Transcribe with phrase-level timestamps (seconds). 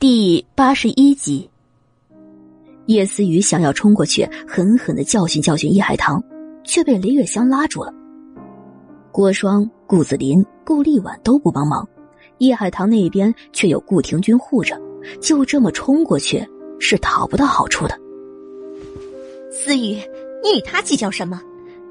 [0.00, 1.50] 第八十一集，
[2.86, 6.24] 叶思雨想要冲过去狠狠的教训教训叶海棠，
[6.64, 7.92] 却被林月香拉住了。
[9.12, 11.86] 郭双、顾子林、顾立婉都不帮忙，
[12.38, 14.80] 叶海棠那边却有顾廷钧护着，
[15.20, 16.42] 就这么冲过去
[16.78, 17.94] 是讨不到好处的。
[19.52, 20.00] 思雨，
[20.42, 21.42] 你与他计较什么？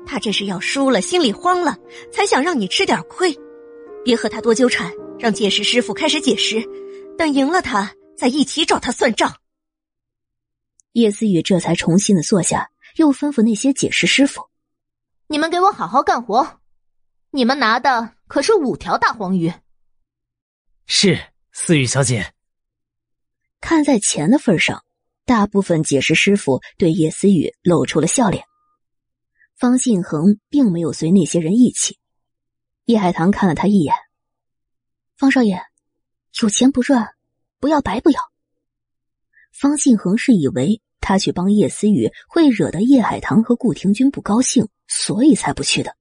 [0.08, 1.78] 他这是要输了，心里慌了，
[2.12, 3.32] 才想让你吃点亏。
[4.04, 6.60] 别和他多纠缠，让解石师傅开始解释，
[7.16, 7.88] 等赢了他。
[8.20, 9.40] 在一起找他算账。
[10.92, 14.50] 叶思雨这才重新的坐下，又吩咐那些解释师傅
[15.28, 16.60] ：“你们给我好好干活，
[17.32, 19.54] 你们拿的可是五条大黄鱼。”
[20.86, 22.34] 是思雨小姐。
[23.62, 24.84] 看在钱的份上，
[25.26, 28.44] 大部分解释师傅对叶思雨露出了笑脸。
[29.56, 32.00] 方信恒并没有随那些人一起。
[32.86, 33.94] 叶海棠看了他一眼
[35.16, 35.62] ：“方少爷，
[36.42, 37.16] 有钱不赚。”
[37.60, 38.20] 不要白不要。
[39.52, 45.96] 方信恒是以为他去帮叶思雨会惹得叶海棠和顾廷钧不高兴，所以才不去的。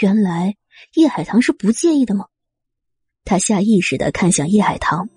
[0.00, 0.56] 原来
[0.94, 2.26] 叶海棠是不介意的吗？
[3.24, 5.08] 他下意识的看向叶海棠，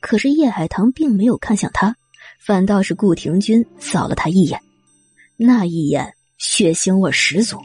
[0.00, 1.96] 可是叶海棠并没有看向他，
[2.40, 4.60] 反倒是顾廷钧扫了他一眼，
[5.36, 7.58] 那一眼血腥味十足。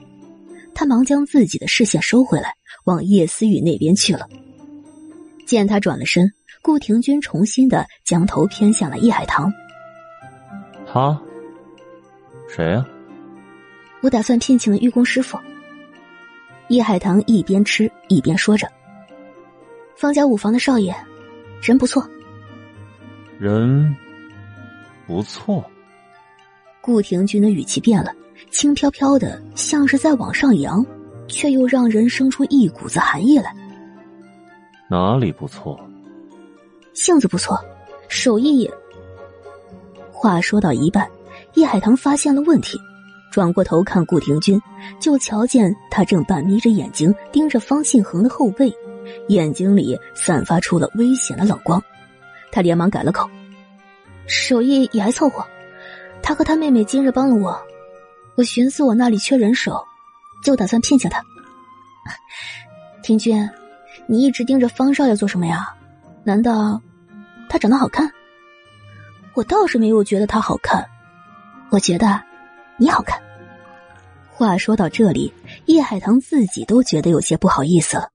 [0.76, 2.54] 他忙将自己的视线收回来，
[2.86, 4.30] 往叶思雨那边去了。
[5.46, 6.32] 见他转了身。
[6.62, 9.52] 顾廷钧重新的将头偏向了叶海棠。
[10.86, 11.20] 他，
[12.50, 12.86] 谁呀？
[14.02, 15.38] 我打算聘请的御工师傅。
[16.70, 18.68] 叶海棠一边吃一边说着
[19.98, 20.96] ：“方家五房的少爷，
[21.62, 22.08] 人不错。”
[23.40, 23.96] 人
[25.08, 25.64] 不错。
[26.82, 28.14] 顾廷钧的语气变了，
[28.52, 30.86] 轻飘飘的，像是在往上扬，
[31.28, 33.52] 却又让人生出一股子寒意来。
[34.90, 35.80] 哪里不错？
[36.94, 37.60] 性子不错，
[38.08, 38.74] 手艺也。
[40.12, 41.10] 话说到一半，
[41.54, 42.78] 叶海棠发现了问题，
[43.32, 44.60] 转过头看顾廷钧，
[45.00, 48.74] 就瞧见他正半眯着眼睛盯着方信恒的后背，
[49.30, 51.82] 眼睛里散发出了危险的冷光。
[52.52, 53.30] 他连忙改了口
[54.28, 55.46] ：“手艺也还凑合。
[56.22, 57.58] 他和他妹妹今日帮了我，
[58.36, 59.82] 我寻思我那里缺人手，
[60.44, 61.24] 就打算聘请他。
[63.04, 63.50] 廷钧，
[64.06, 65.74] 你一直盯着方少爷做什么呀？
[66.30, 66.80] 难道？”
[67.50, 68.14] 他长得好看，
[69.34, 70.88] 我倒是没有觉得他好看，
[71.72, 72.22] 我觉得
[72.78, 73.20] 你好看。
[74.30, 75.34] 话说到这里，
[75.66, 78.12] 叶海棠自己都觉得有些不好意思了。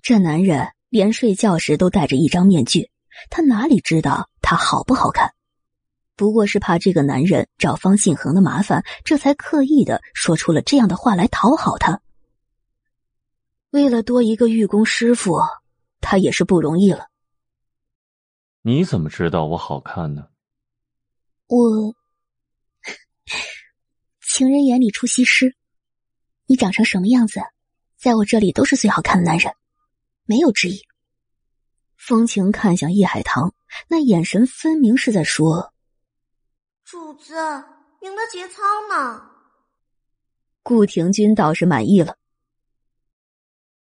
[0.00, 2.90] 这男人连睡觉时都戴着一张面具，
[3.28, 5.34] 他哪里知道他好不好看？
[6.16, 12.00] 不过是怕这个男人找方信恒的麻烦，这才刻意的说出了这样的话来讨好他。
[13.68, 15.38] 为了多一个御工师傅，
[16.00, 17.09] 他也是不容易了。
[18.62, 20.28] 你怎么知道我好看呢？
[21.46, 21.94] 我
[24.20, 25.56] 情人眼里出西施，
[26.46, 27.40] 你长成什么样子，
[27.96, 29.52] 在我这里都是最好看的男人，
[30.24, 30.80] 没有之一。
[31.96, 33.54] 风情看向叶海棠，
[33.88, 35.72] 那眼神分明是在说
[36.84, 37.34] ：“主子
[38.00, 39.30] 您的节操呢。”
[40.62, 42.16] 顾廷钧倒是满意了。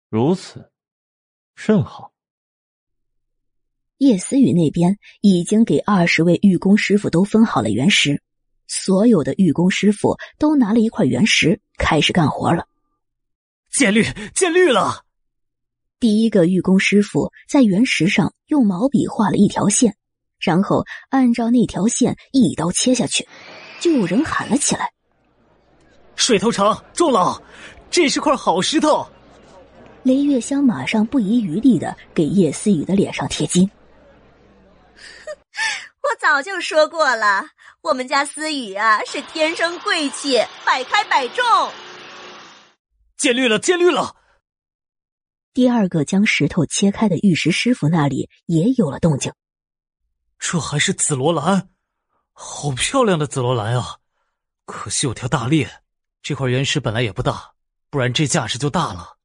[0.08, 0.72] 如此，
[1.54, 2.15] 甚好。
[3.98, 8.20] 叶思雨那边已经给二十位玉工师傅都分好了原石，
[8.68, 12.66] 所有的玉工师傅都拿了一块原石开始干活了。
[13.70, 14.04] 见绿，
[14.34, 15.02] 见绿了！
[15.98, 19.96] 第一个玉工师傅在原石上用毛笔画了一条线，
[20.38, 23.26] 然后按照那条线一刀切下去，
[23.80, 24.90] 就有人喊了起来
[26.16, 27.40] ：“水头城钟老，
[27.90, 29.06] 这是块好石头！”
[30.04, 33.68] 雷月香马上不遗余力的给叶思雨的脸上贴金。
[36.02, 37.46] 我早就说过了，
[37.80, 41.44] 我们家思雨啊是天生贵气，百开百中。
[43.16, 44.16] 见绿了，见绿了！
[45.54, 49.32] 第二个将石头切开的玉石师傅那里也有了动静。
[50.38, 51.70] 这还是紫罗兰，
[52.32, 53.96] 好漂亮的紫罗兰啊！
[54.66, 55.82] 可惜有条大裂，
[56.22, 57.52] 这块原石本来也不大，
[57.88, 59.16] 不然这价值就大了。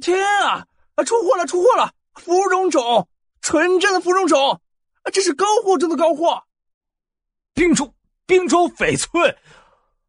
[0.00, 0.66] 天啊！
[1.04, 1.92] 出货了，出货了！
[2.14, 3.06] 芙蓉种，
[3.42, 4.26] 纯正的芙蓉
[5.12, 6.42] 这是高货中的高货，
[7.54, 7.94] 冰州
[8.26, 9.30] 冰州翡翠，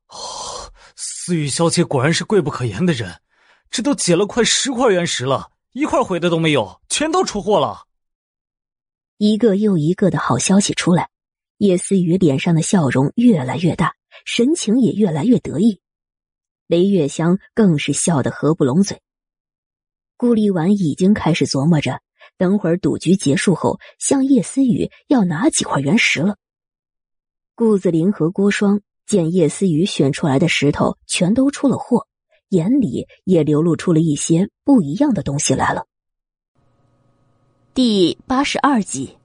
[0.07, 3.21] 哦，思雨小姐果然是贵不可言的人，
[3.69, 7.85] 这都解了快十块原石了，一块毁的都没有，全都出货了。
[9.17, 11.09] 一个又一个的好消息出来，
[11.57, 13.95] 叶思雨脸上的笑容越来越大，
[14.25, 15.81] 神情也越来越得意。
[16.67, 19.01] 雷月香更是笑得合不拢嘴。
[20.17, 22.01] 顾立婉已经开始琢磨着。
[22.37, 26.37] 等会儿赌局结束后，向叶思雨要拿几块原石了。
[27.55, 32.07] 顾子林和郭双见叶思雨选出来的石头全都出了货，
[32.49, 35.87] 眼里也流露出了一些不一样的东西来了。
[37.73, 39.17] 第八十二集，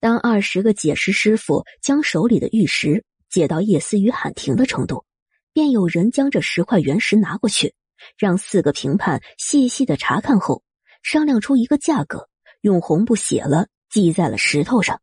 [0.00, 5.04] 当二十个解石师傅将手里的玉石解到叶思雨喊停的程度，
[5.52, 7.74] 便有人将这十块原石拿过去，
[8.16, 10.62] 让四个评判细细的查看后。
[11.02, 12.28] 商量出一个价格，
[12.60, 15.00] 用红布写了，记在了石头上。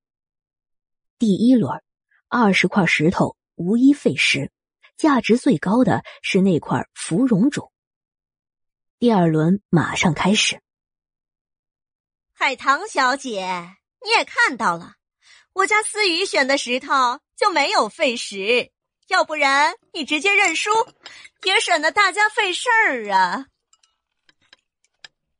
[1.17, 1.81] 第一轮，
[2.27, 4.51] 二十块石头无一废石，
[4.97, 7.71] 价值最高的是那块芙蓉种。
[8.99, 10.61] 第二轮马上开始。
[12.33, 14.95] 海棠小姐，你也看到了，
[15.53, 18.71] 我家思雨选的石头就没有废石，
[19.07, 20.69] 要不然你直接认输，
[21.43, 23.47] 也省得大家费事儿啊。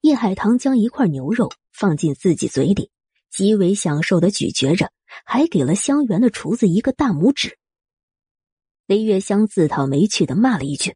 [0.06, 2.92] 叶海棠将一块牛肉放进自己嘴里，
[3.32, 4.92] 极为享受的咀嚼着，
[5.26, 7.58] 还给了香园的厨子一个大拇指。
[8.86, 10.96] 雷月香自讨没趣的骂了一句：“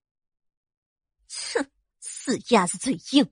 [1.56, 1.66] 哼，
[2.00, 3.28] 死鸭子嘴硬。”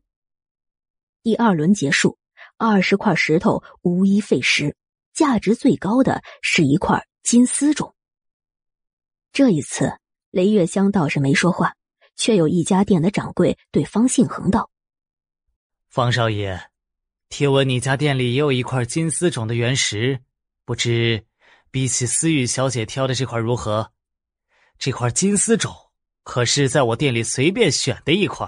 [1.22, 2.18] 第二轮结束，
[2.58, 4.76] 二十块石头无一废石，
[5.14, 7.94] 价值最高的是一块金丝种。
[9.32, 9.96] 这一次，
[10.32, 11.76] 雷月香倒是没说话，
[12.16, 14.72] 却有一家店的掌柜对方信恒道。
[15.98, 16.70] 方少爷，
[17.28, 20.22] 听闻你家店里也有一块金丝种的原石，
[20.64, 21.26] 不知
[21.72, 23.92] 比起思雨小姐挑的这块如何？
[24.78, 25.74] 这块金丝种
[26.22, 28.48] 可是在我店里随便选的一块。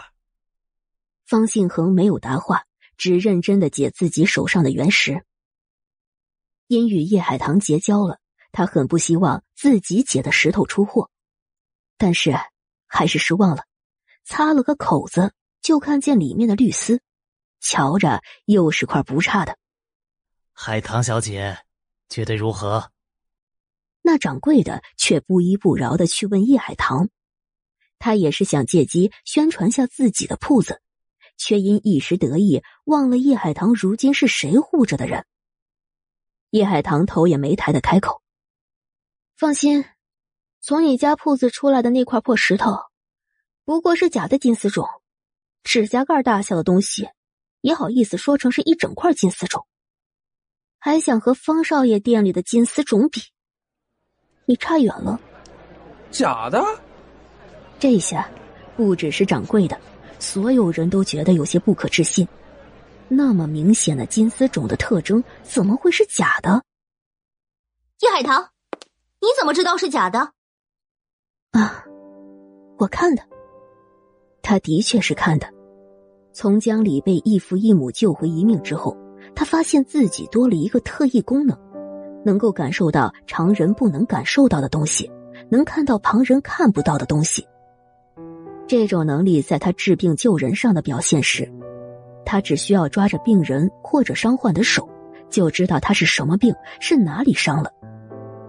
[1.26, 2.66] 方信恒没有答话，
[2.98, 5.26] 只认真的解自己手上的原石。
[6.68, 8.20] 因与叶海棠结交了，
[8.52, 11.10] 他很不希望自己解的石头出货，
[11.98, 12.32] 但是
[12.86, 13.64] 还是失望了。
[14.24, 17.02] 擦了个口子，就看见里面的绿丝。
[17.60, 19.58] 瞧着又是块不差的，
[20.54, 21.60] 海棠小姐
[22.08, 22.92] 觉得如何？
[24.02, 27.10] 那掌柜的却不依不饶的去问叶海棠，
[28.00, 30.82] 他也是想借机宣传下自己的铺子，
[31.38, 35.26] 却因一时得意忘了叶海棠如今是谁护着的人。
[36.52, 38.22] 叶海棠头也没抬的开口
[39.38, 39.86] ：“放心，
[40.62, 42.78] 从你家铺子出来的那块破石头，
[43.66, 44.88] 不过是假的金丝种，
[45.62, 47.10] 指甲盖大小的东西。”
[47.62, 49.66] 也好意思说成是一整块金丝种，
[50.78, 53.22] 还想和方少爷店里的金丝种比？
[54.46, 55.20] 你差远了。
[56.12, 56.64] 假的？
[57.80, 58.30] 这下
[58.76, 59.80] 不只是掌柜的，
[60.20, 62.28] 所有人都觉得有些不可置信。
[63.08, 66.64] 那么明显的金丝种的特征，怎么会是假的？
[68.02, 68.52] 叶海棠，
[69.20, 70.20] 你怎么知道是假的？
[71.52, 71.84] 啊，
[72.78, 73.24] 我看的。
[74.42, 75.59] 他的确是看的。
[76.42, 78.96] 从江里被异父异母救回一命之后，
[79.36, 81.54] 他发现自己多了一个特异功能，
[82.24, 85.12] 能够感受到常人不能感受到的东西，
[85.50, 87.46] 能看到旁人看不到的东西。
[88.68, 91.52] 这种能力在他治病救人上的表现时，
[92.26, 94.88] 他只需要抓着病人或者伤患的手，
[95.30, 97.70] 就知道他是什么病，是哪里伤了。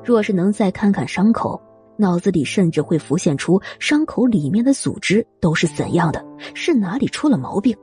[0.04, 1.60] 若是能再看看伤口。
[2.00, 6.24] 脑子里甚至会浮现出伤口里面的组织都是怎样的，
[6.54, 7.76] 是哪里出了毛病。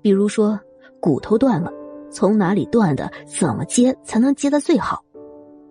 [0.00, 0.58] 比如说
[0.98, 1.70] 骨头断了，
[2.10, 5.04] 从哪里断的，怎么接才能接的最好，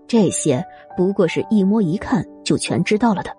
[0.08, 0.64] 这些
[0.96, 3.36] 不过是一摸一看就全知道了的。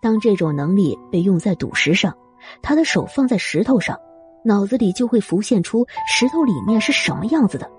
[0.00, 2.16] 当这种能力被用在赌石上，
[2.62, 4.00] 他的手放在石头上，
[4.42, 7.70] 脑子里就会浮现出石头里面是什么样子的。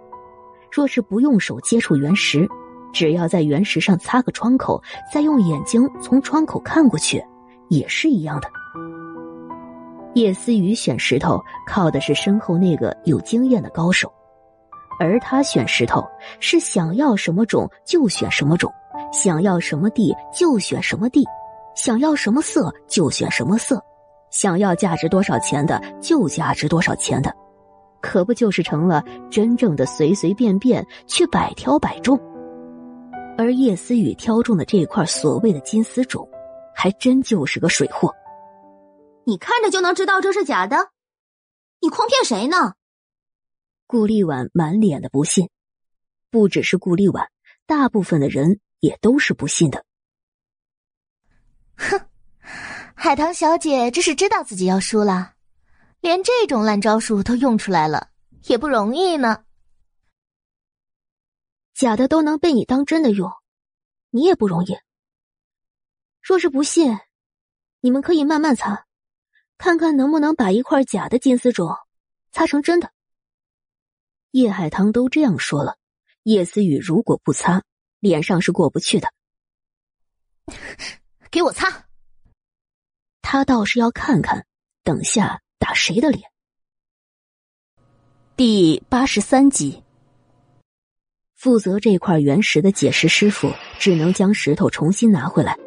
[0.71, 2.47] 若是不用手接触原石。
[2.93, 4.81] 只要在原石上擦个窗口，
[5.13, 7.23] 再用眼睛从窗口看过去，
[7.69, 8.47] 也是一样的。
[10.13, 14.11] 叶思雨选石头靠的是身后那个有经验的高手，
[14.99, 16.05] 而他选石头
[16.39, 18.69] 是想要什么种就选什么种，
[19.13, 21.25] 想要什么地就选什么地，
[21.75, 23.81] 想要什么色就选什么色，
[24.31, 27.33] 想要价值多少钱的就价值多少钱的，
[28.01, 32.19] 可不就是成了真正的随随便便却百挑百中。
[33.41, 36.29] 而叶思雨挑中的这块所谓的金丝种，
[36.75, 38.13] 还真就是个水货。
[39.25, 40.91] 你看着就能知道这是假的，
[41.79, 42.75] 你诓骗谁呢？
[43.87, 45.49] 顾立婉满脸的不信，
[46.29, 47.27] 不只是顾立婉，
[47.65, 49.83] 大部分的人也都是不信的。
[51.75, 51.99] 哼，
[52.93, 55.33] 海棠小姐这是知道自己要输了，
[55.99, 58.09] 连这种烂招数都用出来了，
[58.45, 59.43] 也不容易呢。
[61.81, 63.31] 假的都能被你当真的用，
[64.11, 64.77] 你也不容易。
[66.21, 66.99] 若是不信，
[67.79, 68.85] 你们可以慢慢擦，
[69.57, 71.75] 看看能不能把一块假的金丝镯
[72.31, 72.93] 擦成真的。
[74.29, 75.79] 叶海棠都这样说了，
[76.21, 77.63] 叶思雨如果不擦，
[77.99, 79.11] 脸上是过不去的。
[81.31, 81.87] 给我擦！
[83.23, 84.45] 他倒是要看看，
[84.83, 86.31] 等下打谁的脸。
[88.35, 89.83] 第八十三集，
[91.41, 95.57] 负责这块原石的解石师傅只能将石头重新拿回来。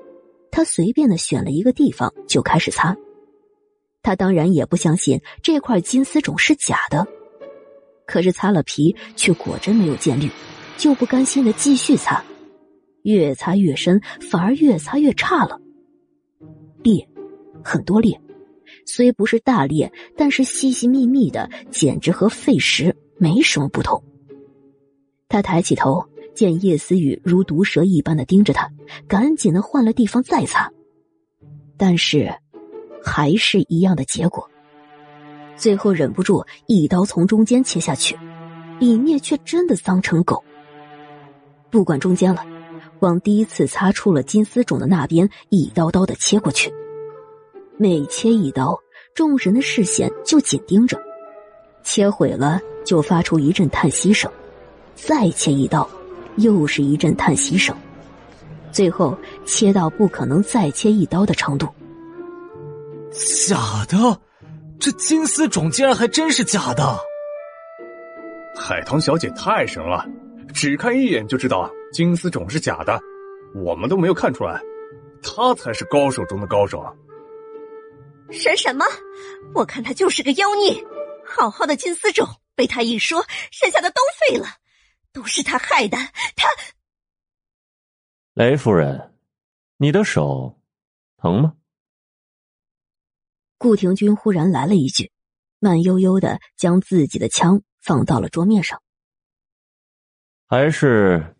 [0.52, 2.96] 他随便的选了一个地方就开始擦。
[4.00, 7.04] 他当然也不相信这块金丝种是假的，
[8.06, 10.30] 可是擦了皮却果真没有见绿，
[10.76, 12.24] 就不甘心的继续擦，
[13.02, 14.00] 越擦越深，
[14.30, 15.60] 反而越擦越差了。
[16.84, 17.04] 裂，
[17.64, 18.16] 很多裂，
[18.86, 24.00] 虽不是大裂，但是细细密密的，简直和废石没什么不同。
[25.34, 28.70] 他抬起头，见叶思雨如毒蛇一般的盯着他，
[29.08, 30.70] 赶紧的换了地方再擦，
[31.76, 32.32] 但是。
[33.06, 34.48] 还是一样的结果，
[35.58, 38.18] 最后忍不住一刀从中间切下去，
[38.78, 40.42] 里面却真的脏成狗。
[41.68, 42.42] 不管中间了，
[43.00, 46.72] 往第一次擦出了金丝种的那边一刀刀的切过去。
[47.76, 48.74] 每切一刀，
[49.12, 50.98] 众人的视线就紧盯着，
[51.82, 54.32] 切毁了就发出一阵叹息声，
[54.94, 55.88] 再切一刀，
[56.36, 57.76] 又是一阵叹息声，
[58.72, 61.68] 最后切到不可能再切一刀的程度。
[63.46, 64.20] 假的，
[64.78, 66.98] 这金丝种竟然还真是假的！
[68.56, 70.06] 海棠小姐太神了，
[70.52, 73.00] 只看一眼就知道金丝种是假的，
[73.54, 74.60] 我们都没有看出来，
[75.22, 76.84] 她才是高手中的高手。
[78.30, 78.84] 神什么？
[79.54, 80.84] 我看他就是个妖孽！
[81.24, 84.46] 好好的金丝种被他一说，剩下的都废了，
[85.14, 85.96] 都是他害的。
[86.36, 86.48] 他，
[88.34, 89.14] 雷夫人，
[89.78, 90.60] 你的手
[91.16, 91.56] 疼吗？
[93.56, 95.10] 顾廷钧忽然来了一句，
[95.58, 98.82] 慢悠悠的将自己的枪放到了桌面上。
[100.46, 101.34] 还是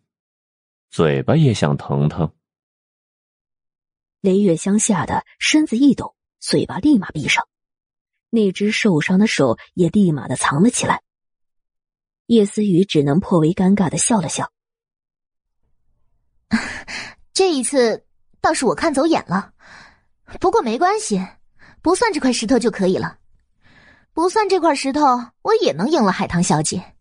[0.88, 2.32] 嘴巴也想疼疼。
[4.20, 7.46] 雷月香吓得身子一抖，嘴巴立马闭上，
[8.30, 11.02] 那只受伤的手也立马的藏了起来。
[12.26, 14.50] 叶思雨只能颇为尴尬的笑了笑。
[17.32, 18.06] 这一次
[18.40, 19.52] 倒是我看走眼了，
[20.40, 21.20] 不过没关系。
[21.82, 23.18] 不算这块石头就可以了，
[24.14, 25.00] 不算这块石头，
[25.42, 26.94] 我也能赢了海棠小姐。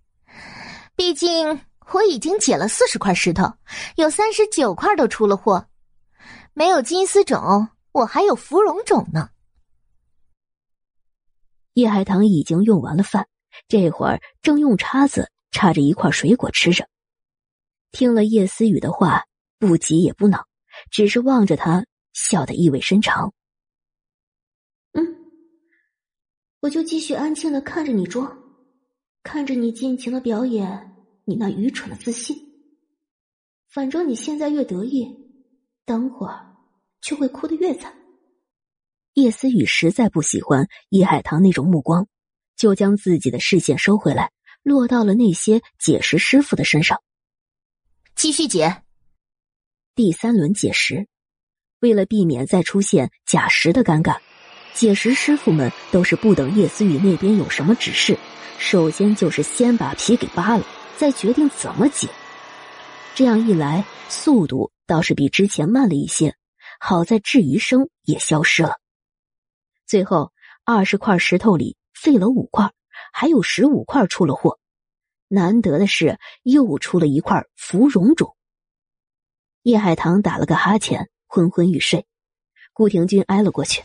[0.93, 1.61] 毕竟
[1.93, 3.53] 我已经解了四十块石头，
[3.95, 5.69] 有三十九块都出了货，
[6.53, 9.29] 没有金丝种，我还有芙蓉种呢。
[11.75, 13.25] 叶海棠已经用完了饭，
[13.67, 16.88] 这会儿正用叉子叉着一块水果吃着。
[17.91, 19.25] 听了叶思雨的话，
[19.60, 20.48] 不急也不恼，
[20.89, 23.33] 只是望着他，笑得意味深长。
[24.93, 25.15] 嗯
[26.62, 28.38] 我就继续安静的看着你装，
[29.22, 30.95] 看着你尽情的表演
[31.25, 32.36] 你那愚蠢的自信。
[33.67, 35.07] 反正你现在越得意，
[35.86, 36.55] 等会儿
[37.01, 37.93] 就会哭得越惨。
[39.13, 42.07] 叶思雨实在不喜欢叶海棠那种目光，
[42.55, 44.31] 就将自己的视线收回来，
[44.62, 47.01] 落到了那些解石师傅的身上。
[48.15, 48.83] 继续解。
[49.95, 51.07] 第三轮解石，
[51.79, 54.17] 为了避免再出现假石的尴尬。
[54.74, 58.17] 解石师傅们都是不等叶思雨那边有什么指示，
[58.57, 60.65] 首先就是先把皮给扒了，
[60.98, 62.10] 再决定怎么解。
[63.13, 66.36] 这样一来，速度倒是比之前慢了一些。
[66.79, 68.79] 好在质疑声也消失了。
[69.86, 70.33] 最后，
[70.65, 72.71] 二十块石头里废了五块，
[73.12, 74.59] 还有十五块出了货。
[75.27, 78.35] 难得的是，又出了一块芙蓉种。
[79.63, 82.05] 叶海棠打了个哈欠，昏昏欲睡。
[82.73, 83.83] 顾廷钧挨了过去。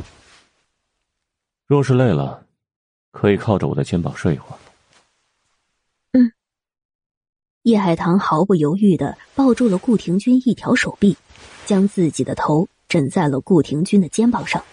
[1.67, 2.47] 若是累了，
[3.11, 4.59] 可以靠着我的肩膀睡一会儿。
[6.13, 6.33] 嗯。
[7.63, 11.17] 叶海棠毫不犹豫的抱住了顾廷钧一条手臂，
[11.67, 14.65] 将自己的头枕在了顾廷钧的肩膀上。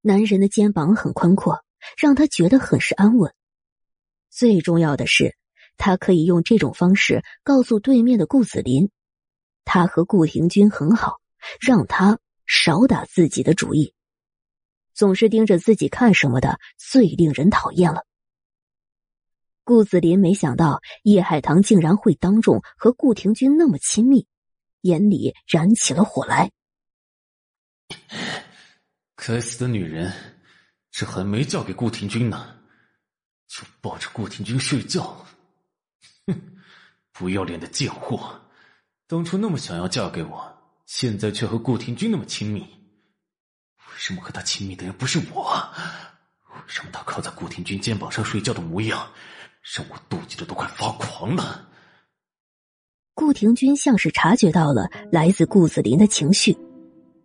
[0.00, 1.64] 男人的肩膀很宽阔，
[1.96, 3.34] 让他觉得很是安稳。
[4.28, 5.36] 最重要的是，
[5.76, 8.90] 他可以用这种方式告诉对面的顾子林，
[9.64, 11.20] 他和顾廷钧很好，
[11.60, 13.94] 让他少打自己的主意。
[14.92, 18.04] 总是盯着自己看什么的，最令人讨厌了。
[19.64, 24.26] 顾子林没想到叶海棠竟然会当众和顾廷钧那么亲密，
[24.80, 26.50] 眼里燃起了火来。
[29.16, 30.12] 该死的女人，
[30.90, 32.56] 这还没嫁给顾廷君呢，
[33.46, 35.24] 就抱着顾廷君睡觉。
[36.26, 36.40] 哼，
[37.12, 38.40] 不要脸的贱货！
[39.06, 42.60] 当初那么想要嫁给我，现在却和顾廷君那么亲密。
[42.60, 45.52] 为什么和他亲密的人不是我？
[46.48, 49.10] 为什么他靠在顾廷君肩膀上睡觉的模样，
[49.62, 51.68] 让我妒忌的都快发狂了。
[53.14, 56.56] 顾廷君像是察觉到了来自顾子林的情绪，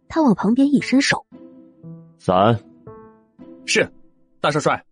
[0.08, 1.26] 他往旁边一伸手，
[2.20, 2.75] 伞。
[3.66, 3.92] 是，
[4.40, 4.84] 大少帅。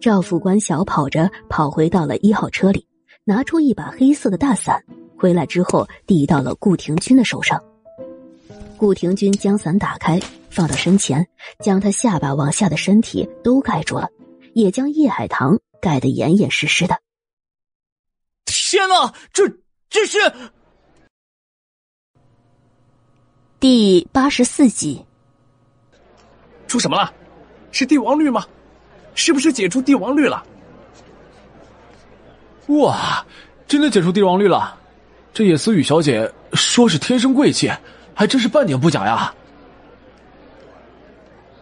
[0.00, 2.86] 赵副官小跑着跑回到了一号车里，
[3.24, 4.82] 拿出一把黑色的大伞，
[5.18, 7.62] 回来之后递到了顾廷钧的手上。
[8.78, 10.18] 顾廷钧将伞打开，
[10.48, 11.26] 放到身前，
[11.58, 14.08] 将他下巴往下的身体都盖住了，
[14.54, 16.98] 也将叶海棠盖得严严实实的。
[18.46, 19.46] 天哪，这
[19.90, 20.18] 这是
[23.58, 25.04] 第八十四集。
[26.66, 27.12] 出什么了？
[27.72, 28.44] 是帝王绿吗？
[29.14, 30.42] 是不是解除帝王绿了？
[32.68, 33.24] 哇，
[33.66, 34.78] 真的解除帝王绿了！
[35.34, 37.70] 这叶思雨小姐说是天生贵气，
[38.14, 39.34] 还真是半点不假呀。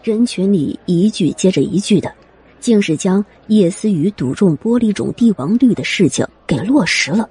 [0.03, 2.12] 人群里一句接着一句的，
[2.61, 7.29] 竟是将叶思雨赌中玻璃种帝王绿的事情给落实了。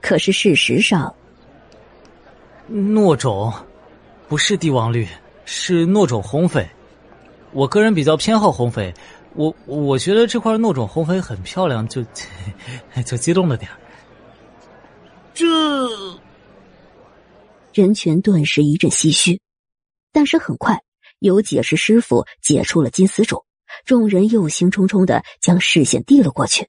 [0.00, 1.14] 可是事实上，
[2.70, 3.52] 糯种
[4.28, 5.06] 不是帝王绿，
[5.44, 6.66] 是糯种红翡。
[7.52, 8.94] 我个人比较偏好红翡，
[9.34, 12.04] 我我觉得这块糯种红翡很漂亮，就
[13.04, 13.70] 就激动了点
[15.34, 15.46] 这
[17.72, 19.40] 人群顿时一阵唏嘘，
[20.12, 20.82] 但是很快
[21.18, 23.44] 有解释师傅解出了金丝种，
[23.84, 26.68] 众人又兴冲冲的将视线递了过去。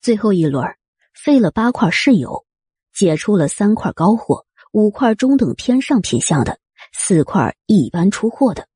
[0.00, 0.64] 最后一轮
[1.14, 2.44] 废了八块室友，
[2.94, 6.58] 解出了三块高货，五块中等偏上品相的，
[6.92, 8.68] 四块一般出货的。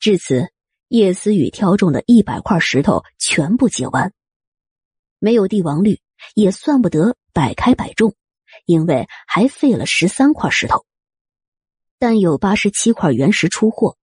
[0.00, 0.48] 至此，
[0.88, 4.12] 叶思雨挑中的一百块石头全部解完，
[5.18, 6.00] 没有帝王绿，
[6.34, 8.14] 也算不得百开百中，
[8.64, 10.84] 因为还废了十三块石头。
[11.98, 13.96] 但有八十七块原石出货，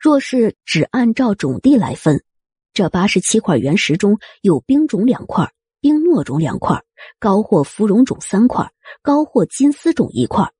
[0.00, 2.24] 若是只按照种地来分，
[2.72, 6.82] 这八十七块原石中有冰种两块，冰糯种两块，
[7.20, 8.68] 高货芙蓉种三块，
[9.00, 10.52] 高货金丝种一块，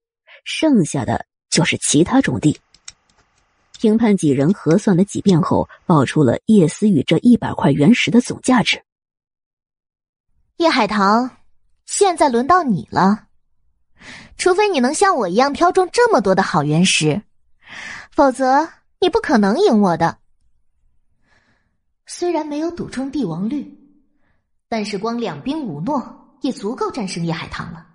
[0.45, 2.57] 剩下的就是其他种地。
[3.79, 8.83] 评判几人核算了几遍后，报出了叶思雨这一百块原石的总价值。
[10.57, 11.31] 叶海棠，
[11.85, 13.27] 现在轮到你了。
[14.37, 17.23] 除非你能像我一样挑中这么多的好原石，
[18.11, 18.69] 否则
[19.01, 20.19] 你不可能赢我的。
[22.07, 23.67] 虽然没有赌中帝王绿，
[24.69, 27.87] 但是光两兵五诺也足够战胜叶海棠了。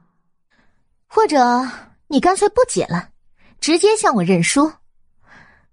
[1.07, 1.67] 或者
[2.07, 3.09] 你干脆不解了，
[3.59, 4.71] 直接向我认输。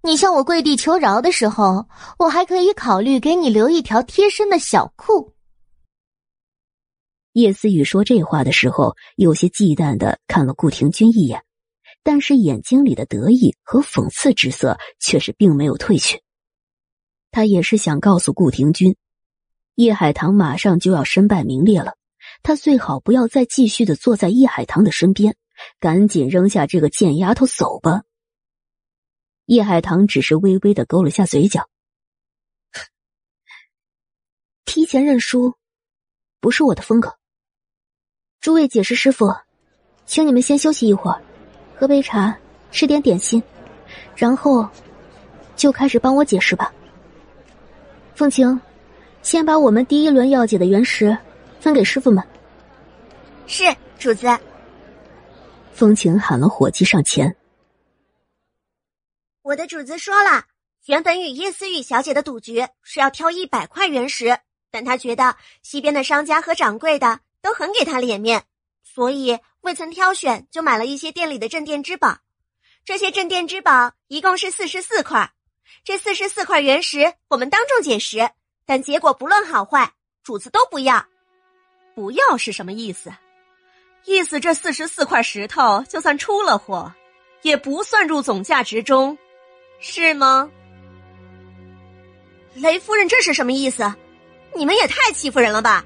[0.01, 5.33] 你向我跪地求饶的时候，我还可以考虑给你留一条贴身的小裤。
[7.33, 11.43] 叶思雨说这话的时候，有些忌惮的看了顾廷钧一眼，
[12.01, 16.21] 但是眼睛里的得意和讽刺之色却是并没有褪去。
[17.31, 18.95] 他也是想告诉顾廷钧，
[19.75, 21.93] 叶海棠马上就要身败名裂了，
[22.41, 25.35] 他最好不要再继续的坐在叶海棠的身边，
[25.79, 28.03] 赶紧扔下这个贱丫头走吧。
[29.49, 31.67] 叶海棠只是微微的勾了下嘴角，
[34.63, 35.55] 提前认输，
[36.39, 37.17] 不是我的风格。
[38.39, 39.25] 诸位解释师傅，
[40.05, 41.19] 请你们先休息一会儿，
[41.75, 42.37] 喝杯茶，
[42.69, 43.41] 吃点点心，
[44.15, 44.69] 然后
[45.55, 46.71] 就开始帮我解释吧。
[48.13, 48.61] 凤晴，
[49.23, 51.17] 先把我们第一轮要解的原石
[51.59, 52.23] 分给师傅们。
[53.47, 53.63] 是
[53.97, 54.27] 主子。
[55.73, 57.35] 风晴喊了伙计上前。
[59.41, 60.45] 我的主子说了，
[60.85, 64.37] 原本与叶思雨小姐的赌局是要挑一百块原石，
[64.69, 68.43] 但他觉得西边的商家和掌柜的都很给他脸面，
[68.83, 72.17] 所以未曾挑选就买了一些店里的镇店之宝。
[72.83, 75.31] 这些镇店之宝一共是四十四块，
[75.83, 78.29] 这四十四块原石我们当众捡拾，
[78.65, 81.05] 但结果不论好坏，主子都不要。
[81.95, 83.11] 不要是什么意思？
[84.05, 86.93] 意思这四十四块石头就算出了货，
[87.41, 89.17] 也不算入总价值中。
[89.81, 90.49] 是吗，
[92.53, 93.07] 雷夫人？
[93.07, 93.93] 这是什么意思？
[94.53, 95.85] 你们也太欺负人了吧！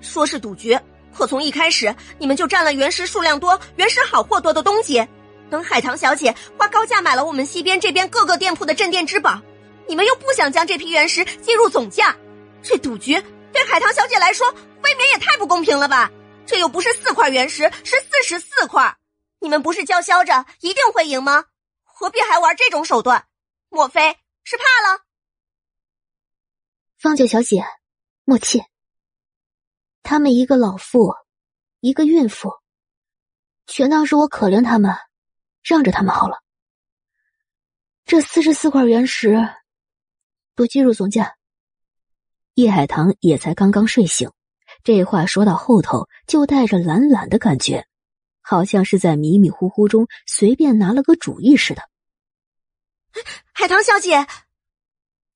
[0.00, 0.78] 说是赌局，
[1.14, 5.06] 可从一开始你们就占了原石数量多、原石好货多的东西。
[5.50, 9.38] 等海棠小姐花高价买了我们西边这边各个店铺的镇店之宝，
[9.86, 12.16] 你们又不想将这批原石计入总价，
[12.62, 14.50] 这赌局对海棠小姐来说
[14.82, 16.10] 未免也太不公平了吧？
[16.46, 18.96] 这又不是四块原石，是四十四块，
[19.38, 21.44] 你们不是叫嚣着一定会赢吗？
[21.84, 23.24] 何必还玩这种手段？
[23.74, 25.00] 莫非是怕了？
[26.96, 27.64] 方九小姐，
[28.22, 28.62] 莫气。
[30.04, 31.12] 他们一个老妇，
[31.80, 32.52] 一个孕妇，
[33.66, 34.94] 全当是我可怜他们，
[35.64, 36.40] 让着他们好了。
[38.04, 39.36] 这四十四块原石，
[40.54, 41.34] 不计入总价。
[42.54, 44.30] 叶海棠也才刚刚睡醒，
[44.84, 47.88] 这话说到后头就带着懒懒的感觉，
[48.40, 51.82] 好像是在迷迷糊糊中随便拿了个主意似的。
[53.52, 54.26] 海棠小姐，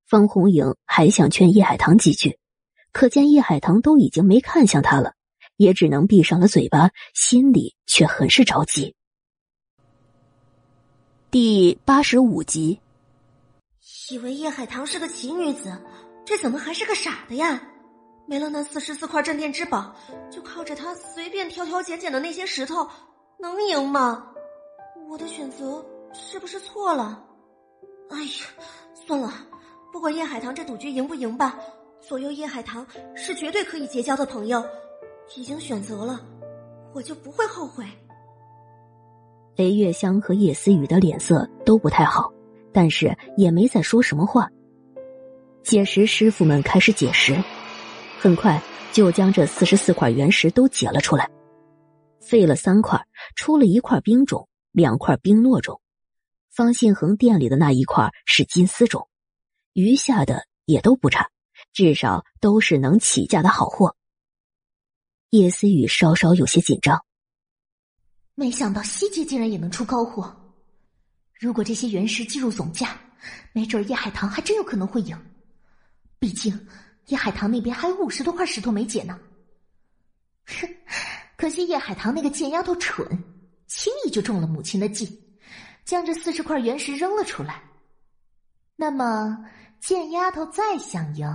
[0.06, 2.38] 方红影还想劝叶海棠几句，
[2.92, 5.14] 可见叶海棠都已经没看向他了，
[5.56, 8.94] 也只能闭上了嘴巴，心里却很是着急。
[11.30, 12.80] 第八十五集，
[14.10, 15.80] 以为叶海棠是个奇女子。
[16.24, 17.62] 这怎么还是个傻的呀？
[18.26, 19.94] 没了那四十四块镇店之宝，
[20.30, 22.86] 就靠着他随便挑挑拣拣的那些石头，
[23.40, 24.26] 能赢吗？
[25.08, 27.24] 我的选择是不是错了？
[28.10, 28.64] 哎呀，
[29.06, 29.32] 算了，
[29.92, 31.58] 不管叶海棠这赌局赢不赢吧，
[32.00, 34.64] 左右叶海棠是绝对可以结交的朋友。
[35.36, 36.20] 已经选择了，
[36.94, 37.84] 我就不会后悔。
[39.56, 42.32] 雷月香和叶思雨的脸色都不太好，
[42.72, 44.48] 但是也没再说什么话。
[45.62, 47.36] 解石师傅们开始解石，
[48.18, 48.58] 很快
[48.90, 51.28] 就将这四十四块原石都解了出来。
[52.20, 52.98] 废了三块，
[53.36, 55.78] 出了一块冰种，两块冰糯种。
[56.50, 59.08] 方信恒店里的那一块是金丝种，
[59.74, 61.30] 余下的也都不差，
[61.72, 63.96] 至少都是能起价的好货。
[65.30, 67.04] 叶思雨稍稍有些紧张，
[68.34, 70.34] 没想到西街竟然也能出高货。
[71.38, 72.98] 如果这些原石计入总价，
[73.52, 75.16] 没准叶海棠还真有可能会赢。
[76.18, 76.66] 毕竟，
[77.06, 79.20] 叶海棠那边还有五十多块石头没解呢。
[80.46, 80.66] 哼，
[81.36, 83.06] 可惜叶海棠那个贱丫头蠢，
[83.66, 85.06] 轻易就中了母亲的计，
[85.88, 87.62] 将这四十块原石扔了出来。
[88.76, 89.42] 那么，
[89.80, 91.26] 贱丫头再想赢，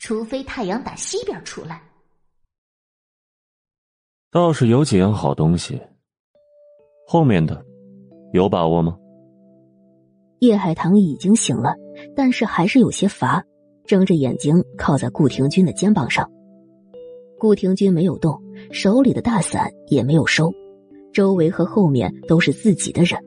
[0.00, 1.80] 除非太阳打西边出来。
[4.32, 5.80] 倒是有几样好东西，
[7.06, 7.64] 后面的
[8.32, 8.98] 有把握吗？
[10.40, 11.76] 叶海棠已经醒了，
[12.16, 13.44] 但是还是有些乏。
[13.86, 16.28] 睁着眼睛靠在顾廷钧的肩膀上，
[17.38, 20.52] 顾廷钧没有动，手里的大伞也没有收，
[21.12, 23.18] 周围和后面都是自己的人，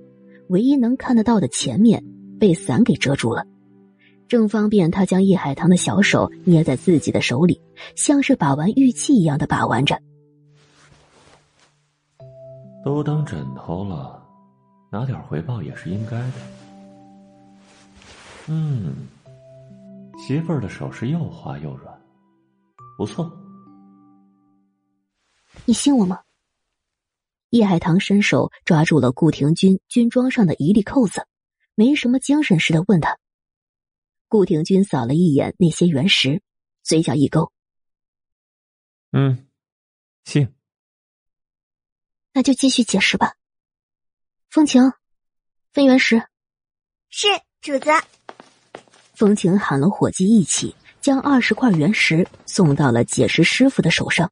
[0.52, 2.04] 唯一能看得到的前面
[2.38, 3.48] 被伞给遮住了，
[4.28, 7.62] 正方便他将叶海棠的小手捏在自己的手里，
[7.96, 9.98] 像是把玩玉器一样的把玩着。
[12.84, 14.22] 都当枕头了，
[14.92, 16.34] 拿点回报也是应该的。
[18.48, 19.08] 嗯。
[20.18, 21.98] 媳妇儿的手是又滑又软，
[22.98, 23.32] 不错。
[25.66, 26.20] 你信我吗？
[27.52, 31.28] 叶海棠伸手抓住了顾廷钧军装上的一粒扣子，
[31.76, 33.18] 没什么精神似的问他。
[34.30, 36.42] 顾廷钧扫了一眼那些原石，
[36.82, 37.52] 嘴角一勾
[39.12, 39.50] ：“嗯，
[40.24, 40.56] 信。
[42.32, 43.34] 那就继续解释吧。”
[44.50, 44.94] 风情，
[45.74, 46.24] 分原石。
[47.10, 47.28] 是
[47.60, 47.90] 主子。
[49.14, 54.32] 风情喊了伙计一起，将二十块原石送到了解石师傅的手上。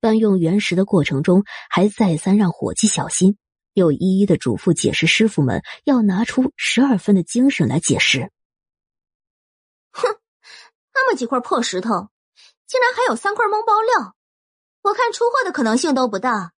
[0.00, 3.36] 搬运原石的过程中，还再三让伙计小心，
[3.72, 8.30] 又一一的嘱咐解释师傅们要拿出十二分的精神来解石。
[9.92, 10.06] 哼，
[10.94, 12.08] 那么几块破石头，
[12.66, 14.14] 竟然还有三块蒙包料，
[14.82, 16.52] 我看出货的可能性都不大。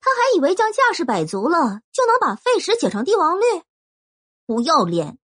[0.00, 3.44] 他还以为将架势摆足了，就能把废石解成帝王绿，
[4.44, 5.16] 不要脸！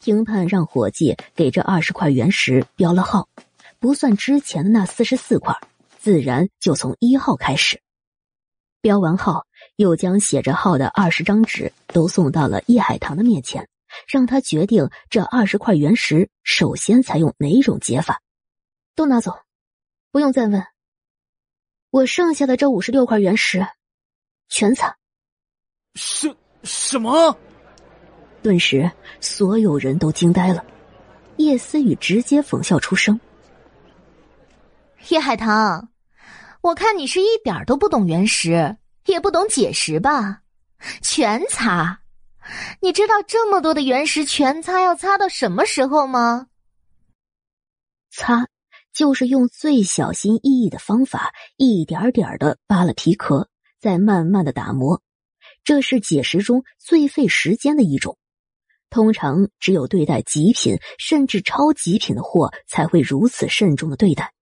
[0.00, 3.30] 评判让伙计给这二十块原石标了号，
[3.78, 5.58] 不算之前的那四十四块，
[6.06, 7.82] 自然就从一号开始。
[8.80, 13.68] 标完号，又将写着号的二十张纸都送到了叶海棠的面前，
[14.06, 18.22] 让他决定这二十块原石首先采用哪种解法。
[18.94, 19.36] 都拿走，
[20.12, 20.64] 不用再问。
[21.90, 23.66] 我剩下的这五十六块原石，
[24.48, 24.96] 全擦。
[25.96, 27.36] 什什么？
[28.44, 28.88] 顿时，
[29.20, 30.64] 所有人都惊呆了。
[31.38, 33.18] 叶思雨直接讽笑出声
[35.10, 35.88] ：“叶海棠，
[36.66, 40.42] 我看你是一点都不懂原石，也不懂解石吧？
[41.00, 42.00] 全擦！
[42.82, 46.48] 你知道这么多的原石全擦要擦到什么时候吗？
[48.10, 48.48] 擦，
[48.92, 53.48] 就是用最小心翼翼的方法，一点点的扒了皮壳，
[53.80, 55.00] 再慢慢的打磨。
[55.62, 58.18] 这是解石中最费时间的一种。”
[58.90, 64.32] 通常只有对待极品甚至超极品的货才会如此慎重的对待。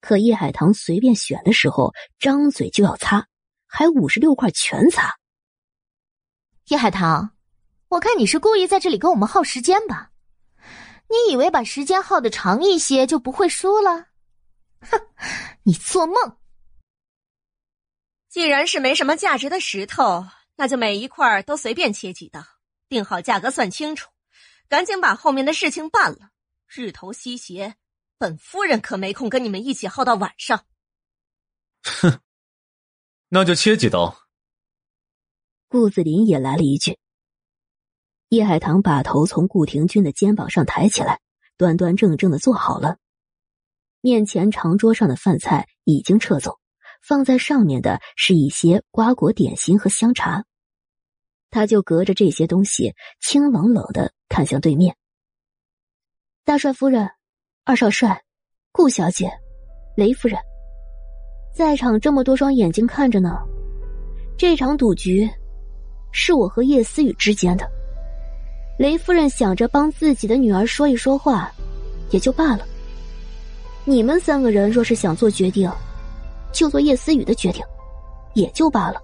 [0.00, 3.26] 可叶海棠随便选的时候，张嘴就要擦，
[3.66, 5.16] 还五十六块全擦。
[6.68, 7.30] 叶海棠，
[7.88, 10.10] 我看你是故意在这里跟我们耗时间吧？
[11.08, 14.06] 你以为把时间耗的长一些就不会输了？
[14.80, 15.00] 哼，
[15.64, 16.36] 你做梦！
[18.28, 22.44] 既然是没什么价值的石头，那就每一块都随便切几刀。
[22.88, 24.10] 定好价格，算清楚，
[24.68, 26.30] 赶紧把后面的事情办了。
[26.68, 27.74] 日头西斜，
[28.20, 30.66] 本夫人可没空跟你们一起耗到晚上。
[31.82, 32.20] 哼，
[33.30, 34.14] 那就切几刀。
[35.68, 36.98] 顾子林也来了一句。
[38.28, 41.18] 叶海棠把头从顾廷钧的肩膀上抬起来，
[41.56, 42.98] 端端正正的坐好了。
[44.02, 46.60] 面前长桌上的饭菜已经撤走，
[47.00, 50.44] 放在上面的是一些瓜果点心和香茶。
[51.48, 54.94] 他就隔着这些东西，清冷冷的看向对面。
[56.44, 57.10] 大帅夫人、
[57.64, 58.20] 二少帅、
[58.72, 59.30] 顾小姐、
[59.94, 60.38] 雷夫人，
[61.54, 63.38] 在场这么多双眼睛看着呢。
[64.36, 65.28] 这场赌局
[66.10, 67.70] 是我和叶思雨之间的。
[68.78, 71.52] 雷夫人想着帮自己的女儿说一说话，
[72.10, 72.66] 也就罢了。
[73.84, 75.70] 你们三个人若是想做决定，
[76.52, 77.62] 就做叶思雨的决定，
[78.34, 79.00] 也就罢了。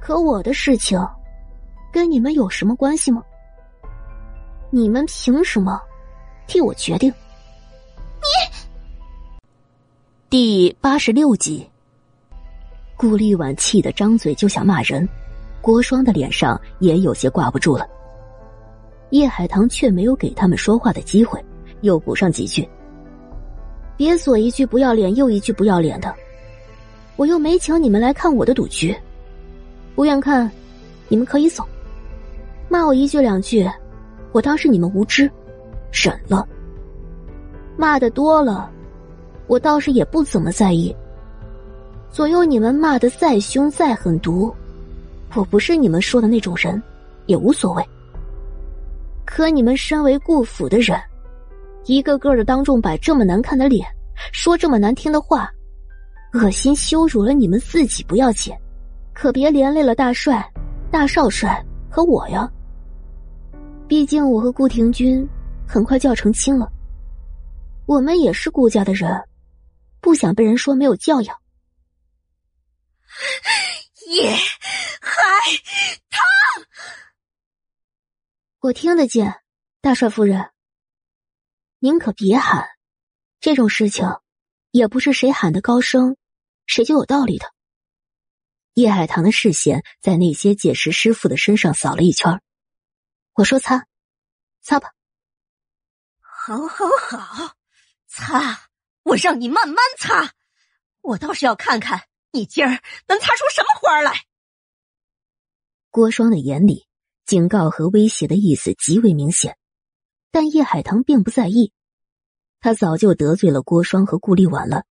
[0.00, 0.98] 可我的事情。
[1.92, 3.22] 跟你们有什么关系吗？
[4.70, 5.80] 你们凭什么
[6.48, 7.14] 替我决定？
[10.36, 11.64] 第八十六集，
[12.96, 15.08] 顾立婉气得张嘴就想骂人，
[15.60, 17.86] 郭双的脸上也有些挂不住了。
[19.10, 21.40] 叶海棠却没有给他们说话的机会，
[21.82, 22.68] 又补上几句
[23.96, 26.12] ：“别左一句不要脸，右一句不要脸的，
[27.14, 28.92] 我又没请你们来看我的赌局，
[29.94, 30.50] 不愿看，
[31.06, 31.64] 你们可以走。”
[32.68, 33.70] 骂我一句两句，
[34.32, 35.30] 我当是你们无知，
[35.92, 36.44] 忍了。
[37.76, 38.68] 骂的多了，
[39.46, 40.94] 我倒是也不怎么在意。
[42.10, 44.54] 左右你们骂的再凶再狠毒，
[45.34, 46.80] 我不是你们说的那种人，
[47.26, 47.84] 也无所谓。
[49.24, 50.96] 可你们身为顾府的人，
[51.86, 53.86] 一个个的当众摆这么难看的脸，
[54.32, 55.50] 说这么难听的话，
[56.34, 58.54] 恶心羞辱了你们自己不要紧，
[59.12, 60.48] 可别连累了大帅、
[60.90, 62.48] 大少帅和我呀。
[63.88, 65.28] 毕竟我和顾廷钧
[65.66, 66.70] 很快就要成亲了，
[67.86, 69.10] 我们也是顾家的人，
[70.04, 71.40] 不想被人说没有教养。
[74.06, 74.36] 叶
[75.00, 75.16] 海
[76.10, 76.20] 棠，
[78.58, 79.42] 我听得见，
[79.80, 80.52] 大帅夫人，
[81.78, 82.68] 您可别喊，
[83.40, 84.06] 这种事情
[84.72, 86.18] 也不是谁喊的高声，
[86.66, 87.50] 谁就有道理的。
[88.74, 92.42] 叶海棠的视线在那些解石师傅的身上扫了一圈。
[93.32, 93.86] 我说擦，
[94.60, 94.92] 擦吧。
[96.20, 97.54] 好，好，好，
[98.06, 98.68] 擦！
[99.04, 100.32] 我让你慢慢擦，
[101.00, 102.70] 我倒是要看看你今儿
[103.06, 104.12] 能擦出什么花来。
[105.90, 106.86] 郭双的眼里，
[107.24, 109.56] 警告和威胁的意思极为明显，
[110.32, 111.72] 但叶海棠并不在意。
[112.60, 114.84] 他早就得罪了郭双和顾立婉了，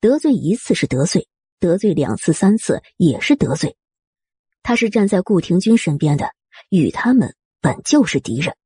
[0.00, 1.28] 得罪一次是得罪，
[1.58, 3.76] 得罪两次、三次也是得罪。
[4.62, 6.34] 他是站在顾廷钧身边的，
[6.68, 7.34] 与他们。
[7.62, 8.56] 本就是敌人，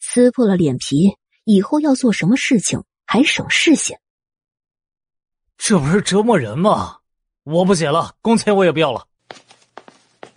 [0.00, 4.00] 撕破了脸皮，以后要做什么事情还省事些。
[5.58, 7.00] 这不是折磨人吗？
[7.42, 9.06] 我不解了，工钱我也不要了。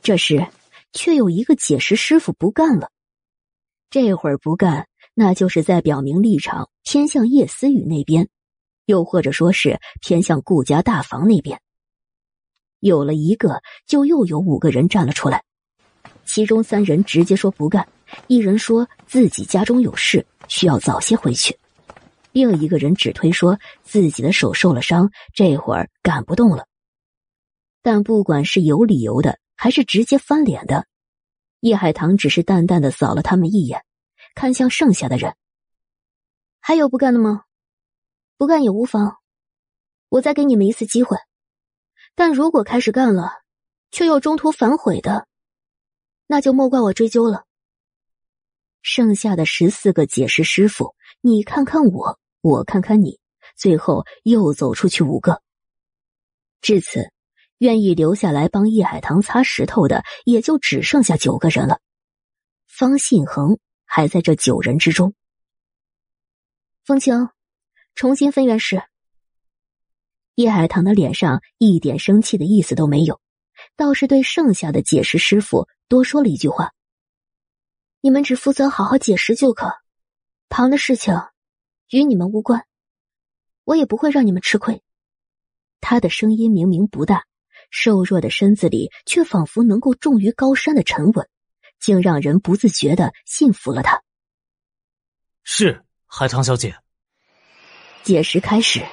[0.01, 0.45] 这时，
[0.91, 2.91] 却有一个解石师傅不干了。
[3.89, 8.27] 这会儿不干，那就是在表明立场，偏向叶思雨那边，
[8.87, 11.61] 又或者说是偏向顾家大房那边。
[12.81, 15.45] 有了一个，就又有五个人站了出来。
[16.25, 17.87] 其中三人直接说不干，
[18.27, 21.57] 一人说自己家中有事，需要早些回去，
[22.35, 26.67] 另一个人只推说自己的手受了伤，这会儿赶不动了。
[27.81, 30.85] 但不管是有理由的，还是直接翻脸的，
[31.61, 33.85] 叶海棠只是淡淡的扫了他们一眼，
[34.35, 35.33] 看向剩下的人
[36.59, 37.43] ：“还有不干的吗？
[38.35, 39.15] 不干也无妨，
[40.09, 41.17] 我再给你们一次机会。
[42.15, 43.31] 但如果开始干了，
[43.91, 45.25] 却又中途反悔的。”
[46.27, 47.45] 那就莫怪我追究了。
[48.81, 53.19] 剩下的十四个解释师傅，你看看我，我看看你，
[53.57, 55.41] 最后又走出去五个。
[56.61, 57.11] 至此，
[57.57, 61.79] 愿意留下来帮叶海棠擦石头的，也就只剩下九个人了。
[62.67, 65.15] 方信恒还在这九人之中。
[66.83, 67.29] 风清，
[67.95, 68.79] 重新分原石。
[70.35, 73.19] 叶海棠的脸上一点生气的意思都没有。
[73.75, 76.73] 倒是对剩下的解释师傅多说了一句话
[78.01, 79.71] ：“你们只负责好好解释就可，
[80.47, 81.15] 旁的事情
[81.89, 82.65] 与你们无关，
[83.63, 84.81] 我也不会让你们吃亏。”
[85.81, 87.25] 他的声音明明不大，
[87.69, 91.27] 瘦弱的身子里却仿佛能够重于高山的沉稳，
[91.79, 94.01] 竟让人不自觉的信服了他。
[95.43, 96.75] 是海棠小姐。
[98.03, 98.83] 解释开始，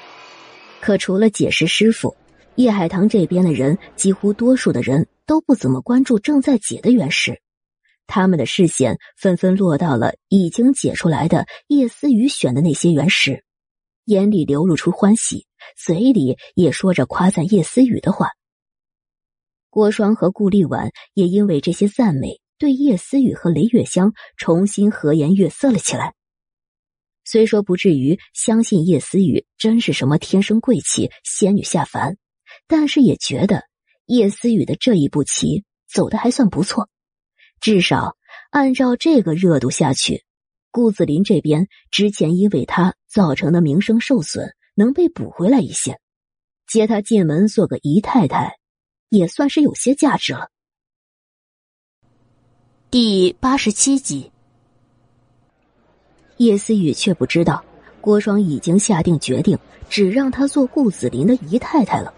[0.81, 2.17] 可除了解释师傅。
[2.57, 7.41] 叶海棠这边的人，几乎多数的人都不怎么关注正在解的原石，
[8.07, 13.45] 他们的视线纷纷落到了已经解出来的叶思雨选的那些原石，
[14.05, 18.31] 眼里流露出欢喜，嘴里也说着夸赞叶思雨的话。
[19.71, 26.13] 郭双和顾丽婉也因为这些赞美，对叶思雨和雷月香重新和颜悦色了起来。
[27.25, 32.19] 虽说不至于相信叶思雨真是什么天生贵气仙女下凡，
[32.67, 33.63] 但是也觉得
[34.05, 36.91] 叶思雨的这一步棋走的还算不错。
[37.63, 38.17] 至少
[38.51, 40.25] 按照这个热度下去，
[40.73, 46.01] 顾子林这边之前因为他造成的名声受损能被补回来一些，
[46.67, 48.57] 接他进门做个姨太太，
[49.11, 50.49] 也算是有些价值了。
[52.91, 54.33] 第八十七集，
[56.39, 57.65] 叶思雨却不知道
[58.01, 59.57] 郭双已经下定决定，
[59.89, 62.13] 只让他做顾子林的姨太太了。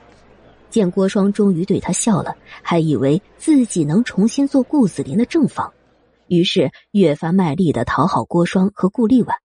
[0.75, 5.73] 见郭双终于对他笑了，还以为自己能重新做顾子林的正房，
[6.27, 9.37] 于是越发卖力的讨好郭双和顾丽婉，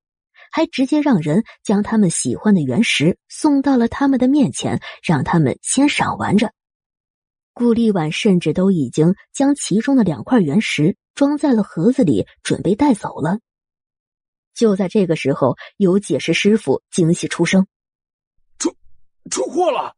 [0.51, 6.51] 还直接让人将他们喜欢的原石送到了他们的面前，让他们先赏玩着。
[7.53, 13.37] 顾丽婉甚至都已经将其中的两块原石装在了盒子里，准备带走了。
[14.55, 17.67] 就在这个时候，有解释师傅惊喜出声
[18.57, 18.75] ：“出
[19.29, 19.93] 出货了！”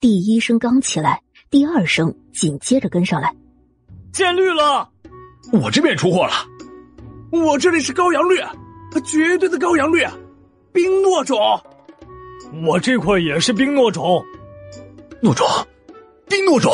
[0.00, 3.34] 第一声刚起来，第二声紧接着跟上来，
[4.12, 4.88] 见绿了！
[5.52, 6.34] 我这边出货了，
[7.32, 8.36] 我这里是高阳绿，
[9.04, 10.06] 绝对的高阳绿，
[10.72, 11.36] 冰糯种。
[12.64, 14.24] 我这块也是冰糯种，
[15.20, 15.44] 糯种，
[16.28, 16.72] 冰糯种，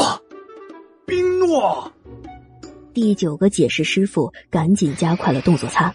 [1.06, 1.90] 冰糯。
[2.92, 5.94] 第九个解释师傅赶紧加快了动作擦，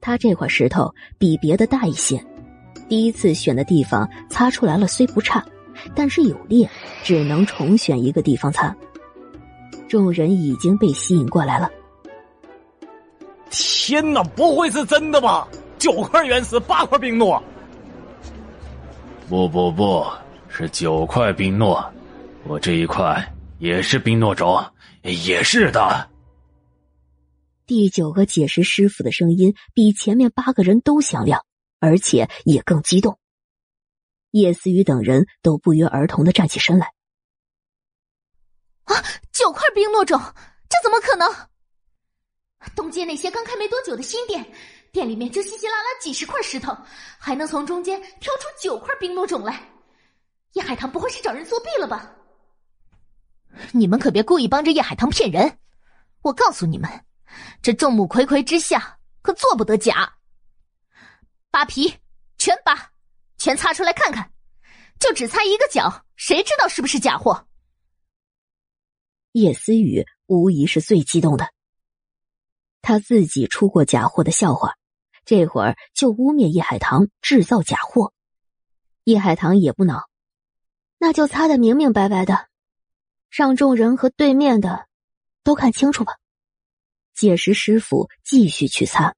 [0.00, 2.18] 他这块石头比别的大一些，
[2.88, 5.44] 第一次选的地方擦出来了，虽不差。
[5.94, 6.68] 但是有裂，
[7.02, 8.74] 只能重选一个地方擦。
[9.88, 11.70] 众人已经被吸引过来了。
[13.50, 15.48] 天哪，不会是真的吧？
[15.78, 17.42] 九块原石，八块冰诺。
[19.28, 20.04] 不不不，
[20.48, 21.84] 是九块冰诺，
[22.46, 24.64] 我这一块也是冰诺种，
[25.02, 26.08] 也是的。
[27.66, 31.44] 第九个解释师傅的声音比前面八个人都响亮，
[31.78, 33.16] 而且也更激动。
[34.30, 36.92] 叶思雨等人都不约而同的站起身来。
[38.84, 38.94] 啊，
[39.32, 40.20] 九块冰诺种，
[40.68, 41.32] 这怎么可能？
[42.74, 44.44] 东街那些刚开没多久的新店，
[44.92, 46.76] 店里面就稀稀拉拉几十块石头，
[47.18, 49.62] 还能从中间挑出九块冰诺种来？
[50.52, 52.12] 叶海棠不会是找人作弊了吧？
[53.72, 55.58] 你们可别故意帮着叶海棠骗人！
[56.22, 56.90] 我告诉你们，
[57.62, 60.12] 这众目睽睽之下可做不得假。
[61.50, 61.94] 扒皮，
[62.36, 62.89] 全扒！
[63.40, 64.30] 全擦出来看看，
[64.98, 67.48] 就只擦一个角，谁知道是不是假货？
[69.32, 71.48] 叶思雨无疑是最激动的，
[72.82, 74.74] 他自己出过假货的笑话，
[75.24, 78.12] 这会儿就污蔑叶海棠制造假货。
[79.04, 80.10] 叶海棠也不恼，
[80.98, 82.48] 那就擦的明明白白的，
[83.30, 84.86] 让众人和对面的
[85.42, 86.18] 都看清楚吧。
[87.14, 89.14] 解石师傅继续去擦。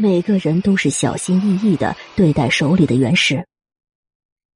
[0.00, 3.48] 每个人都是小心翼翼的对待手里的原石，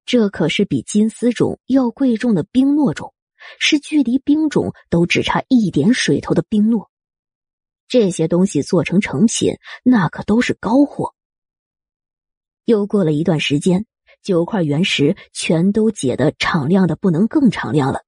[0.07, 3.12] 这可是比金丝种要贵重的冰诺种，
[3.59, 6.92] 是距离冰种都只差一点水头的冰诺。
[7.88, 11.12] 这些东西做成成品，那可都是高货。
[12.64, 13.85] 又过了一段时间，
[14.22, 18.05] 九块原石全都解得敞亮的不能更敞亮了，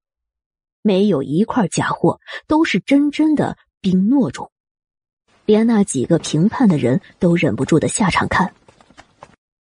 [0.81, 4.53] 没有一块假货，都是真真的冰诺种。
[5.45, 8.53] 连那几个评判的人都忍不住的下场看。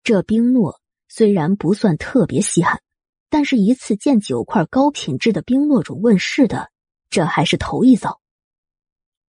[0.03, 2.81] 这冰诺虽然不算特别稀罕，
[3.31, 6.71] 但是一次见九块高品质的冰诺种问世的，
[7.11, 8.21] 这还是头一遭。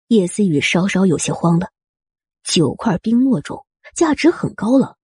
[0.07, 1.69] 叶思雨稍稍有些慌了，
[2.43, 4.97] 九块冰诺种价值很高了，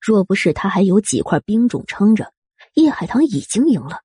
[0.00, 2.32] 若不是他还有几块冰种撑着，
[2.74, 4.02] 叶海棠已经赢了。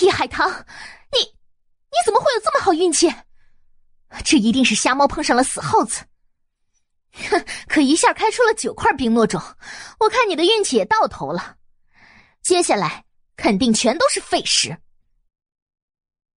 [0.00, 3.08] 叶海棠，你你怎么会有这么好运气？
[4.24, 6.04] 这一定是瞎猫碰上了死耗子，
[7.30, 7.44] 哼！
[7.66, 9.40] 可一下开出了九块冰诺种，
[10.00, 11.56] 我看你的运气也到头了。
[12.42, 13.04] 接下来
[13.36, 14.76] 肯定全都是废石。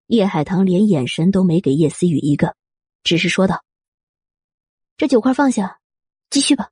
[0.07, 2.55] 叶海棠连眼神都没给叶思雨一个，
[3.03, 3.63] 只是说道
[4.97, 5.79] ：“这九块放下，
[6.29, 6.69] 继续吧。”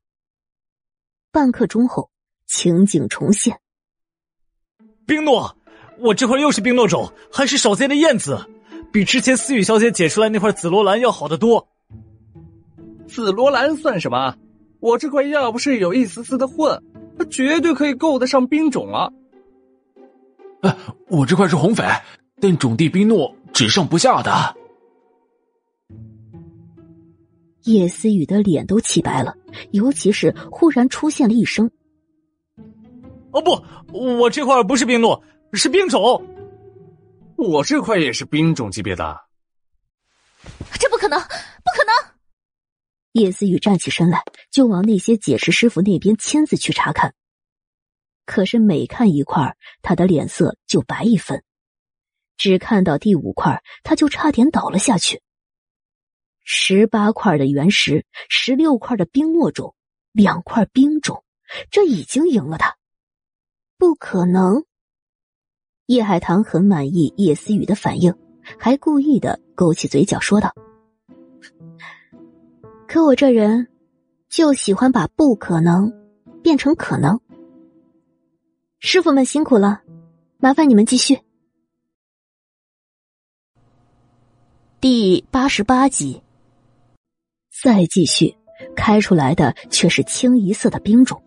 [1.31, 2.11] 半刻钟后，
[2.45, 3.59] 情景重现。
[5.07, 5.57] 冰诺，
[5.97, 8.37] 我这块又是冰诺种，还是少见的燕子。
[8.91, 11.67] 比之前思雨小姐解出来那块紫罗兰要好得多。
[13.07, 14.35] 紫罗兰算什么？
[14.79, 16.81] 我这块要不是有一丝丝的混，
[17.15, 19.13] 那绝对可以够得上冰种了。
[20.61, 20.75] 哎，
[21.07, 22.01] 我这块是红翡，
[22.39, 24.55] 但种地冰诺只上不下的。
[27.63, 29.35] 叶思雨的脸都气白了，
[29.69, 31.69] 尤其是忽然出现了一声
[33.31, 33.61] ：“哦不，
[33.93, 35.21] 我这块不是冰诺，
[35.53, 36.25] 是冰种。
[37.41, 39.19] 我这块也是冰种级别的。
[40.79, 41.27] 这不可能，不
[41.75, 42.13] 可能！”
[43.13, 47.13] 叶思雨站起身来，就往那些解释师傅那边亲自去查看。
[48.25, 51.43] 可是每看一块，他的脸色就白一分。
[52.37, 55.21] 只看到第五块，他就差点倒了下去。
[56.43, 59.75] 十八块的原石，十六块的冰糯种，
[60.11, 61.23] 两块冰种，
[61.69, 62.77] 这已经赢了他。
[63.77, 64.63] 不可能！
[65.91, 68.15] 叶海棠很满意叶思雨的反应，
[68.57, 70.55] 还故意的勾起嘴角说道
[72.87, 73.67] ：“可我这人，
[74.29, 75.91] 就喜欢把不可能
[76.41, 77.19] 变成可能。”
[78.79, 79.81] 师傅们辛苦了，
[80.37, 81.19] 麻烦你们继续。
[84.79, 86.23] 第八十八集，
[87.61, 88.33] 再继续，
[88.77, 91.21] 开出来的却是清一色的冰种，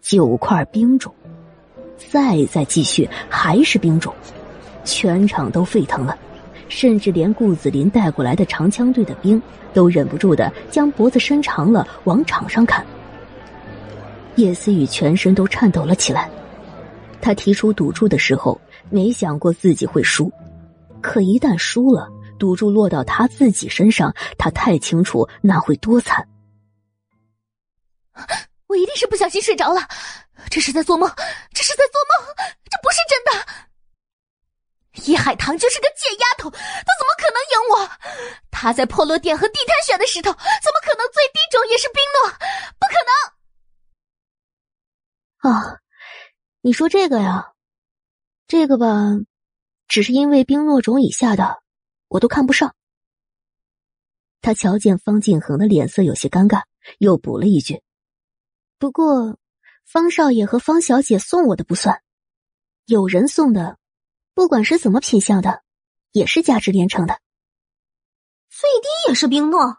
[0.00, 1.12] 九块冰种，
[2.10, 4.14] 再再继续还是冰种，
[4.84, 6.16] 全场都沸腾了，
[6.68, 9.40] 甚至连顾子林带过来的长枪队的兵
[9.72, 12.84] 都忍不住的将脖子伸长了往场上看。
[14.36, 16.30] 叶思雨全身都颤抖了起来。
[17.20, 20.32] 他提出赌注的时候，没想过自己会输，
[21.02, 26.26] 可一旦输了，赌注落到他自己身上，他太清楚那会多惨。
[28.68, 29.80] 我一定是不小心睡着了，
[30.48, 31.08] 这是在做梦，
[31.52, 32.34] 这是在做梦，
[32.70, 33.30] 这不是真的。
[35.10, 37.88] 叶海棠就是个贱丫头，她怎么可能赢我？
[38.50, 42.30] 她在破落殿和地摊选的石头，怎么可能最低种也是冰诺？
[42.78, 42.94] 不可
[45.42, 45.52] 能！
[45.52, 45.80] 啊。
[46.62, 47.52] 你说这个呀，
[48.46, 48.86] 这个吧，
[49.88, 51.62] 只是因为冰诺种以下的，
[52.08, 52.76] 我都看不上。
[54.42, 56.64] 他瞧见方敬恒的脸色有些尴尬，
[56.98, 57.82] 又补了一句
[58.78, 59.38] ：“不过，
[59.92, 62.00] 方少爷和方小姐送我的不算，
[62.84, 63.76] 有人送的，
[64.34, 65.64] 不管是怎么品相的，
[66.12, 67.18] 也是价值连城的。
[68.48, 69.78] 最低也是冰诺，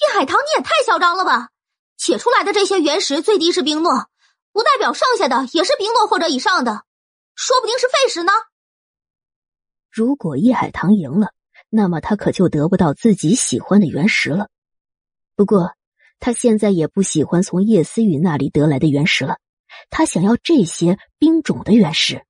[0.00, 1.50] 叶海棠你也太嚣张了吧！
[1.96, 4.10] 切出来的这些原石最低是冰诺。”
[4.52, 6.84] 不代表剩下的也是冰诺或者以上的，
[7.36, 8.32] 说不定是废石呢。
[9.92, 11.32] 如果叶海棠赢了，
[11.68, 14.48] 那么他可就得不到自己喜欢的原石了。
[15.36, 15.72] 不过
[16.20, 19.38] 他现在也不喜欢从叶思雨那里得来的原石了，
[19.90, 22.24] 他想要这些冰种的原石。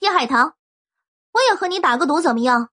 [0.00, 0.56] 叶海棠，
[1.32, 2.70] 我也和你打个赌，怎么样？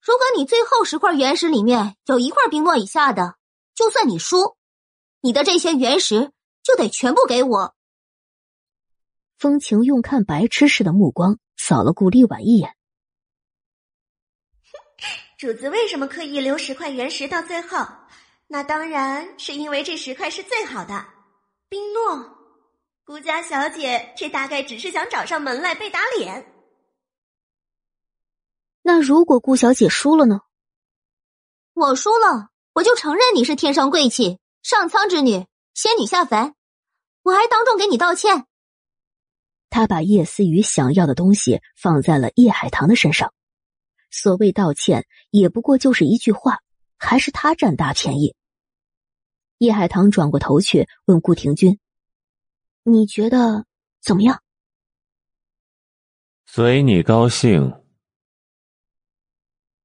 [0.00, 3.34] 如果你最后十块原石里面有一块冰诺以下的，
[3.74, 4.56] 就算你输，
[5.20, 6.30] 你的这些原石。
[6.66, 7.76] 就得全部给我。
[9.38, 12.74] 风情用看白痴似的目光扫了顾丽婉一眼。
[15.38, 17.86] 主子为什么刻意留十块原石到最后？
[18.48, 21.06] 那当然是因为这十块是最好的
[21.68, 22.36] 冰诺。
[23.04, 26.52] 顾家小姐这大概只是想找上门来被打脸。
[28.82, 30.42] 那如果顾小姐输了呢？
[31.74, 35.44] 我输了，我就承认你是天生贵气，上苍之女，
[35.74, 36.54] 仙女下凡。
[37.24, 38.46] 我还当众给你道歉。
[39.70, 43.34] 他把叶思雨想要的东西放在了叶海棠的身上，
[44.10, 46.60] 所谓道歉也不过就是一句话，
[46.96, 48.35] 还是他占大便宜。
[49.58, 51.78] 叶海棠转过头去问顾廷君
[52.84, 53.66] ：“你觉得
[54.00, 54.42] 怎么样？”
[56.44, 57.72] 随你高兴。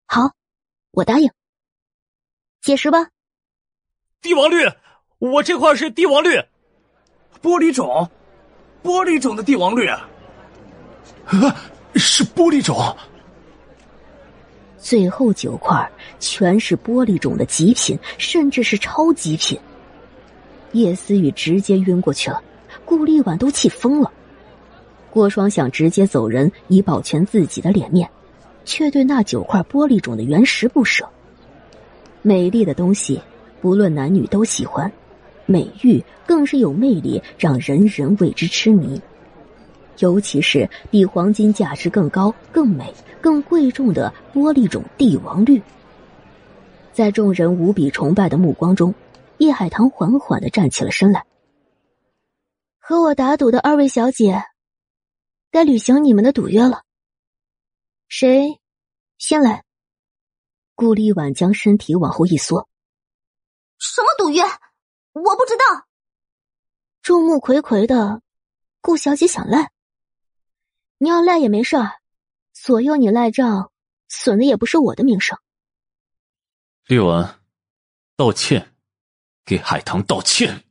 [0.05, 0.35] 好，
[0.91, 1.31] 我答应。
[2.61, 3.09] 解释吧。
[4.21, 4.57] 帝王绿，
[5.19, 6.29] 我这块是帝王绿。
[7.41, 8.11] 玻璃种，
[8.83, 10.07] 玻璃种的帝王绿啊！
[11.95, 12.75] 是玻璃种。
[14.81, 19.57] 最后九块全是玻璃种的极品，甚至是超极品。
[20.71, 22.41] 叶思雨直接晕过去了，
[22.83, 24.11] 顾丽婉都气疯了。
[25.11, 28.09] 郭双想直接走人以保全自己的脸面，
[28.65, 31.07] 却对那九块玻璃种的原石不舍。
[32.23, 33.21] 美丽的东西，
[33.61, 34.91] 不论男女都喜欢。
[35.45, 39.01] 美玉更是有魅力，让人人为之痴迷。
[39.99, 45.61] 尤其是比黄金价值更高、更美、更贵重的玻璃种帝王绿。
[46.93, 48.93] 在众人无比崇拜的目光中，
[49.37, 51.25] 叶海棠缓缓的站起了身来。
[52.79, 54.43] 和我打赌的二位小姐，
[55.51, 56.83] 该履行你们的赌约了。
[58.07, 58.59] 谁
[59.17, 59.63] 先来？
[60.75, 62.67] 顾立婉将身体往后一缩。
[63.77, 64.41] 什么赌约？
[65.13, 65.85] 我不知道。
[67.01, 68.21] 众目睽睽的，
[68.81, 69.71] 顾小姐想赖，
[71.03, 71.93] 你要赖也没事儿，
[72.53, 73.71] 左右你赖账，
[74.07, 75.35] 损的也不是我的名声。
[76.85, 77.27] 丽文，
[78.15, 78.75] 道歉，
[79.43, 80.63] 给海棠道歉。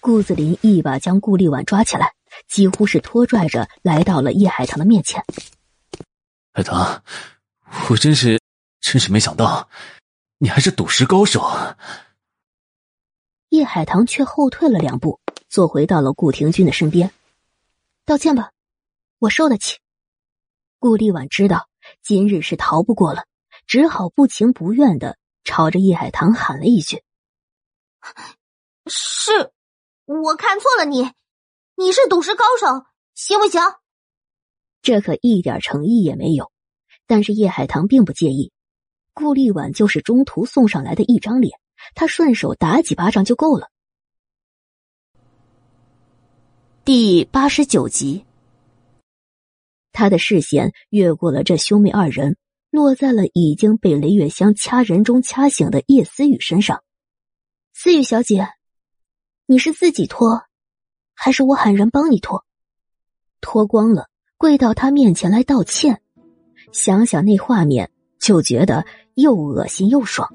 [0.00, 2.14] 顾子林一把将顾立婉抓起来，
[2.48, 5.22] 几乎是拖拽着来到了叶海棠的面前。
[6.54, 7.02] 海棠，
[7.90, 8.40] 我真是，
[8.80, 9.68] 真是没想到，
[10.38, 11.46] 你还是赌石高手。
[13.50, 15.20] 叶海棠却后退了两步，
[15.50, 17.12] 坐回到了顾廷钧的身边。
[18.06, 18.52] 道歉吧，
[19.18, 19.78] 我受得起。
[20.78, 21.68] 顾立婉知道
[22.02, 23.26] 今日是逃不过了，
[23.66, 27.02] 只好不情不愿的朝着叶海棠喊了一句
[28.86, 29.52] ：“是。”
[30.06, 31.10] 我看错了你，
[31.74, 32.86] 你是赌石高手，
[33.16, 33.60] 行不行？
[34.80, 36.52] 这可一点诚意也没有。
[37.08, 38.52] 但是叶海棠并不介意，
[39.14, 41.58] 顾立婉就是中途送上来的一张脸，
[41.94, 43.70] 他顺手打几巴掌就够了。
[46.84, 48.25] 第八十九集，
[49.96, 52.36] 他的视线越过了这兄妹二人，
[52.70, 56.82] 落在了已经被雷月香掐人中掐醒的叶思雨身上。
[57.72, 58.46] 思雨小姐。
[59.46, 60.42] 你是自己脱，
[61.14, 62.44] 还是我喊人帮你脱？
[63.40, 66.02] 脱光了，跪到他面前来道歉。
[66.72, 68.84] 想想那画面，就觉得
[69.14, 70.28] 又恶心又爽。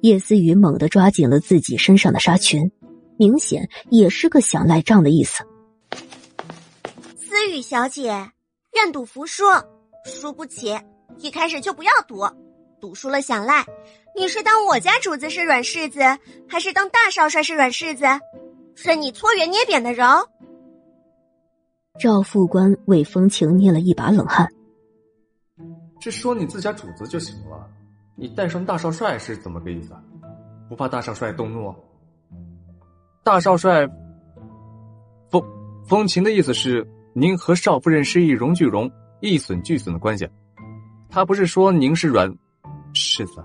[0.00, 2.72] 叶思雨猛地抓紧了自己身上的纱裙，
[3.16, 5.44] 明显也是个想赖账的意思。
[7.34, 8.30] 思雨小姐，
[8.74, 9.42] 愿赌服输，
[10.04, 10.72] 输不起，
[11.18, 12.20] 一开始就不要赌，
[12.80, 13.66] 赌输了想赖。
[14.14, 15.98] 你是当我家主子是软柿子，
[16.48, 18.04] 还是当大少帅是软柿子？
[18.76, 20.04] 任你搓圆捏扁的揉。
[21.98, 24.48] 赵副官为风情捏了一把冷汗。
[25.98, 27.68] 这说你自家主子就行了，
[28.14, 29.92] 你带上大少帅是怎么个意思？
[30.68, 31.74] 不怕大少帅动怒？
[33.24, 33.88] 大少帅，
[35.32, 35.42] 风
[35.84, 38.90] 风情的意思是您和少夫人是一荣俱荣、
[39.20, 40.28] 一损俱损的关系。
[41.08, 42.28] 他不是说您是软
[42.92, 43.44] 柿子。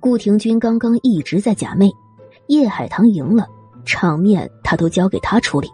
[0.00, 1.92] 顾廷钧刚刚一直在假寐，
[2.48, 3.46] 叶海棠赢了，
[3.84, 5.70] 场面他都交给他处理。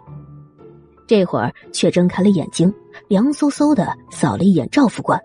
[1.07, 2.71] 这会儿却睁开了眼睛，
[3.07, 5.19] 凉飕飕的扫了一眼赵副官。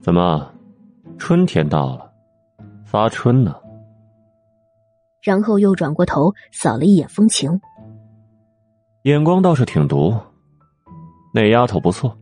[0.00, 0.48] 怎么，
[1.18, 2.08] 春天到了，
[2.86, 3.56] 发春呢？
[5.20, 7.60] 然后又转过头扫了一眼风情，
[9.04, 10.14] 眼光倒是挺毒。
[11.32, 12.14] 那丫头不错，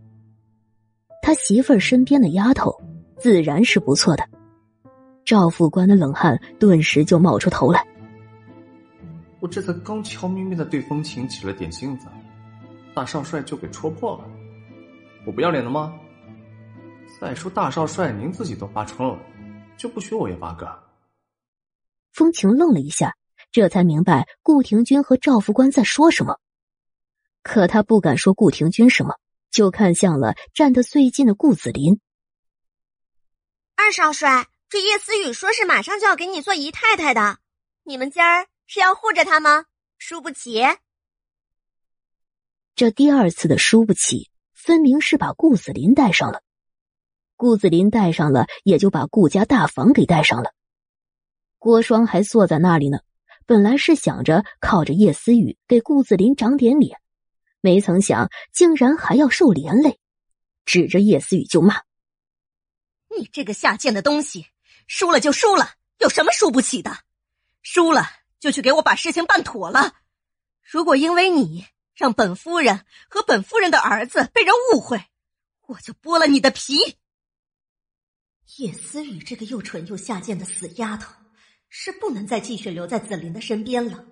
[1.22, 2.72] 他媳妇儿身边的丫头
[3.16, 4.22] 自然是不错的。
[5.24, 7.84] 赵副官的冷汗顿时就冒出头来。
[9.40, 12.06] 我这才刚悄咪咪的对风情起了点性子，
[12.94, 14.24] 大少帅就给戳破了。
[15.26, 15.92] 我不要脸了吗？
[17.20, 19.18] 再说大少帅，您自己都发春了，
[19.76, 20.68] 就不许我也八个？
[22.12, 23.16] 风情愣了一下，
[23.50, 26.38] 这才明白顾廷钧和赵副官在说什么。
[27.48, 29.14] 可他不敢说顾廷钧什么，
[29.50, 31.98] 就看向了站得最近的顾子林。
[33.74, 34.46] 二少帅。
[34.68, 37.38] 这叶思雨说是马上就要给你做姨太太的，
[37.84, 39.64] 你们今儿是要护着她吗？
[39.96, 40.62] 输不起。
[42.74, 46.42] 这第二次的输不起，分明是把顾子林带上了。
[47.34, 50.52] 顾子林带上了，也就把顾家大房给带上了。
[51.58, 52.98] 郭双还坐在那里呢，
[53.46, 57.00] 本来是想着靠着叶思雨给顾子林长点脸，
[57.60, 59.98] 没曾想竟然还要受连累，
[60.64, 61.82] 指着叶思雨就骂
[63.16, 64.46] ：“你这个下贱的东西！”
[64.86, 66.98] 输了就输了，有什么输不起的？
[67.60, 68.08] 输了
[68.40, 69.96] 就去给我把事情办妥了。
[70.62, 75.04] 如果因为你让本夫人和本夫人的儿子被人误会，
[75.66, 76.96] 我就剥了你的皮。
[78.56, 81.12] 叶思雨这个又蠢又下贱的死丫头，
[81.68, 84.06] 是不能再继续留在紫菱的身边了。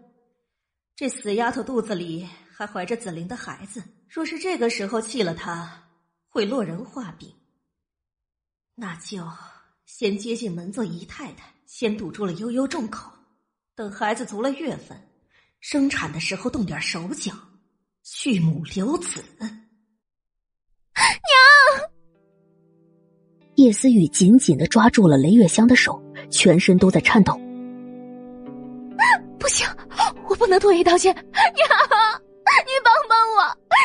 [0.94, 5.90] 这死丫头肚子里还怀着紫菱的孩子，若是这个时候弃了她，
[6.26, 7.30] 会落人话柄。
[8.74, 9.22] 那就。
[9.84, 13.08] 先接近门做姨太太，先堵住了悠悠众口，
[13.76, 15.00] 等孩子足了月份，
[15.60, 17.32] 生产的时候动点手脚，
[18.02, 19.22] 去母留子。
[19.38, 19.60] 娘，
[23.54, 26.02] 叶思雨紧紧的抓住了雷月香的手，
[26.32, 27.38] 全身都在颤抖。
[29.38, 29.68] 不行，
[30.28, 31.14] 我不能拖一道歉。
[31.14, 32.24] 娘，
[32.64, 33.38] 你帮帮我，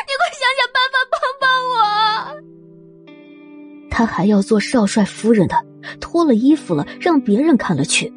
[0.06, 1.74] 你快想想办法帮帮我。
[3.90, 5.56] 他还要做少帅夫人的。
[6.00, 8.12] 脱了衣服了，让别人看了去。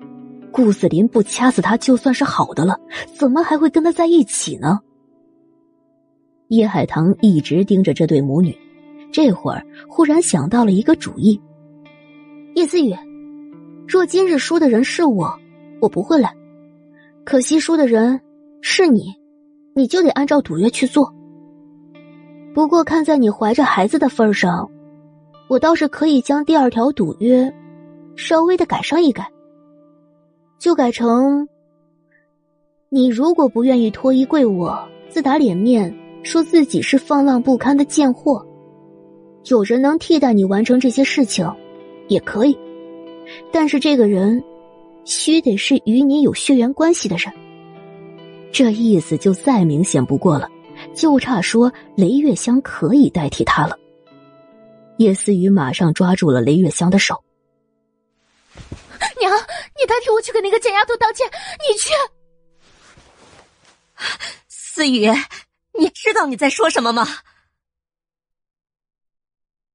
[0.52, 2.80] 顾子林不掐死他就算是好的了，
[3.16, 4.80] 怎么还会跟他在一起呢？
[6.50, 8.56] 叶海棠一直盯着这对母女，
[9.12, 11.42] 这会儿忽然想到了一个主意。
[12.54, 12.96] 叶思雨，
[13.88, 15.36] 若今日输的人是我，
[15.82, 16.30] 我不会来；
[17.26, 18.22] 可惜输的人
[18.62, 19.12] 是你，
[19.78, 21.14] 你就得按照赌约去做。
[22.54, 24.72] 不过看在你怀着孩子的份上，
[25.50, 27.54] 我倒是可以将第二条赌约。
[28.16, 29.30] 稍微的改上一改，
[30.58, 31.50] 就改成：
[32.88, 38.48] 你如果不愿意脱衣跪我，自打脸面，说自己是放浪不堪的贱货，
[39.50, 41.46] 有人能替代你完成这些事情，
[42.08, 42.58] 也可以，
[43.52, 44.42] 但是这个人，
[45.04, 47.30] 须得是与你有血缘关系的人。
[48.58, 50.50] 这意思就再明显不过了，
[50.96, 53.78] 就差说雷月香可以代替他了。
[54.98, 57.22] 叶思雨马上抓住了雷月香的手。
[59.20, 61.90] 娘，你代替我去给那个贱丫头道歉，你去。
[64.48, 65.12] 思雨，
[65.78, 67.06] 你知道你在说什么吗？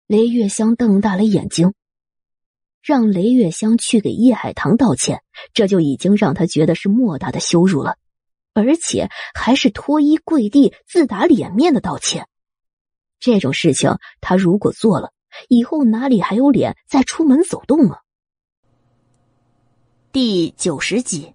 [0.07, 1.75] 雷月香瞪大了眼睛，
[2.83, 5.23] 让雷月香去给叶海棠道歉，
[5.53, 7.99] 这就已经让他觉得是莫大的羞辱了，
[8.55, 12.29] 而且还是脱衣跪地、自打脸面的道歉。
[13.19, 15.13] 这种事情，他如果做了，
[15.49, 18.01] 以后哪里还有脸再出门走动啊？
[20.13, 21.35] 第九十集，娘，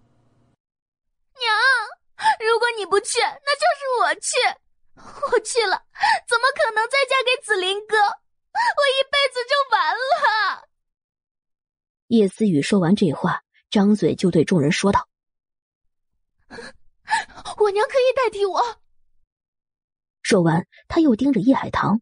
[2.39, 4.37] 如果你不去，那就是我去。
[5.31, 5.83] 我去了，
[6.27, 7.95] 怎么可能再嫁给紫林哥？
[7.97, 10.67] 我一辈子就完了。
[12.07, 15.07] 叶思雨说完这话，张嘴就对众人说道
[17.57, 18.61] ：“我娘可以代替我。”
[20.23, 22.01] 说完，他又盯着叶海棠。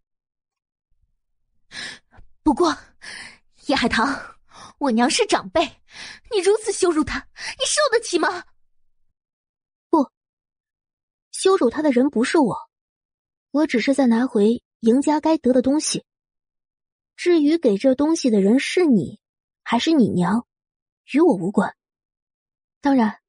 [2.41, 2.78] 不过，
[3.68, 4.07] 叶海棠，
[4.78, 5.61] 我娘是长辈，
[6.32, 7.28] 你如此羞辱她，
[7.59, 8.45] 你受得起吗？
[9.89, 10.09] 不，
[11.32, 12.57] 羞辱她的人不是我，
[13.51, 16.05] 我只是在拿回赢家该得的东西。
[17.16, 19.20] 至于给这东西的人是你，
[19.64, 20.45] 还是你娘，
[21.11, 21.76] 与我无关。
[22.82, 23.22] 当然，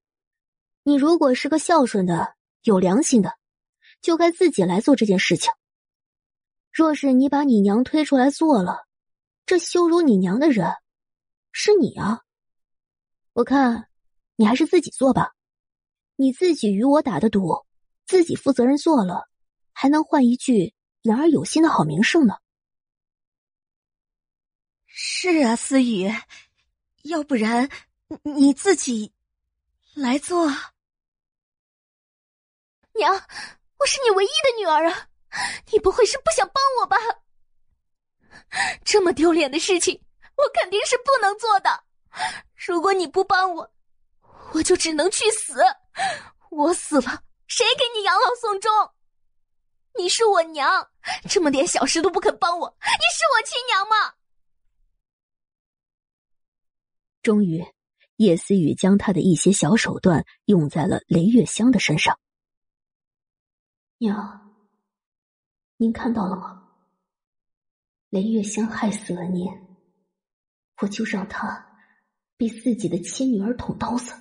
[0.85, 3.37] 你如果是个孝顺的、有良心的。
[4.01, 5.51] 就该自己来做这件事情。
[6.71, 8.87] 若是你把你娘推出来做了，
[9.47, 10.75] 这羞辱你娘的人
[11.53, 12.21] 是你啊！
[13.33, 13.89] 我看
[14.37, 15.33] 你还是自己做吧，
[16.17, 17.65] 你自己与我打的赌，
[18.05, 19.27] 自己负责任做了，
[19.73, 22.35] 还能换一句言而有心的好名声呢。
[24.85, 26.13] 是啊，思雨，
[27.05, 27.71] 要不然
[28.23, 29.15] 你自己
[29.95, 30.51] 来做，
[32.95, 33.15] 娘。
[33.79, 35.09] 我是你唯一的女儿啊！
[35.73, 36.97] 你不会是不想帮我吧？
[38.85, 40.01] 这么丢脸的事情，
[40.37, 41.85] 我肯定是不能做的。
[42.55, 43.71] 如果你不帮我，
[44.53, 45.61] 我就只能去死。
[46.51, 48.71] 我死了，谁给你养老送终？
[49.97, 50.89] 你是我娘，
[51.29, 54.15] 这么点小事都不肯帮我，你是我亲娘吗？
[57.23, 57.65] 终于，
[58.17, 62.19] 叶思雨将他的一些小手段用在了雷月香的身上。
[64.05, 64.55] 娘，
[65.79, 66.69] 您看到了吗？
[68.11, 69.51] 雷月香害死了您，
[70.83, 71.79] 我就让她
[72.37, 74.13] 被自己的亲女儿捅刀子，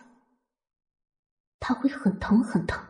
[1.60, 2.82] 她会很疼很疼，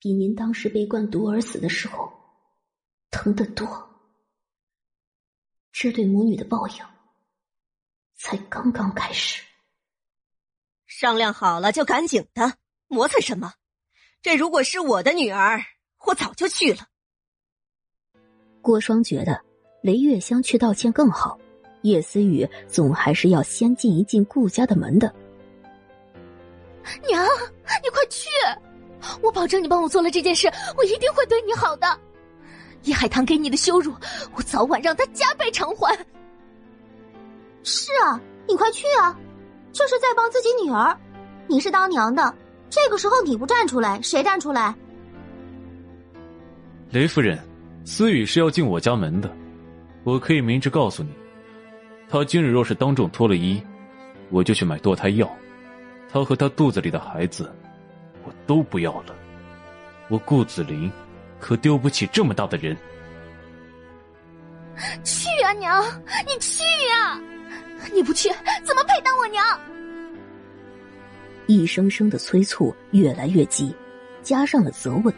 [0.00, 2.12] 比您当时被灌毒而死的时候
[3.12, 3.88] 疼得多。
[5.70, 6.84] 这对母女的报应
[8.16, 9.44] 才刚刚开始。
[10.86, 13.54] 商量好了就赶紧的，磨蹭什么？
[14.26, 15.62] 这如果是我的女儿，
[16.04, 16.80] 我早就去了。
[18.60, 19.40] 郭双觉得
[19.82, 21.38] 雷月香去道歉更好，
[21.82, 25.14] 叶思雨总还是要先进一进顾家的门的。
[27.08, 27.24] 娘，
[27.84, 28.28] 你快去！
[29.22, 31.86] 我保证，你帮我做了这件事，我一定会对你好的。
[32.82, 33.94] 叶海棠给你的羞辱，
[34.34, 35.96] 我早晚让他加倍偿还。
[37.62, 39.16] 是啊，你快去啊！
[39.72, 40.98] 这是在帮自己女儿，
[41.46, 42.34] 你是当娘的。
[42.68, 44.74] 这个时候你不站出来，谁站出来？
[46.90, 47.38] 雷夫人，
[47.84, 49.30] 思雨是要进我家门的，
[50.04, 51.10] 我可以明着告诉你，
[52.08, 53.60] 她今日若是当众脱了衣，
[54.30, 55.30] 我就去买堕胎药，
[56.08, 57.52] 她和她肚子里的孩子，
[58.24, 59.14] 我都不要了。
[60.08, 60.90] 我顾子林
[61.40, 62.76] 可丢不起这么大的人。
[65.02, 65.82] 去啊，娘，
[66.26, 66.62] 你去
[66.92, 67.20] 啊！
[67.92, 68.28] 你不去，
[68.64, 69.44] 怎么配当我娘？
[71.46, 73.74] 一声声的催促越来越急，
[74.22, 75.14] 加上了责问，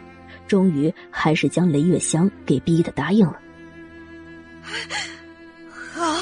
[0.47, 3.39] 终于还是将雷月香给逼得答应了。
[5.71, 6.21] 好，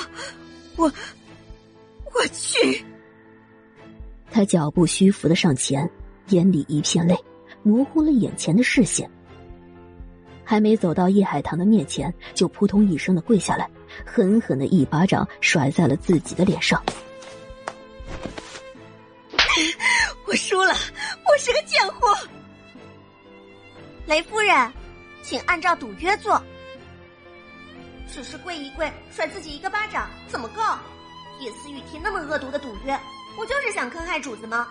[0.75, 2.83] 我我去。
[4.31, 5.89] 他脚步虚浮的上前，
[6.29, 7.17] 眼里一片泪，
[7.63, 9.09] 模糊了眼前的视线。
[10.43, 13.69] 还没走到叶海棠的面前，就扑通一声的跪下来，
[14.05, 16.81] 狠狠的一巴掌甩在了自己的脸上。
[20.27, 20.73] 我输了，
[21.25, 22.13] 我是个贱货。
[24.05, 24.73] 雷夫人，
[25.23, 26.41] 请按照赌约做。
[28.11, 30.61] 只是跪一跪，甩自己一个巴掌，怎么够？
[31.39, 32.99] 叶思雨提那么恶毒的赌约，
[33.37, 34.67] 不就是想坑害主子吗？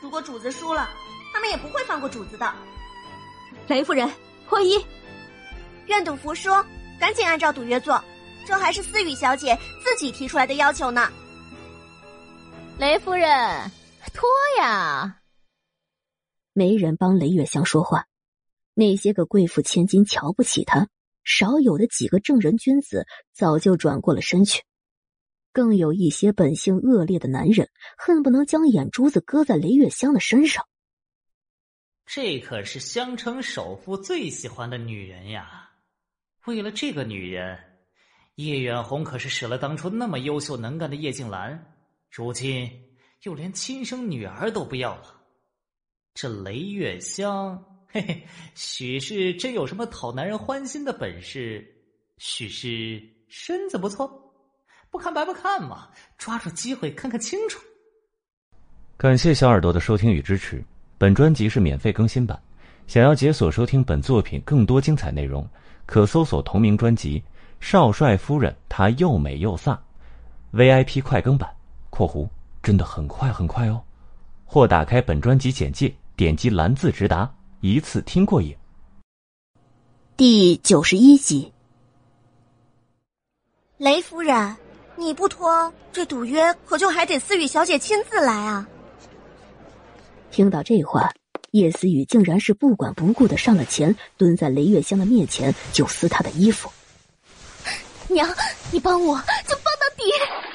[0.00, 0.88] 如果主子输了，
[1.34, 2.54] 他们也不会放过主子的。
[3.66, 4.10] 雷夫人，
[4.46, 4.86] 会议，
[5.86, 6.50] 愿赌服输，
[6.98, 8.02] 赶紧按照赌约做。
[8.46, 11.10] 这还是思雨小姐自己提出来的要求呢。
[12.78, 13.70] 雷夫人，
[14.14, 15.22] 拖呀！
[16.52, 18.06] 没人帮雷月香说话，
[18.72, 20.88] 那些个贵妇千金瞧不起她，
[21.24, 24.62] 少有的几个正人君子早就转过了身去，
[25.52, 30.64] 更有一些本性恶劣的男人恨不能将眼珠子搁在雷月香的身上。
[32.06, 35.72] 这可是香城首富最喜欢的女人呀！
[36.44, 37.58] 为了这个女人，
[38.36, 41.74] 叶远红可是舍了当初那么优秀能干的叶静兰，
[42.10, 42.70] 如今
[43.24, 45.04] 又连亲生女儿都不要了。
[46.12, 47.56] 这雷月香，
[47.88, 48.22] 嘿嘿，
[48.54, 51.66] 许是真有什么讨男人欢心的本事，
[52.18, 54.10] 许是身子不错，
[54.90, 55.88] 不看白不看嘛！
[56.18, 57.58] 抓住机会看看清楚。
[58.98, 60.62] 感谢小耳朵的收听与支持。
[60.98, 62.40] 本专辑是免费更新版，
[62.86, 65.48] 想要解锁收听本作品更多精彩内容，
[65.86, 67.18] 可搜索同名专辑
[67.58, 69.78] 《少帅夫人》，她又美又飒
[70.52, 71.50] ，VIP 快更版
[71.88, 72.28] （括弧
[72.64, 73.80] 真的很快很快哦），
[74.46, 78.56] 或打开本专辑简介，点击蓝字直达，一次听过瘾。
[80.16, 81.52] 第九十一集，
[83.76, 84.56] 雷夫人，
[84.96, 88.66] 你不脱，这赌约可就还得思雨小姐亲自来啊！
[90.30, 91.12] 听到这话，
[91.50, 96.70] 叶思雨竟然是不管不顾的上了前，蹲在雷月香的面前就撕她的衣服。
[98.08, 98.26] 娘，
[98.72, 100.53] 你帮我，就帮到底。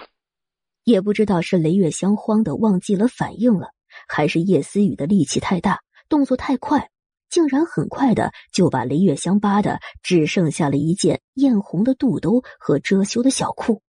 [0.89, 3.73] 也不知道是雷月香慌的忘记了反应了，
[4.07, 6.89] 还是叶思雨的力气太大，动作太快，
[7.29, 13.83] 竟然很快的就把雷月香扒的只剩下了一件艳红的肚兜和遮羞的小裤。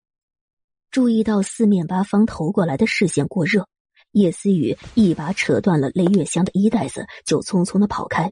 [0.91, 3.67] 注意到四面八方投过来的视线过热。
[4.11, 8.31] 叶思雨一把扯断了雷月香的衣带子，就匆匆的跑开。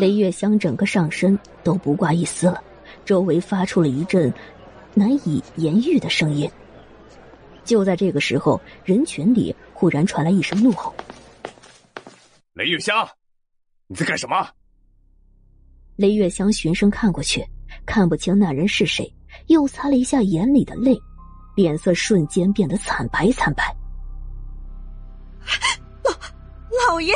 [0.00, 2.60] 雷月香整个上身都不挂一丝了，
[3.04, 4.34] 周围发出了一阵
[4.94, 6.50] 难以言喻的声音。
[7.70, 10.92] 就在这个时候，人群里忽然传来一声怒吼
[12.52, 13.08] ：“雷月香，
[13.86, 14.44] 你在干什么？”
[15.94, 17.46] 雷月香循声看过去，
[17.86, 19.14] 看不清那人是谁，
[19.46, 20.98] 又擦了一下眼里的泪，
[21.54, 23.72] 脸色瞬间变得惨白惨白。
[26.02, 26.10] 老
[26.88, 27.14] 老爷，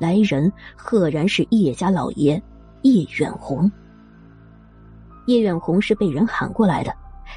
[0.00, 2.42] 来人赫然是叶家老爷
[2.82, 3.70] 叶远红。
[5.28, 6.92] 叶远红是被人喊过来的，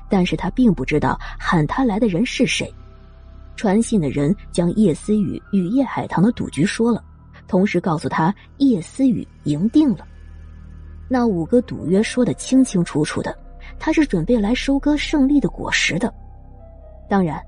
[0.09, 2.73] 但是他并不知道喊他来的人是谁。
[3.55, 7.03] 传信的人将叶思雨与叶海棠的赌局说了，
[7.47, 10.07] 同时告诉他叶思雨赢定了。
[11.09, 13.37] 那五个赌约说的清清楚楚的，
[13.79, 16.13] 他是准备来收割胜利的果实的。
[17.09, 17.41] 当然。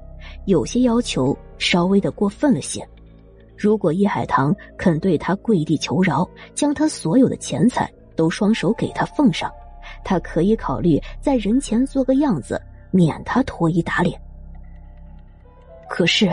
[0.46, 2.86] 有些要求稍微的过分了些，
[3.58, 9.50] 如果叶海棠肯对他跪地求饶，将他所有的钱财都双手给他奉上，
[10.04, 14.20] 他可以考虑在人前做个样子，免他脱衣打脸。
[15.90, 16.30] 可是，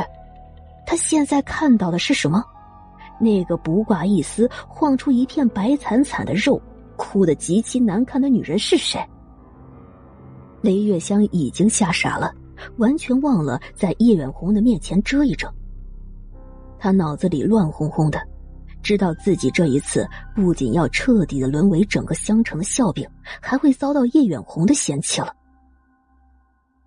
[0.86, 2.44] 他现在看到的是什么？
[3.18, 6.60] 那个不挂一丝、晃出一片白惨惨的肉、
[6.96, 9.00] 哭得极其难看的女人是谁？
[10.60, 12.32] 雷月香已经吓傻了。
[12.78, 15.46] 完全忘了在叶远红的面前遮一遮。
[16.78, 18.18] 他脑子里乱哄哄的，
[18.86, 23.10] 知道自己这一次不仅要彻底的沦为整个香城的笑柄，
[23.42, 25.34] 还会遭到叶远红的嫌弃了。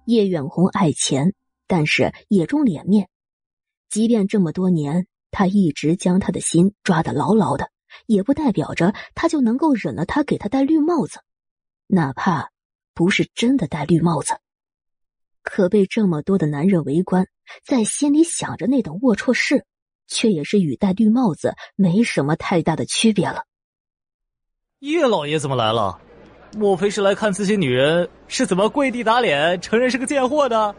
[0.06, 1.34] 叶远红爱钱，
[1.68, 3.10] 但是也重脸面。
[3.90, 7.70] 即便这么多年，他一直将他的心抓得牢牢的，
[8.06, 11.20] 也不代表着他就能够忍了他给他戴绿帽子，
[11.86, 12.50] 哪怕
[12.94, 14.40] 不是真的戴绿帽子。
[15.42, 17.28] 可被这么多的男人围观，
[17.66, 19.66] 在心里想着那等龌龊事，
[20.10, 23.46] 却也是与戴绿帽子没什么太大的区别了。
[24.80, 25.98] 叶老爷怎么来了？
[26.58, 30.76] 莫非是来看自己女人是怎么跪地打脸，承认是个贱货的？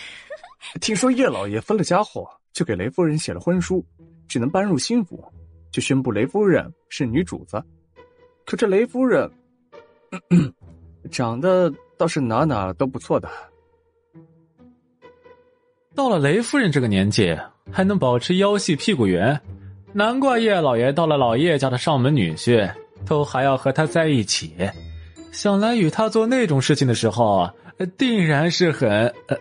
[0.80, 3.84] 听说叶老爷分了家后，就给雷夫人写了婚书，
[4.26, 5.22] 只能搬入新府，
[5.70, 7.62] 就宣布雷夫人是女主子。
[8.46, 9.30] 可这雷夫人，
[11.12, 13.28] 长得倒是哪哪都不错的。
[15.94, 17.38] 到了雷夫人这个年纪，
[17.70, 19.40] 还能保持腰细屁股圆，
[19.92, 22.70] 难怪叶老爷到了老叶家的上门女婿，
[23.06, 24.54] 都还要和他在一起。
[25.30, 27.48] 想来与他做那种事情的时候，
[27.96, 28.90] 定然是很……
[29.26, 29.36] 呃，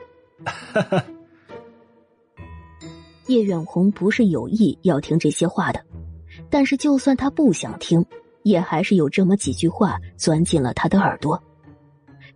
[0.45, 1.03] 哈哈。
[3.27, 5.81] 叶远红不是有意要听这些话的，
[6.49, 8.05] 但是就算他不想听，
[8.43, 11.41] 也还是有这么几句话钻进了他的耳朵。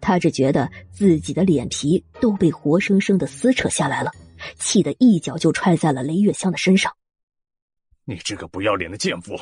[0.01, 4.11] 他只觉得自己的脸皮都被活生生的撕扯下来了，
[4.57, 6.95] 气得一脚就踹在了雷月香的身上。
[8.03, 9.39] 你这个不要脸的贱妇！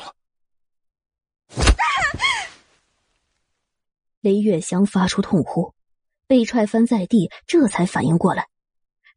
[4.20, 5.74] 雷月香发出痛呼，
[6.26, 8.48] 被踹翻在地，这才反应过来。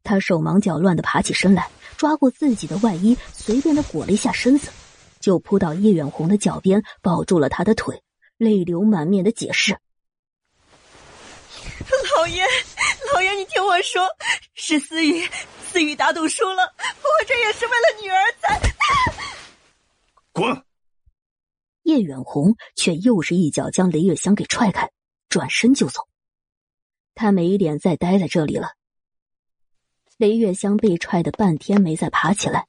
[0.02, 4.70] 他手忙脚乱的爬起身来，抓过自己的外衣，随便的裹了一下身子，
[5.18, 8.02] 就扑到叶远红的脚边，抱住了他的腿，
[8.36, 9.78] 泪流满面的解释
[12.16, 12.44] ：“老爷，
[13.18, 14.08] 老爷，你听我说，
[14.54, 15.28] 是思雨，
[15.66, 18.60] 思雨打赌输了，我这也是为了女儿才……
[20.30, 20.64] 滚！”
[21.82, 24.88] 叶远红却又是一脚将雷月香给踹开。
[25.28, 26.06] 转身就走，
[27.16, 28.74] 他没脸再待在这里了。
[30.16, 32.68] 雷月香被踹的半天没再爬起来，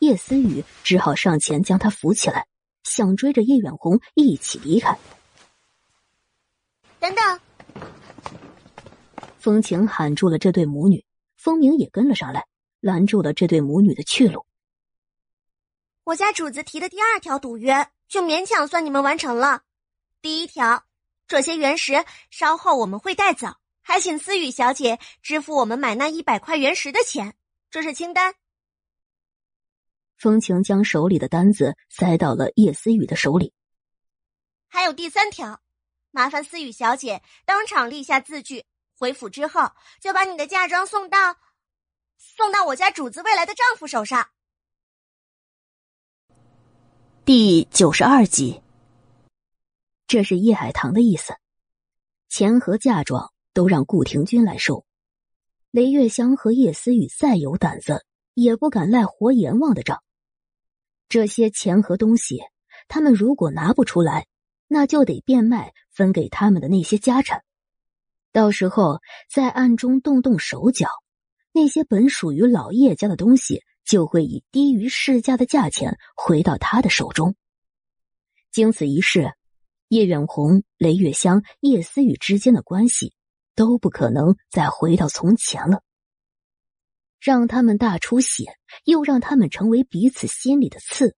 [0.00, 2.46] 叶思雨只好上前将他扶起来，
[2.84, 4.94] 想追着叶远红一起离开。
[7.00, 7.40] 等等！
[9.46, 11.04] 风情喊住了这对母女，
[11.36, 12.48] 风鸣也跟了上来，
[12.80, 14.44] 拦住了这对母女的去路。
[16.02, 19.62] 我家主子提的第二条赌约，就勉强算你们完成了。
[20.20, 20.84] 第一条。
[21.28, 23.46] 这些原石稍后我们会带走，
[23.82, 27.36] 还请思雨小姐支付我们买那一百块原石的钱。
[27.70, 28.34] 这是清单。
[30.18, 33.52] 风情将手里的单子塞到了叶思雨的手里。
[34.66, 35.60] 还有第三条，
[36.10, 38.64] 麻烦思雨小姐当场立下字据，
[38.98, 41.36] 回府之后就把你的嫁妆送到
[42.16, 44.28] 送到我家主子未来的丈夫手上。
[47.24, 48.62] 第九十二集。
[50.06, 51.34] 这是叶海棠的意思，
[52.28, 54.86] 钱和嫁妆都让顾廷钧来收。
[55.72, 60.02] 雷月香和叶思雨再有胆子，也不敢赖活阎王的账。
[61.08, 62.40] 这些钱和东西，
[62.86, 64.28] 他们如果拿不出来，
[64.68, 67.44] 那就得变卖分给他们的那些家产。
[68.36, 69.00] 到时候
[69.32, 70.90] 在暗中动动手脚，
[71.52, 77.34] 那些本属于老叶家的东西，就会以低于市价的价钱回到他的手中。
[78.52, 79.32] 经此一事。
[79.88, 83.14] 叶远红、雷月香、叶思雨之间的关系
[83.54, 85.80] 都不可能再回到从前了。
[87.18, 91.16] 让他们大出血，又让他们成为彼此心里的刺，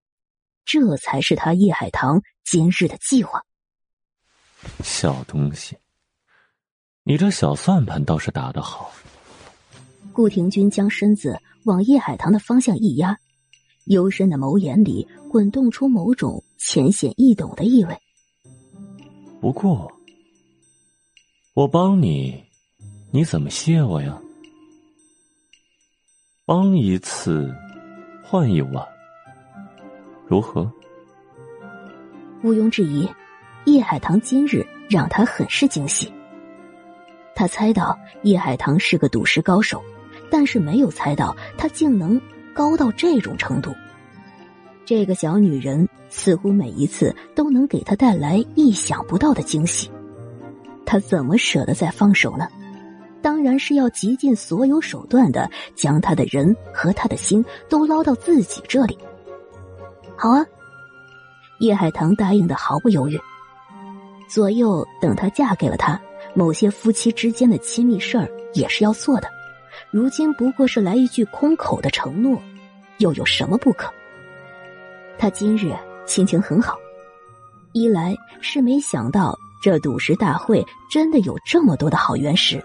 [0.64, 3.42] 这才是他叶海棠今日的计划。
[4.84, 5.76] 小东西，
[7.08, 8.90] 你这小算盘倒是打得好。
[10.12, 13.18] 顾廷钧将身子往叶海棠的方向一压，
[13.86, 17.96] 幽深的眸眼里滚动出某种浅显易懂的意味。
[19.40, 19.90] 不过，
[21.54, 22.44] 我帮你，
[23.10, 24.20] 你怎么谢我呀？
[26.44, 27.50] 帮一次，
[28.22, 28.86] 换一碗，
[30.26, 30.70] 如何？
[32.42, 33.08] 毋庸置疑，
[33.64, 36.12] 叶海棠今日让他很是惊喜。
[37.38, 39.80] 他猜到叶海棠是个赌石高手，
[40.28, 42.20] 但是没有猜到他竟能
[42.52, 43.72] 高到这种程度。
[44.84, 49.88] 这个小女人似乎每一次都能给他带来意想不到的惊喜，
[50.84, 52.48] 他怎么舍得再放手呢？
[53.22, 58.98] 当然是要极尽所有手段的将他的人和他的心都捞到自己这里。
[60.16, 60.44] 好啊，
[61.60, 63.16] 叶海棠答应的毫不犹豫。
[64.28, 66.00] 左右等她嫁给了他，
[66.38, 69.28] 某些夫妻之间的亲密事儿也是要做的。
[69.90, 72.40] 如今不过是来一句空口的承诺，
[72.98, 73.92] 又有什么不可？
[75.18, 75.74] 他今日
[76.06, 76.78] 心情很好，
[77.72, 82.62] 一来是没想到这赌石大会真的有这么多的好原石，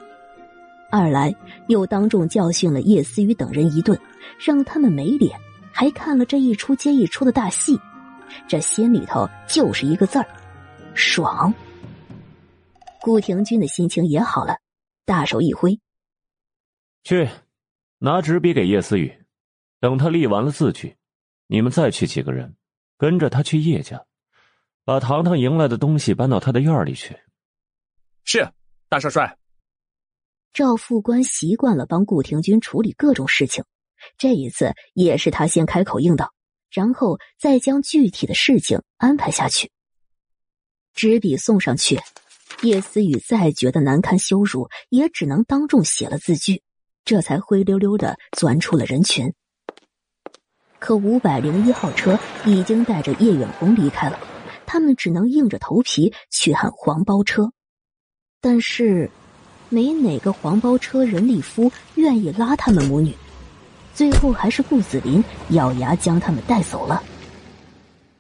[0.92, 1.36] 二来
[1.68, 4.00] 又当众教训了叶思雨等人一顿，
[4.38, 5.36] 让他们没脸，
[5.72, 7.76] 还看了这一出接一出的大戏，
[8.48, 10.28] 这心里头就是一个字儿，
[10.94, 11.52] 爽。
[13.04, 14.60] 顾廷钧的心情也好了，
[15.04, 15.78] 大手一挥，
[17.04, 17.28] 去
[17.98, 19.14] 拿纸笔给叶思雨，
[19.82, 20.96] 等他立完了字据。
[21.48, 22.56] 你们再去几个人，
[22.98, 24.06] 跟着他去叶家，
[24.86, 27.14] 把糖糖赢来的东西搬到他的院里去。
[28.24, 28.50] 是，
[28.88, 29.38] 大少帅。
[30.54, 33.66] 赵副官习惯了帮顾廷钧处理各种事情，
[34.18, 36.34] 这一次也是他先开口应道，
[36.72, 39.70] 然后再将具体的事情安排下去。
[40.94, 42.00] 纸笔送上去，
[42.64, 46.62] 叶思雨再觉得难堪羞辱，也只能当众写了字据，
[47.04, 49.34] 这才灰溜溜的钻出了人群。
[50.80, 54.18] 可五百零一号车已经带着叶远红离开了，
[54.66, 57.52] 他们只能硬着头皮去喊黄包车，
[58.40, 59.12] 但是
[59.68, 63.14] 没哪个黄包车人力夫愿意拉他们母女，
[63.94, 67.04] 最后还是顾子林咬牙将他们带走了。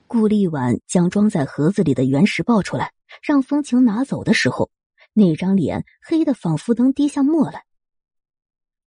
[0.06, 2.92] 顾立婉将装在盒子里的原石抱出来，
[3.22, 4.72] 让风情拿走的时候，
[5.14, 7.66] 那张脸黑的仿佛能滴下墨来。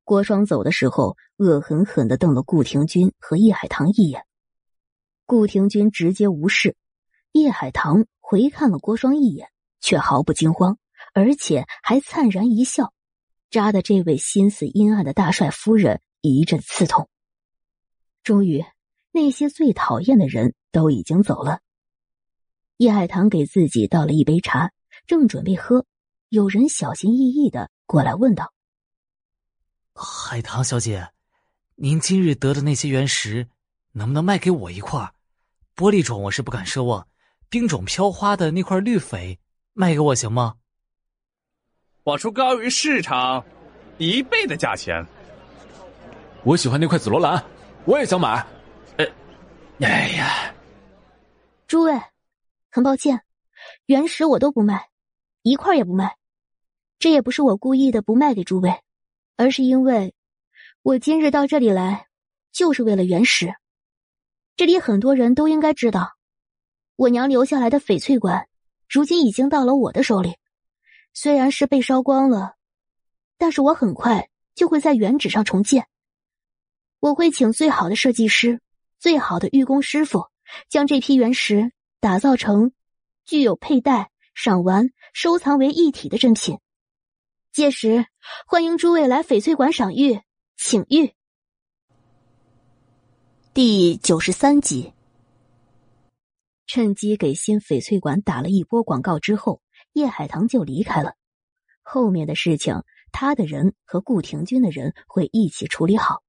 [0.05, 4.25] 郭双走的时候，恶狠狠的瞪了顾廷钧和叶海棠一眼。
[5.25, 6.77] 顾廷钧直接无视，
[7.33, 9.51] 叶海棠回看了郭双一眼，
[9.81, 10.79] 却毫不惊慌，
[11.13, 12.93] 而且还灿然一笑，
[13.51, 17.09] 扎的这位心思阴暗的大帅夫人一阵刺痛。
[18.23, 18.65] 终于，
[19.11, 21.61] 那些最讨厌的人都已经走了。
[22.79, 24.71] 叶海棠给自己倒了一杯茶，
[25.07, 25.87] 正准备喝，
[26.29, 28.53] 有人小心翼翼的过来问道
[29.97, 31.09] ：“海棠小姐，
[31.77, 33.49] 您今日得的那些原石，
[33.93, 35.11] 能不能卖给我一块？
[35.75, 37.09] 玻璃种我是不敢奢望，
[37.49, 39.39] 冰种飘花的那块绿翡，
[39.73, 40.57] 卖给我行吗？
[42.03, 43.43] 我出高于市场
[43.97, 45.03] 一倍的价钱。
[46.45, 47.43] 我喜欢那块紫罗兰，
[47.87, 48.47] 我也想买。
[48.99, 49.09] 哎，
[49.81, 50.55] 哎呀，
[51.67, 51.99] 诸位。”
[52.77, 53.23] 很抱歉，
[53.87, 54.91] 原石我都不卖，
[55.41, 56.19] 一块也不卖。
[56.99, 58.83] 这也不是我故意的不卖给诸位，
[59.35, 60.15] 而是因为，
[60.83, 62.07] 我今日到这里来，
[62.53, 63.55] 就是为了原石。
[64.57, 66.19] 这里很多人都应该知道，
[66.97, 68.47] 我娘留下来的翡翠馆，
[68.91, 70.37] 如今已经到了我的手里。
[71.15, 72.57] 虽然是被烧光了，
[73.39, 75.87] 但是我很快就会在原址上重建。
[77.01, 78.61] 我会请最好的设计师、
[78.99, 80.27] 最好的玉工师傅，
[80.69, 81.73] 将这批原石。
[82.01, 82.73] 打造成
[83.25, 86.59] 具有佩戴、赏玩、收藏为一体的珍品。
[87.53, 88.07] 届时，
[88.47, 90.21] 欢迎诸位来翡翠馆赏玉，
[90.57, 91.15] 请玉。
[93.55, 94.93] 第九十三集，
[96.67, 101.15] 趁机给新翡翠馆打了一波广告之后，叶海棠就离开了。
[101.81, 102.83] 后面的事情，
[103.13, 106.23] 他的人和顾廷钧的人会一起处理好。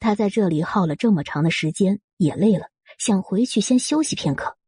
[0.00, 2.66] 他在这里耗了这么长的时间，也累了。
[3.00, 4.58] 想回去先休息片刻，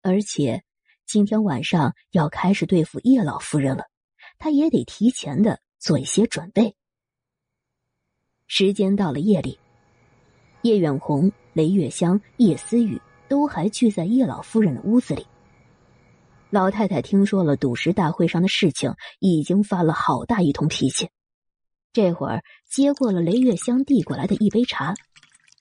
[0.00, 0.62] 而且
[1.06, 3.86] 今天晚上要开始对付叶老夫人了，
[4.38, 6.76] 他也得提前的做一些准备。
[8.46, 9.58] 时间到了夜里，
[10.62, 15.26] 叶远红、雷月香、叶思雨都还聚在叶老夫人的屋子里。
[16.50, 21.10] 老太太听说了赌石大会上的事情，已经发了好大一通脾气，
[21.92, 24.94] 这会儿接过了雷月香递过来的一杯茶。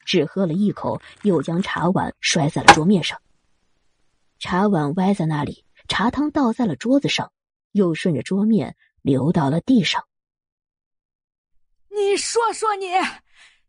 [0.08, 3.22] 只喝了一口，又将茶碗摔在了桌面上。
[4.40, 7.30] 茶碗歪在那里，茶汤倒在了桌子上，
[7.74, 10.06] 又顺着桌面流到了地上。
[11.90, 12.88] 你说说你，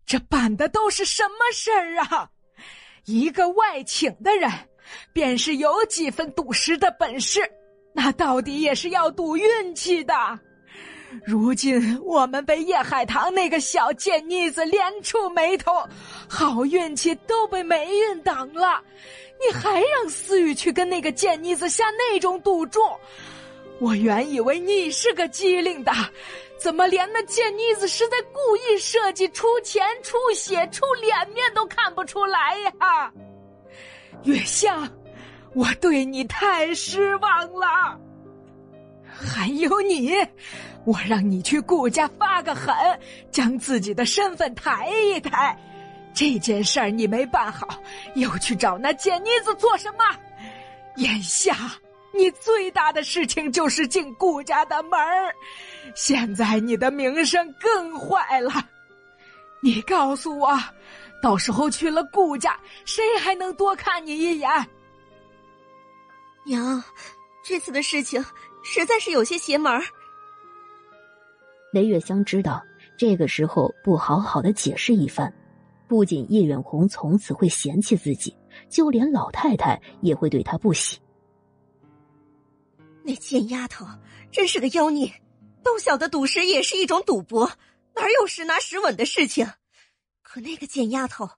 [0.06, 2.30] 这办的都是什么事儿啊？
[3.06, 4.48] 一个外请的人，
[5.12, 7.40] 便是有几分赌石的本事，
[7.92, 10.14] 那到底也是要赌运气的。
[11.24, 15.72] 如今我们被叶海棠那个小贱妮子连触眉头，
[16.28, 18.82] 好运气都被霉运挡了，
[19.40, 22.80] 你还让思雨去跟那个贱妮子下那种赌注？
[23.80, 25.92] 我原以为你是个机灵的，
[26.58, 33.12] 怎么连那贱妮子是在故意设计、出钱、出血、出脸面都看不出来呀？
[34.24, 34.86] 月下，
[35.54, 37.98] 我对你太失望了。
[39.04, 40.12] 还有你。
[40.88, 42.74] 我让你去顾家发个狠，
[43.30, 45.54] 将自己的身份抬一抬。
[46.14, 47.78] 这件事儿你没办好，
[48.14, 49.98] 又去找那贱妮子做什么？
[50.96, 51.54] 眼下
[52.14, 55.30] 你最大的事情就是进顾家的门儿，
[55.94, 58.50] 现在你的名声更坏了。
[59.60, 60.58] 你告诉我，
[61.22, 64.50] 到时候去了顾家，谁还能多看你一眼？
[66.46, 66.82] 娘，
[67.44, 68.24] 这次的事情
[68.64, 69.84] 实在是有些邪门儿。
[71.70, 72.64] 雷月香知道，
[72.96, 75.32] 这个时候不好好的解释一番，
[75.86, 78.34] 不仅叶远红从此会嫌弃自己，
[78.70, 80.98] 就连老太太也会对他不喜。
[83.02, 83.86] 那贱丫头
[84.32, 85.12] 真是个妖孽，
[85.62, 87.50] 都晓得赌石也是一种赌博，
[87.94, 89.46] 哪有十拿十稳的事情？
[90.22, 91.28] 可那个贱丫头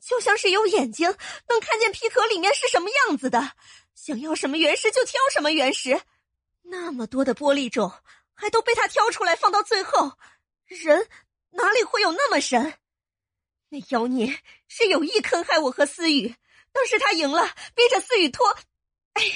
[0.00, 1.06] 就像是有眼睛，
[1.48, 3.52] 能看见皮壳里面是什么样子的，
[3.94, 5.98] 想要什么原石就挑什么原石，
[6.62, 7.90] 那么多的玻璃种。
[8.40, 10.16] 还都被他挑出来放到最后，
[10.66, 11.08] 人
[11.50, 12.78] 哪里会有那么神？
[13.70, 16.36] 那妖孽是有意坑害我和思雨，
[16.72, 18.56] 当时他赢了，逼着思雨拖，
[19.14, 19.34] 哎呀，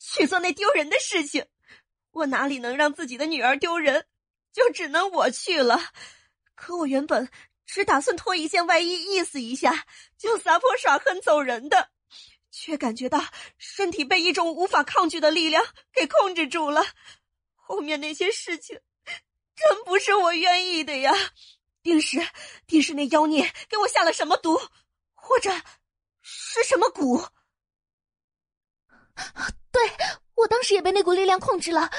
[0.00, 1.46] 去做那丢人的事情，
[2.10, 4.08] 我哪里能让自己的女儿丢人？
[4.52, 5.92] 就只能我去了。
[6.56, 7.30] 可我原本
[7.64, 9.86] 只打算脱一件外衣，意思一下
[10.18, 11.90] 就撒泼耍横走人的，
[12.50, 13.24] 却感觉到
[13.56, 16.84] 身体被一种无法抗拒的力量给控制住了。
[17.66, 18.80] 后面那些事情，
[19.56, 21.12] 真不是我愿意的呀！
[21.82, 22.18] 定是，
[22.64, 24.56] 定是那妖孽给我下了什么毒，
[25.14, 25.50] 或者
[26.22, 27.28] 是什么蛊。
[29.72, 29.82] 对，
[30.36, 31.90] 我当时也被那股力量控制了，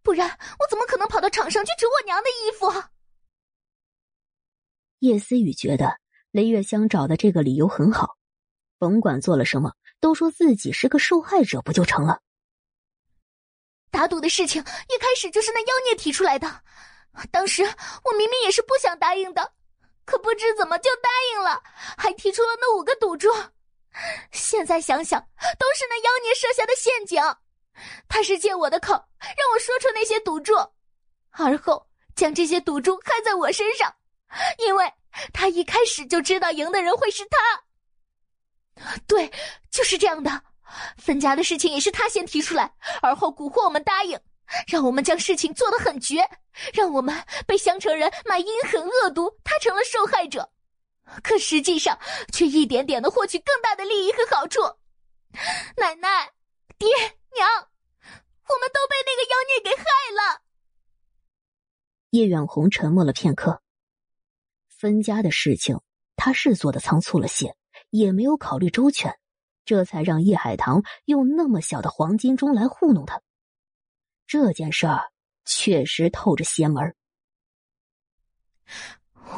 [0.00, 0.28] 不然
[0.60, 2.88] 我怎么可能跑到场上去扯我娘的衣服？
[5.00, 5.98] 叶思雨觉得
[6.30, 8.16] 雷月香找的这个理由很好，
[8.78, 12.22] 甭管做了什么，都说自己是个受害者不就成了？
[13.96, 16.46] 打赌的事情一开始就是那妖孽提出来的，
[17.30, 17.62] 当时
[18.04, 19.54] 我明明也是不想答应的，
[20.04, 21.62] 可不知怎么就答应了，
[21.96, 23.32] 还提出了那五个赌注。
[24.32, 25.18] 现在想想，
[25.58, 27.22] 都是那妖孽设下的陷阱。
[28.06, 30.54] 他是借我的口让我说出那些赌注，
[31.30, 33.90] 而后将这些赌注害在我身上，
[34.58, 34.92] 因为
[35.32, 38.98] 他一开始就知道赢的人会是他。
[39.06, 39.32] 对，
[39.70, 40.30] 就是这样的。
[40.96, 44.18] 分家的事情也是他先提出来，而后蛊惑我们答应，
[44.66, 46.28] 让我们将事情做得很绝，
[46.72, 47.14] 让我们
[47.46, 50.50] 被香城人骂阴狠恶毒，他成了受害者，
[51.22, 51.98] 可实际上
[52.32, 54.60] 却一点点的获取更大的利益和好处。
[55.76, 56.32] 奶奶，
[56.78, 56.88] 爹。
[57.36, 60.40] 娘，我们都被那个妖孽给害了。
[62.12, 63.60] 叶远红沉默了片刻。
[64.66, 65.78] 分家的事情，
[66.16, 67.54] 他是做的仓促了些，
[67.90, 69.18] 也没有考虑周全，
[69.66, 73.20] 这才让叶海棠用那么小的黄金钟来糊弄他。
[74.26, 75.02] 这件事儿
[75.44, 76.94] 确实透着邪门。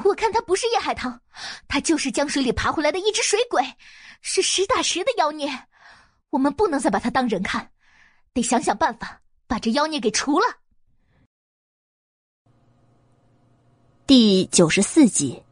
[0.04, 1.20] 我看他不是叶海棠，
[1.66, 3.62] 他就是江水里爬回来的一只水鬼，
[4.20, 5.48] 是实打实的妖孽。
[6.30, 7.72] 我们不能再把他当人看。
[8.34, 10.44] 得想想办法把这妖孽给除了。
[14.06, 15.42] 第九十四集，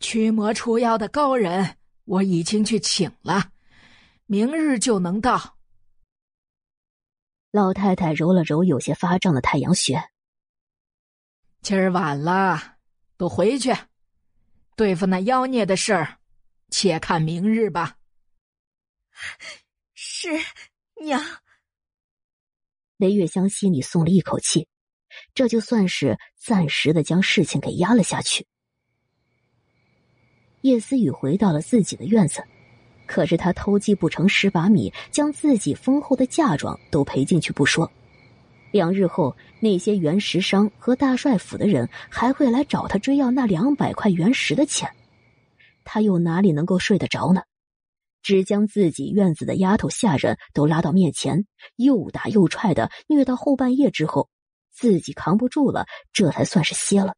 [0.00, 3.52] 驱魔除妖的高人我已经去请了，
[4.26, 5.56] 明日就能到。
[7.50, 10.10] 老太太揉了揉有些发胀的太阳穴。
[11.62, 12.76] 今儿晚了，
[13.16, 13.74] 都回去，
[14.76, 16.18] 对付那妖孽的事儿，
[16.70, 17.96] 且看明日吧。
[19.94, 20.28] 是。
[21.02, 21.18] 娘，
[22.98, 24.68] 雷月香心里松了一口气，
[25.32, 28.46] 这就算是暂时的将事情给压了下去。
[30.62, 32.44] 叶思雨回到了自己的院子，
[33.06, 37.90] 可是他偷鸡不成蚀把米，将自己丰厚的嫁妆都赔进去不说，
[38.70, 44.90] 两日后那些原石商和大帅府的人还会来找他追要那两百块原石的钱，
[45.82, 47.42] 他又哪里能够睡得着呢？
[48.22, 51.46] 只将自己院子的丫头下人都拉到面前，
[51.76, 54.28] 又打又踹的虐到后半夜之后，
[54.70, 57.14] 自己扛不住了，这才算是歇了。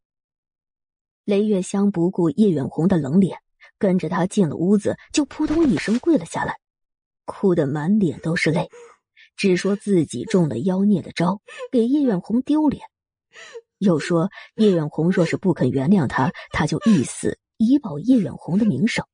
[1.25, 3.39] 雷月香不顾叶远红的冷脸，
[3.77, 6.59] 跟着他进了屋子，就扑通一声跪了下来，
[7.25, 8.69] 哭得满脸都是泪，
[9.37, 12.85] 只说自己中了妖孽的招，给叶远红丢脸，
[13.77, 19.05] 又说叶远红若是不肯原谅他，他就一死以保叶远红的名声。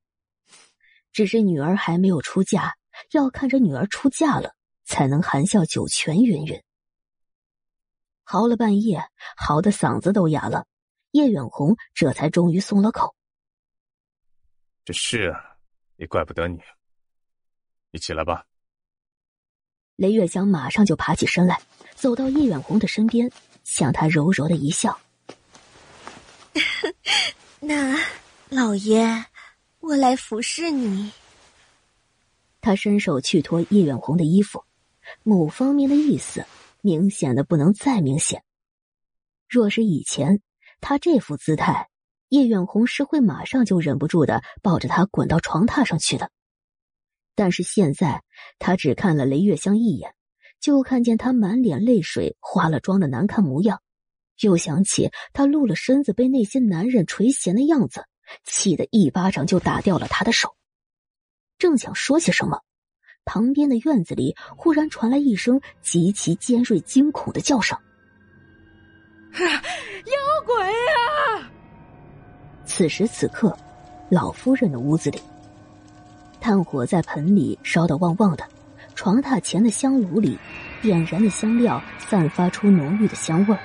[1.11, 2.75] 只是女儿还没有出嫁，
[3.11, 4.53] 要看着女儿出嫁了，
[4.83, 6.59] 才能含笑九泉云云。
[8.23, 9.03] 嚎了半夜，
[9.35, 10.65] 嚎的嗓子都哑了，
[11.11, 13.15] 叶远红这才终于松了口。
[14.85, 15.35] 这事
[15.97, 16.59] 也怪不得你，
[17.91, 18.45] 你起来吧。
[19.95, 21.61] 雷月香马上就爬起身来，
[21.95, 23.31] 走到叶远红的身边，
[23.63, 24.99] 向他柔柔的一笑：
[27.59, 27.97] “那
[28.49, 29.25] 老爷。”
[29.81, 31.09] 我来服侍你。
[32.59, 34.65] 他伸手去脱叶远红的衣服，
[35.23, 36.45] 某方面的意思
[36.81, 38.43] 明显的不能再明显。
[39.47, 40.41] 若是以前，
[40.81, 41.89] 他这副姿态，
[42.29, 46.31] 叶远红是会马上就忍不住的抱着他滚到床榻上去的。
[47.35, 48.23] 但是现在，
[48.57, 50.13] 他只看了雷月香一眼，
[50.59, 53.81] 就看见他满脸泪水、化了妆的难看模样，
[54.41, 58.05] 又想起他露了身子被那些男人垂涎的样子。
[58.43, 60.55] 气得一巴掌就打掉了他的手，
[61.57, 62.61] 正想说些什么，
[63.25, 67.75] 旁边的院子里忽然传来一声极其尖锐、惊恐的叫声
[69.39, 71.51] ：“妖鬼啊！”
[72.65, 73.57] 此时此刻，
[74.09, 75.21] 老夫人的屋子里，
[76.39, 78.43] 炭火在盆里烧得旺旺的，
[78.95, 80.37] 床榻前的香炉里，
[80.81, 83.57] 点燃的香料散发出浓郁的香味。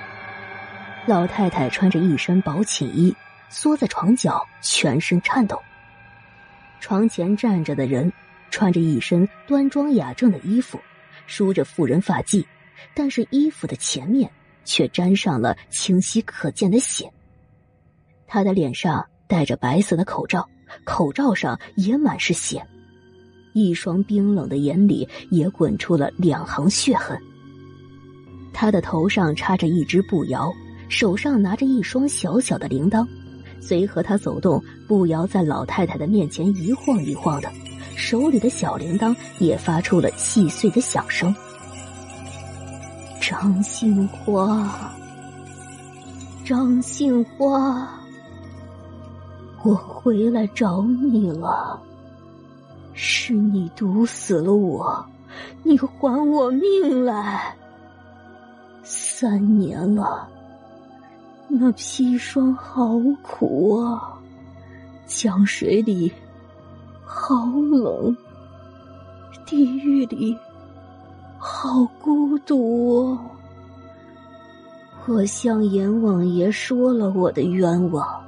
[1.05, 3.15] 老太太穿着一身薄寝衣。
[3.47, 5.61] 缩在床角，全身颤抖。
[6.81, 8.11] 床前站着的人，
[8.49, 10.81] 穿着一身端庄雅正的衣服，
[11.25, 12.43] 梳着妇人发髻，
[12.93, 14.29] 但是衣服的前面
[14.65, 17.09] 却沾上了清晰可见的血。
[18.27, 20.45] 他的脸上戴着白色的口罩，
[20.83, 22.65] 口罩上也满是血，
[23.53, 27.17] 一双冰冷的眼里也滚出了两行血痕。
[28.51, 30.51] 他的头上插着一只步摇，
[30.89, 33.07] 手上拿着一双小小的铃铛。
[33.61, 37.51] 随和他走动，步摇在老太太的面前一晃一晃的，
[37.95, 41.33] 手里的小铃铛也发出了细碎的响声。
[43.27, 44.93] 张杏花，
[46.45, 47.89] 张杏花，
[49.63, 51.81] 我回来找你了。
[52.93, 55.03] 是你毒死了我，
[55.63, 55.87] 你还
[56.29, 57.55] 我命来。
[58.83, 60.29] 三年了，
[61.47, 64.19] 那砒霜好苦啊，
[65.07, 66.13] 江水里
[67.03, 67.33] 好
[67.71, 68.15] 冷，
[69.47, 70.37] 地狱里
[71.47, 73.15] 好孤独。
[75.05, 78.19] 我向阎王爷说了我的冤枉，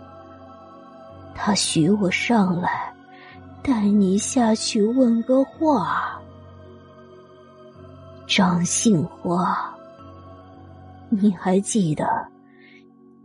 [1.33, 2.93] 他许我上来
[3.63, 6.21] 带你下去问个话。
[8.27, 9.75] 张杏花。
[11.09, 12.05] 你还记得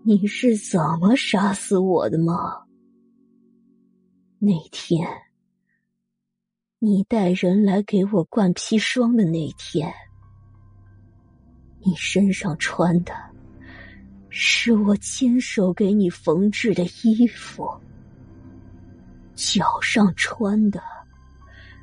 [0.03, 2.63] 你是怎么杀死我的吗？
[4.39, 5.07] 那天
[6.85, 9.95] 你带人来给我灌砒霜的那天，
[11.79, 13.15] 你身上穿的
[14.31, 17.71] 是我亲手给你缝制的衣服，
[19.37, 20.83] 脚上穿的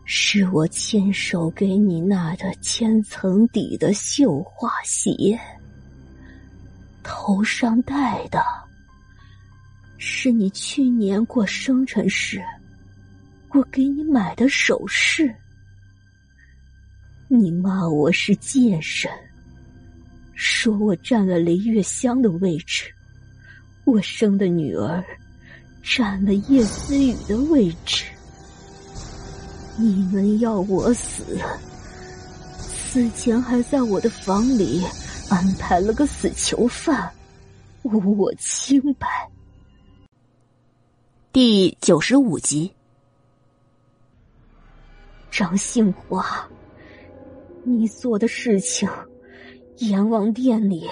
[0.04, 5.40] 是我亲手给你纳的千层底的绣花鞋。
[7.04, 8.44] 头上戴的，
[9.98, 12.44] 是你去年过生辰时，
[13.54, 15.34] 我给你买的首饰。
[17.28, 19.12] 你骂我是贱神，
[20.34, 22.86] 说我占了雷月香的位置，
[23.86, 25.04] 我生的女儿
[25.84, 28.06] 占了叶思雨的位置。
[29.78, 31.24] 你们要我死，
[32.58, 34.84] 死前还在我的房里。
[35.30, 37.08] 安排了个死囚犯，
[37.84, 39.08] 污我清白。
[41.32, 42.74] 第九十五集，
[45.32, 46.48] 张杏花，
[47.64, 48.90] 你做的事情，
[49.78, 50.90] 阎王殿里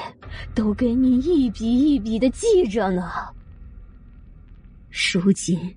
[0.53, 3.11] 都给你一笔一笔的记着呢。
[5.13, 5.75] 如今，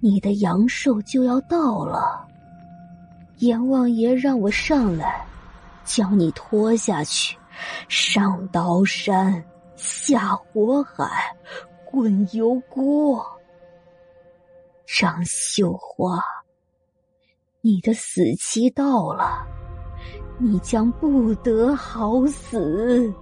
[0.00, 2.26] 你的阳寿就要到了，
[3.38, 5.24] 阎王爷让我上来，
[5.84, 7.36] 将你拖下去。
[7.88, 9.44] 上刀山，
[9.76, 11.36] 下火海，
[11.84, 13.24] 滚油锅。
[14.86, 16.20] 张秀花，
[17.64, 19.46] 你的死期到了，
[20.36, 23.14] 你将不得好死。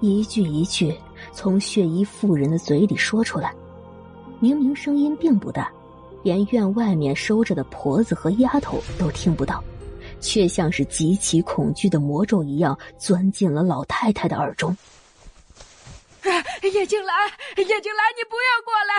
[0.00, 0.94] 一句一句
[1.32, 3.54] 从血衣妇人的嘴里说出来，
[4.38, 5.72] 明明声音并不大，
[6.22, 9.64] 连院外面收着的婆子和丫头都听不到。
[10.20, 14.76] 却像是极其恐惧的魔咒一样，钻进了老太太的耳中。
[16.62, 18.94] 叶静兰，叶静兰，你不要过来，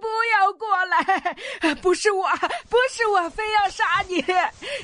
[0.00, 1.74] 不要过来！
[1.76, 2.28] 不是我，
[2.68, 4.24] 不是我，非要杀你，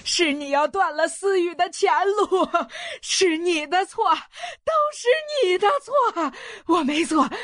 [0.05, 2.49] 是你要断了思雨的前路，
[3.01, 4.13] 是你的错，
[4.65, 5.09] 都是
[5.43, 5.95] 你的错，
[6.67, 7.39] 我没错，没错，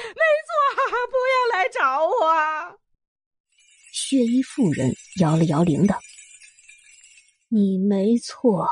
[1.11, 1.17] 不
[1.55, 2.79] 要来找我。
[3.93, 5.97] 血衣妇人摇了摇铃铛。
[7.49, 8.69] 你没错，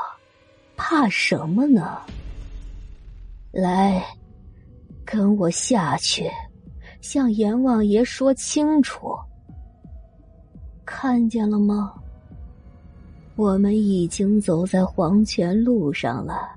[0.75, 2.05] 怕什么呢？
[3.51, 4.05] 来，
[5.11, 6.29] 跟我下去，
[7.01, 9.17] 向阎王爷说清楚。
[10.85, 11.95] 看见了吗？
[13.35, 16.55] 我们已经走在黄泉路上了。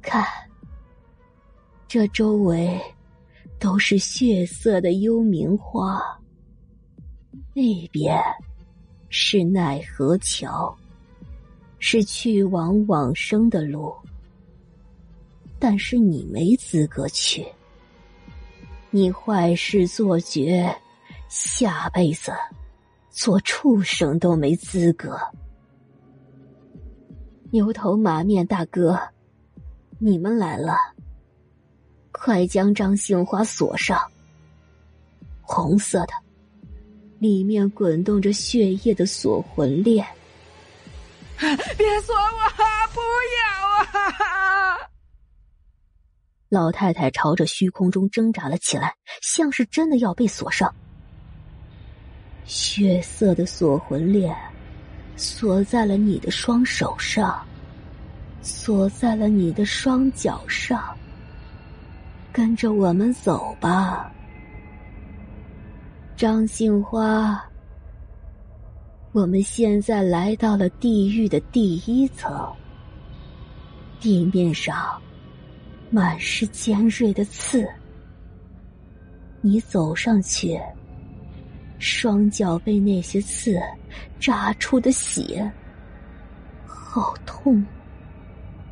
[0.00, 0.24] 看，
[1.88, 2.80] 这周围
[3.58, 6.00] 都是血色的幽冥花，
[7.52, 8.16] 那边。
[9.08, 10.72] 是奈何桥，
[11.80, 13.92] 是去往往生的路，
[15.60, 17.46] 但是你没资格去。
[18.90, 20.74] 你坏事做绝，
[21.28, 22.32] 下辈子
[23.10, 25.16] 做畜生都没资格。
[27.52, 28.98] 牛头马面大哥，
[29.98, 30.74] 你们来了，
[32.10, 34.00] 快将张杏花锁上，
[35.42, 36.14] 红色的。
[37.18, 40.06] 里面滚动着血液的锁魂链，
[41.38, 42.50] 别锁我！
[42.94, 43.00] 不
[43.36, 43.44] 要
[44.00, 44.79] 啊！
[46.50, 50.74] 老太太朝着虚空中挣扎了起来，像是真的要被锁上。
[52.44, 54.36] 血色的锁魂链
[55.14, 57.40] 锁在了你的双手上，
[58.42, 60.82] 锁在了你的双脚上。
[62.32, 64.10] 跟着我们走吧。
[66.16, 67.40] 张杏花，
[69.12, 72.52] 我们现在来到了地狱的第一层。
[74.00, 75.00] 地面上
[75.90, 77.68] 满是尖锐的刺，
[79.40, 80.60] 你走上去，
[81.78, 83.60] 双脚被那些刺
[84.20, 85.50] 扎出的血，
[86.64, 87.64] 好痛，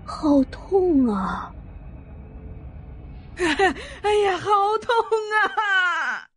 [0.05, 1.53] 好痛啊！
[3.39, 4.95] 哎呀，好痛
[5.45, 6.29] 啊！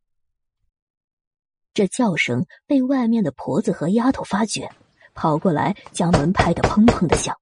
[1.73, 4.69] 这叫声被外面的婆子和丫头发觉，
[5.13, 7.35] 跑过来将门拍得砰砰的响。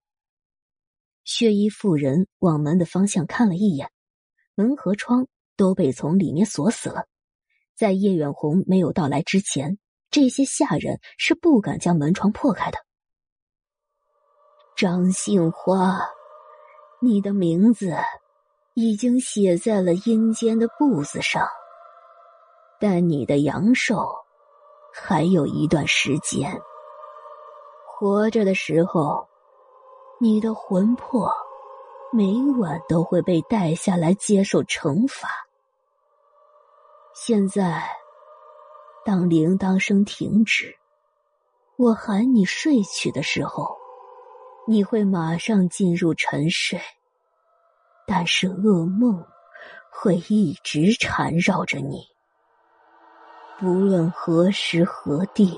[1.31, 3.91] 血衣妇人往门的方向看了一眼，
[4.55, 7.05] 门和窗都被从里面锁死了。
[7.75, 9.77] 在叶远红没有到来之前，
[10.09, 12.79] 这些下人是不敢将门窗破开的。
[14.75, 15.99] 张杏花，
[16.99, 17.93] 你的名字。
[18.75, 21.45] 已经写在了阴间的簿子上，
[22.79, 24.07] 但你的阳寿
[24.93, 26.61] 还有一段时间。
[27.85, 29.27] 活着的时候，
[30.21, 31.31] 你的魂魄
[32.11, 35.29] 每晚都会被带下来接受惩罚。
[37.15, 37.89] 现在，
[39.05, 40.75] 当铃铛声停止，
[41.77, 43.77] 我喊你睡去的时候，
[44.67, 46.77] 你会马上进入沉睡。
[48.05, 49.25] 但是噩梦
[49.89, 52.05] 会一直缠绕着你，
[53.57, 55.57] 不论何时何地，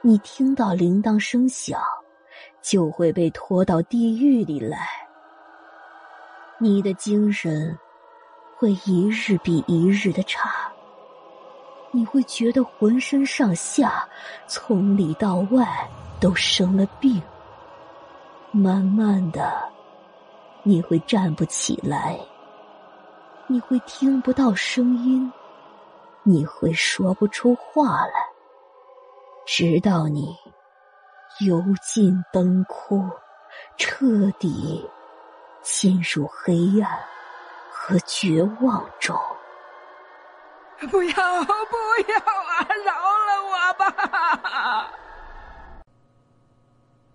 [0.00, 1.82] 你听到铃铛声响，
[2.62, 4.88] 就会被拖到地狱里来。
[6.58, 7.76] 你的精神
[8.56, 10.72] 会一日比一日的差，
[11.90, 14.08] 你会觉得浑身上下
[14.46, 15.66] 从里到外
[16.20, 17.20] 都生了病，
[18.52, 19.52] 慢慢的。
[20.62, 22.16] 你会站不起来，
[23.48, 25.32] 你会听不到声音，
[26.22, 28.12] 你会说不出话来，
[29.44, 30.36] 直到你
[31.40, 33.02] 油尽灯枯，
[33.76, 34.88] 彻底
[35.62, 36.98] 陷入黑暗
[37.70, 39.16] 和绝望中。
[40.90, 41.76] 不要，不
[42.08, 42.68] 要啊！
[42.84, 42.92] 饶
[43.26, 44.90] 了我吧！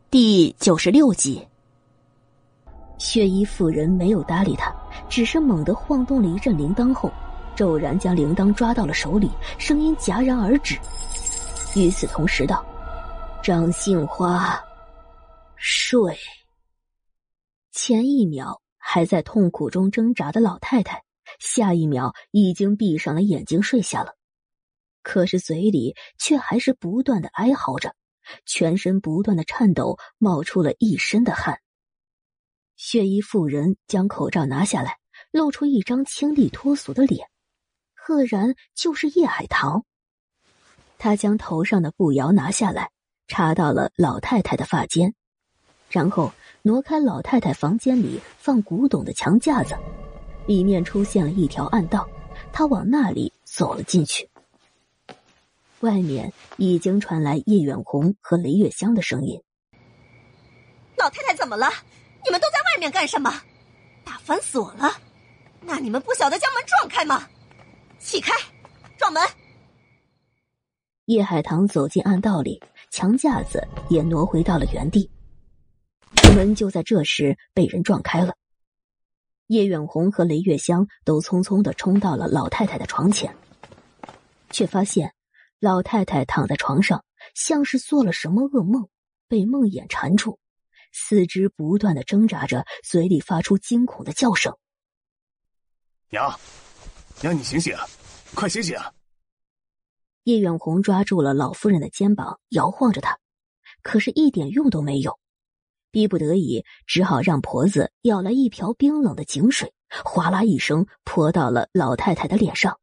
[0.10, 1.48] 第九十六集。
[2.98, 4.74] 血衣妇人没有搭理他，
[5.08, 7.12] 只是猛地晃动了一阵铃铛后，
[7.56, 10.76] 骤然将铃铛抓到了手里，声音戛然而止。
[11.76, 12.66] 与此同时道
[13.42, 14.62] ：“张杏花，
[15.56, 16.18] 睡。”
[17.72, 21.04] 前一秒还在痛苦中挣扎的老太太，
[21.40, 24.16] 下一秒已经闭上了眼睛睡下了，
[25.04, 27.96] 可是嘴里却还是不断的哀嚎着，
[28.46, 31.60] 全身不断的颤抖，冒出了一身的汗。
[32.76, 34.98] 血衣妇人将口罩拿下来，
[35.32, 37.28] 露出一张清丽脱俗的脸，
[37.94, 39.86] 赫然就是叶海棠。
[40.98, 42.92] 他将头上的布摇拿下来，
[43.28, 45.14] 插到了老太太的发间，
[45.90, 46.32] 然后
[46.62, 49.78] 挪开老太太房间里放古董的墙架子，
[50.46, 52.08] 里面出现了一条暗道，
[52.52, 54.30] 他往那里走了进去。
[55.82, 59.42] 外面已经传来叶远红和雷月香的声音
[60.98, 61.70] ：“老太太怎么了？”
[62.26, 63.32] 你们都在外面干什么？
[64.04, 64.92] 打反锁了？
[65.62, 67.28] 那你们不晓得将门撞开吗？
[68.00, 68.34] 起开，
[68.98, 69.22] 撞门！
[71.06, 72.62] 叶海棠走进暗道里，
[72.92, 75.10] 墙架子也挪回到了原地，
[76.36, 78.36] 门就在这时被人撞开了。
[79.48, 83.36] 叶远红和雷月香都匆匆的冲到了老太太的床前，
[84.50, 85.14] 却发现
[85.60, 88.90] 老太太躺在床上，像是做了什么噩梦，
[89.28, 90.40] 被梦魇缠住。
[90.92, 94.58] 四肢不断的挣扎着，嘴里发出惊恐的叫声。
[96.10, 96.40] 娘，
[97.22, 97.76] 娘，你醒醒，
[98.34, 98.76] 快醒醒！
[100.28, 103.18] 叶远红抓住了老夫人的肩膀，摇晃着她，
[103.82, 105.18] 可是一点用都没有。
[105.90, 109.74] 逼不得已，只好让婆子舀来一瓢冰冷的井水，
[110.04, 112.78] 哗啦一声泼到了老太太的脸上。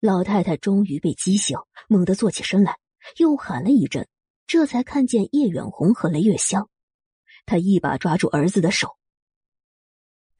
[0.00, 2.78] 老太太终于被激醒，猛地坐起身来，
[3.18, 4.08] 又喊了一阵。
[4.46, 6.70] 这才看见叶远红和雷月香，
[7.44, 8.96] 他一把抓住儿子的手。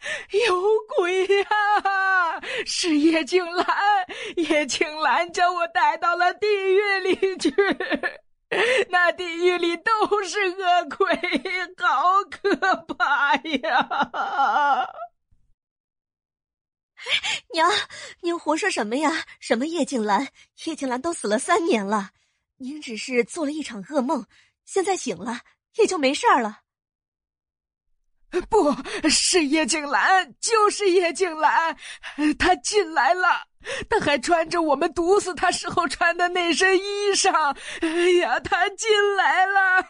[0.47, 0.63] 有
[0.97, 2.41] 鬼呀！
[2.65, 3.67] 是叶静兰，
[4.37, 7.55] 叶静兰将我带到了地狱里去，
[8.89, 11.15] 那地狱里都是恶鬼，
[11.77, 14.89] 好可怕呀！
[17.53, 17.71] 娘，
[18.21, 19.25] 您胡说什么呀？
[19.39, 20.29] 什么叶静兰？
[20.65, 22.11] 叶静兰都死了三年了。
[22.57, 24.27] 您只是做了一场噩梦，
[24.65, 25.41] 现在醒了
[25.77, 26.61] 也就没事了。
[28.49, 28.75] 不
[29.09, 31.77] 是叶静兰，就是叶静兰，
[32.39, 33.47] 她进来了，
[33.89, 37.57] 她还穿着我们毒死她时候穿的那身衣裳。
[37.81, 37.89] 哎
[38.21, 39.85] 呀，她进来了！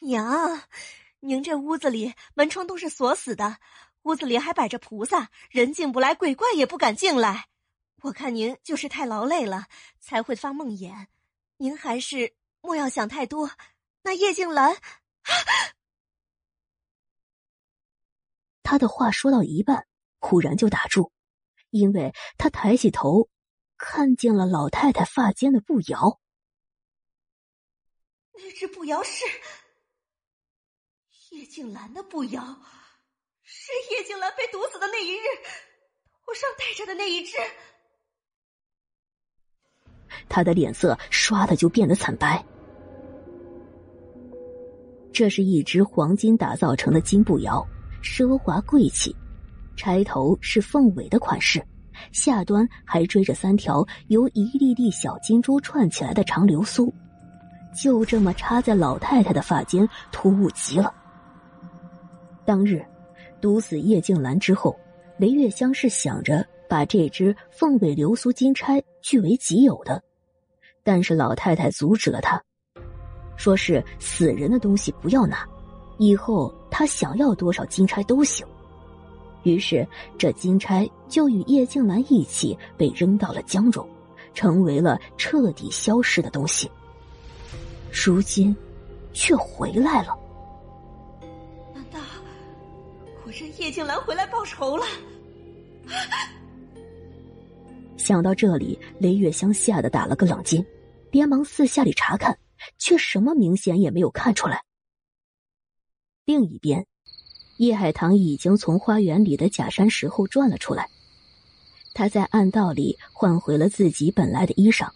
[0.00, 0.62] 娘，
[1.20, 3.58] 您这屋子里门窗都是锁死的，
[4.02, 7.46] 屋子里还摆着菩萨，人进不来，鬼怪也不敢进来。
[8.02, 9.66] 我看您就是太劳累了，
[10.00, 11.06] 才会发梦魇。
[11.58, 13.50] 您还是莫要想太多。
[14.06, 14.76] 那叶静兰，
[18.62, 19.88] 他的话说到一半，
[20.20, 21.10] 忽然就打住，
[21.70, 23.28] 因为他抬起头，
[23.76, 26.20] 看见了老太太发间的步摇。
[28.34, 29.24] 那只步摇是
[31.30, 32.40] 叶静兰的步摇，
[33.42, 35.24] 是叶静兰被毒死的那一日
[36.24, 37.36] 头上戴着的那一只。
[40.28, 42.46] 他的脸色唰的就变得惨白。
[45.16, 47.66] 这是一只黄金打造成的金步摇，
[48.02, 49.16] 奢华贵气，
[49.74, 51.66] 钗头是凤尾的款式，
[52.12, 56.92] 下端还追着三条由一粒粒小金珠串起来的长流苏，
[57.74, 60.92] 就这么插在老太太的发间，突兀极了。
[62.44, 62.84] 当日
[63.40, 64.78] 毒死叶静兰之后，
[65.16, 70.02] 雷月香是想着把这只凤尾流苏金钗据为己有的。
[70.84, 72.38] 但是老太太阻止了他，
[73.36, 75.46] 说是死人的东西不要拿，
[75.98, 78.46] 以后他想要多少金钗都行。
[79.42, 79.86] 于是
[80.18, 83.86] 这金钗就与叶静兰一起被扔到了江中，
[84.34, 86.70] 成为了彻底消失的东西。
[87.92, 88.54] 如今，
[89.12, 90.18] 却回来了。
[91.72, 92.00] 难道
[93.24, 94.84] 我让叶静兰回来报仇了？
[97.96, 100.64] 想到这里，雷月香吓得打了个冷噤。
[101.12, 102.36] 连忙四下里查看，
[102.78, 104.64] 却什么明显也没有看出来。
[106.24, 106.86] 另一边，
[107.58, 110.88] 叶海棠已经从花园里的假山石后转了出来。
[111.94, 114.90] 他在暗道里换回了自己本来的衣裳，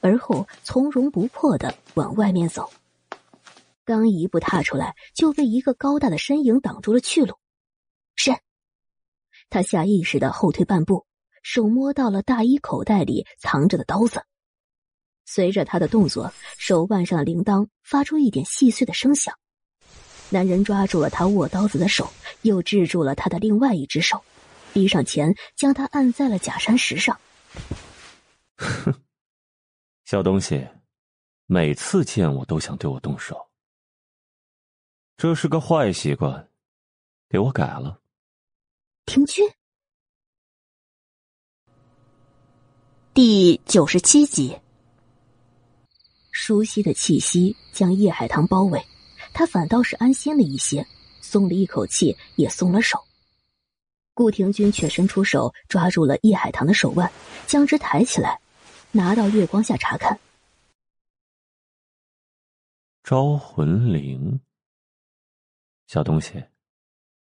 [0.00, 2.70] 而后从容不迫的往外面走。
[3.84, 7.34] 刚一步踏出来，就被一个高大的身影挡住了去路。
[8.14, 8.32] 是，
[9.50, 11.06] 他下意识的后退半步，
[11.42, 14.24] 手摸到了大衣口袋里藏着的刀子。
[15.30, 19.38] 随着他的动作，手腕上的铃铛发出一点细碎的声响。
[20.30, 22.10] 男人抓住了他握刀子的手，
[22.40, 24.24] 又制住了他的另外一只手，
[24.72, 27.20] 逼上前将他按在了假山石上。
[28.56, 28.94] 哼，
[30.06, 30.66] 小东西，
[31.44, 33.50] 每次见我都想对我动手，
[35.18, 36.48] 这是个坏习惯，
[37.28, 38.00] 给我改了。
[39.04, 39.46] 停军，
[43.12, 44.58] 第九十七集。
[46.40, 48.80] 熟悉的气息将叶海棠包围，
[49.34, 50.86] 他反倒是安心了一些，
[51.20, 53.04] 松了一口气，也松了手。
[54.14, 57.10] 顾廷钧却伸出手抓住了叶海棠的手腕，
[57.48, 58.40] 将之抬起来，
[58.92, 60.16] 拿到月光下查看。
[63.02, 64.40] 招魂铃，
[65.88, 66.44] 小东西，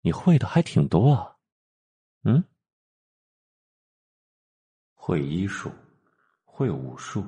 [0.02, 1.36] 你会的还挺多啊。
[2.24, 2.44] 嗯，
[4.96, 5.72] 会医术，
[6.46, 7.24] 会武术。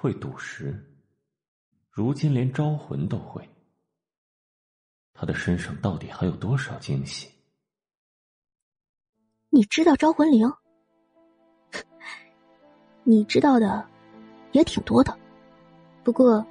[0.00, 0.80] 会赌石，
[1.90, 3.42] 如今连招魂都会。
[5.12, 7.28] 他的身上到底还有多少惊喜？
[9.50, 10.48] 你知道招魂铃？
[13.02, 13.84] 你知道的
[14.52, 15.18] 也挺多的。
[16.04, 16.46] 不过，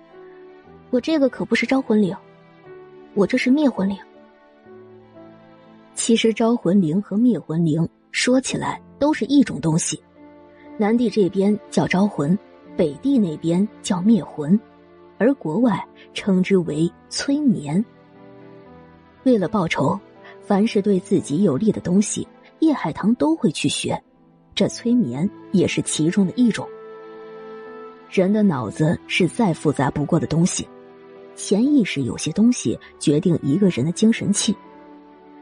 [0.90, 2.14] 我这个可不是招魂铃，
[3.14, 3.98] 我这是灭魂铃。
[5.96, 10.04] 其实招魂铃和灭魂铃说起来都是一种东西，
[10.78, 12.38] 南帝这边叫招魂。
[12.78, 14.58] 北地那边叫灭魂，
[15.18, 15.84] 而国外
[16.14, 17.84] 称之为催眠。
[19.24, 20.00] 为了报仇，
[20.46, 22.28] 凡是对自己有利的东西，
[22.60, 24.00] 叶海棠都会去学。
[24.54, 26.68] 这催眠也是其中的一种。
[28.12, 30.68] 人的脑子是再复杂不过的东西，
[31.36, 34.56] 潜意识有些东西决定一个人的精神气。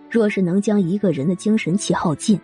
[0.09, 2.39] 若是能将一个人的精神气耗尽，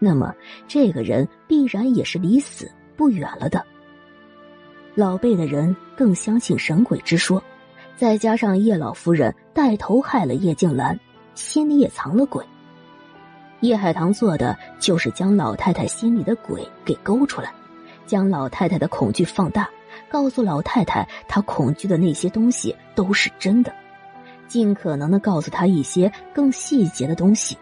[0.00, 0.34] 那么
[0.66, 3.64] 这个人必然也是离死不远了的。
[4.96, 7.42] 老辈的人更相信神鬼之说，
[7.98, 10.98] 再加上叶老夫人带头害了叶静兰，
[11.34, 12.42] 心里也藏了鬼。
[13.60, 17.52] 叶海棠做的就是将老太太心里的鬼给勾出来，
[18.06, 19.68] 将老太太的恐惧放大，
[20.08, 23.70] 告诉老太太她恐惧的那些东西都是真的，
[24.48, 27.54] 尽可能的告诉她一些更细节的东西，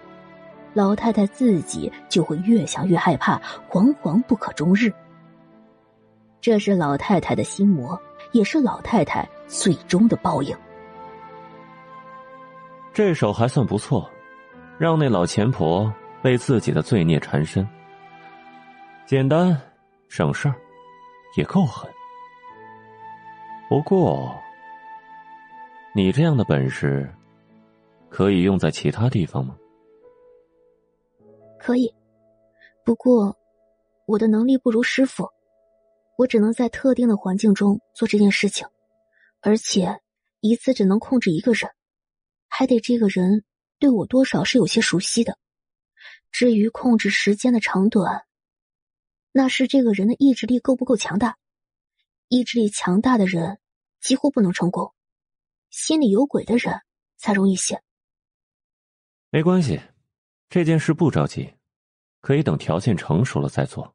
[0.72, 4.92] 老太太自己就会越想越害怕，惶惶不可终日。
[6.44, 7.98] 这是老太太的心魔，
[8.32, 10.54] 也是老太太最终的报应。
[12.92, 14.06] 这手还算不错，
[14.76, 15.90] 让那老钱婆
[16.20, 17.66] 被自己的罪孽缠身，
[19.06, 19.58] 简单
[20.10, 20.54] 省事儿，
[21.34, 21.90] 也够狠。
[23.66, 24.38] 不过，
[25.94, 27.10] 你这样的本事，
[28.10, 29.56] 可以用在其他地方吗？
[31.58, 31.90] 可以，
[32.84, 33.34] 不过
[34.04, 35.26] 我的能力不如师傅，
[36.16, 38.66] 我只能在特定的环境中做这件事情，
[39.40, 40.00] 而且
[40.40, 41.70] 一次只能控制一个人，
[42.48, 43.44] 还得这个人
[43.78, 45.38] 对我多少是有些熟悉的。
[46.30, 48.24] 至于控制时间的长短，
[49.32, 51.36] 那是这个人的意志力够不够强大。
[52.28, 53.58] 意志力强大的人
[54.00, 54.94] 几乎不能成功，
[55.70, 56.80] 心里有鬼的人
[57.16, 57.82] 才容易些。
[59.30, 59.80] 没关系，
[60.48, 61.54] 这件事不着急，
[62.20, 63.94] 可以等条件成熟了再做。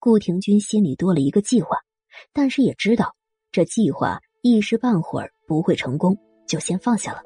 [0.00, 1.76] 顾廷钧心里多了一个计划，
[2.32, 3.14] 但是也知道
[3.50, 6.16] 这计划一时半会儿不会成功，
[6.46, 7.22] 就先放下了。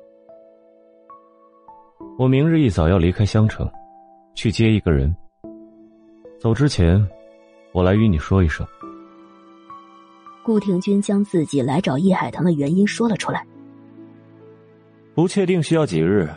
[2.19, 3.71] 我明日一早要离开襄城，
[4.35, 5.15] 去接一个人。
[6.41, 7.07] 走之前，
[7.73, 8.67] 我来与你说一声。
[10.43, 13.47] 顾廷钧将自己来找叶海棠的原因说了出来。
[15.15, 16.29] 不确定需要几日，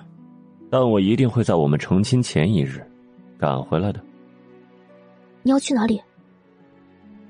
[0.69, 2.85] 但我一定会在我们成亲前一日
[3.39, 3.99] 赶回来的。
[5.41, 6.01] 你要去哪里？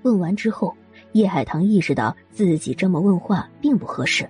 [0.06, 0.78] 问完之后，
[1.14, 4.30] 叶海棠意识到自己这么问话并不合适。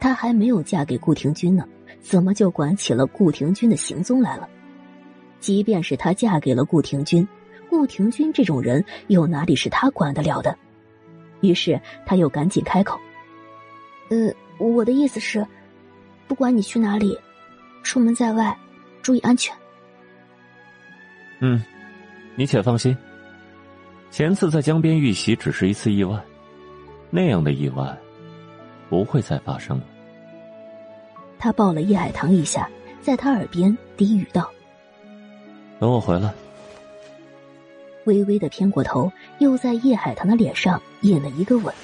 [0.00, 1.64] 她还没有嫁给顾廷钧呢，
[2.00, 4.48] 怎么就管起了顾廷钧的行踪来了？
[5.38, 7.24] 即便是她嫁给了顾廷钧，
[7.70, 10.58] 顾廷钧这种人又哪里是她管得了的？
[11.42, 12.98] 于是他又赶紧开口
[14.10, 15.46] ：“呃，我的意思是，
[16.26, 17.16] 不管你去哪里，
[17.84, 18.56] 出门在外，
[19.00, 19.54] 注意安全。”
[21.38, 21.62] 嗯，
[22.34, 22.96] 你且放心。
[24.10, 26.18] 前次在江边遇袭只是一次意外，
[27.10, 27.96] 那样的意外
[28.88, 29.84] 不会再发生了。
[31.38, 32.68] 他抱了叶海棠一下，
[33.02, 34.50] 在他耳边低语道
[35.78, 36.32] ：“等我回来。”
[38.06, 41.74] 微微的偏过头，又在叶海棠的脸上印了一个吻。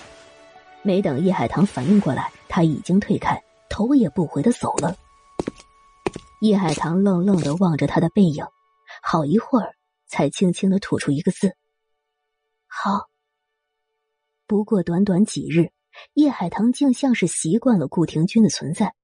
[0.82, 4.97] 没等叶海棠反应过来，他已经退开，头也不回的走了。
[6.40, 8.44] 叶海棠愣愣的望着他的背影，
[9.03, 9.74] 好一会儿，
[10.09, 11.55] 才轻轻的吐出一个字
[12.73, 13.11] ：“好。”
[14.49, 15.73] 不过短短几日，
[16.15, 18.94] 叶海棠竟像是习惯了顾廷钧的存在。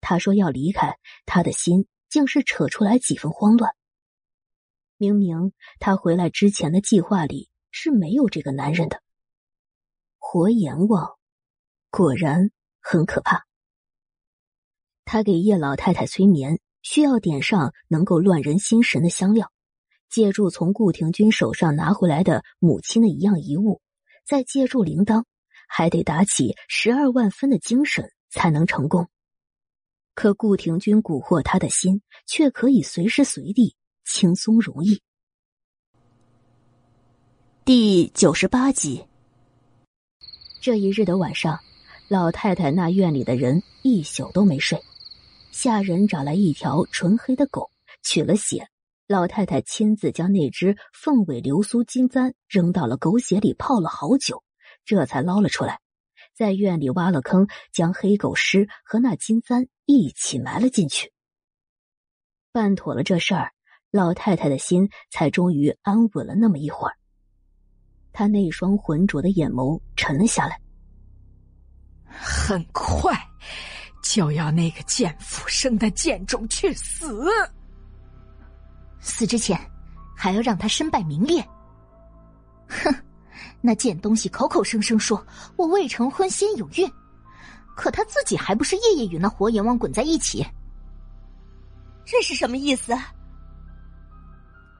[0.00, 3.74] 他说要离开，他的心竟是扯出来几分慌乱。
[4.96, 9.02] 明明他回来之前的计划里是没有这个男人的。
[10.18, 11.16] 活阎王，
[11.90, 12.50] 果然
[12.80, 13.46] 很可怕。
[15.04, 19.50] 他给叶老太太催眠，需要点上能够乱人心神的香料，
[20.10, 23.80] 借助从顾廷钧手上拿回来的母亲的一样遗物，
[24.26, 25.24] 再借助铃铛，
[25.68, 29.08] 还得打起十二万分的精神才能成功。
[30.14, 33.74] 可顾廷钧蛊惑他的心，却可以随时随地。
[34.10, 35.02] 轻松如意。
[37.62, 39.04] 第九十八集。
[40.62, 41.60] 这一日的晚上，
[42.08, 44.82] 老太太那院里的人一宿都没睡。
[45.52, 47.70] 下人找来一条纯黑的狗，
[48.02, 48.66] 取了血。
[49.08, 54.44] 老太太亲自将那只凤尾流苏金簪扔到了狗血里泡了好久，
[54.84, 55.80] 这才捞了出来，
[56.34, 61.10] 在院里挖了坑，将黑狗尸和那金簪一起埋了进去。
[62.52, 63.52] 办妥了这事儿。
[63.90, 66.94] 老太太的心才终于安稳了那么一会儿，
[68.12, 70.60] 她那双浑浊的眼眸沉了下来。
[72.04, 73.16] 很快
[74.02, 77.24] 就要那个贱妇生的贱种去死，
[79.00, 79.58] 死之前
[80.16, 81.44] 还要让他身败名裂。
[82.68, 82.94] 哼，
[83.60, 85.24] 那贱东西口口声声说
[85.56, 86.90] 我未成婚先有孕，
[87.76, 90.46] 可他自己还不是夜夜与那活阎王滚在一起？
[92.04, 92.96] 这是什么意思？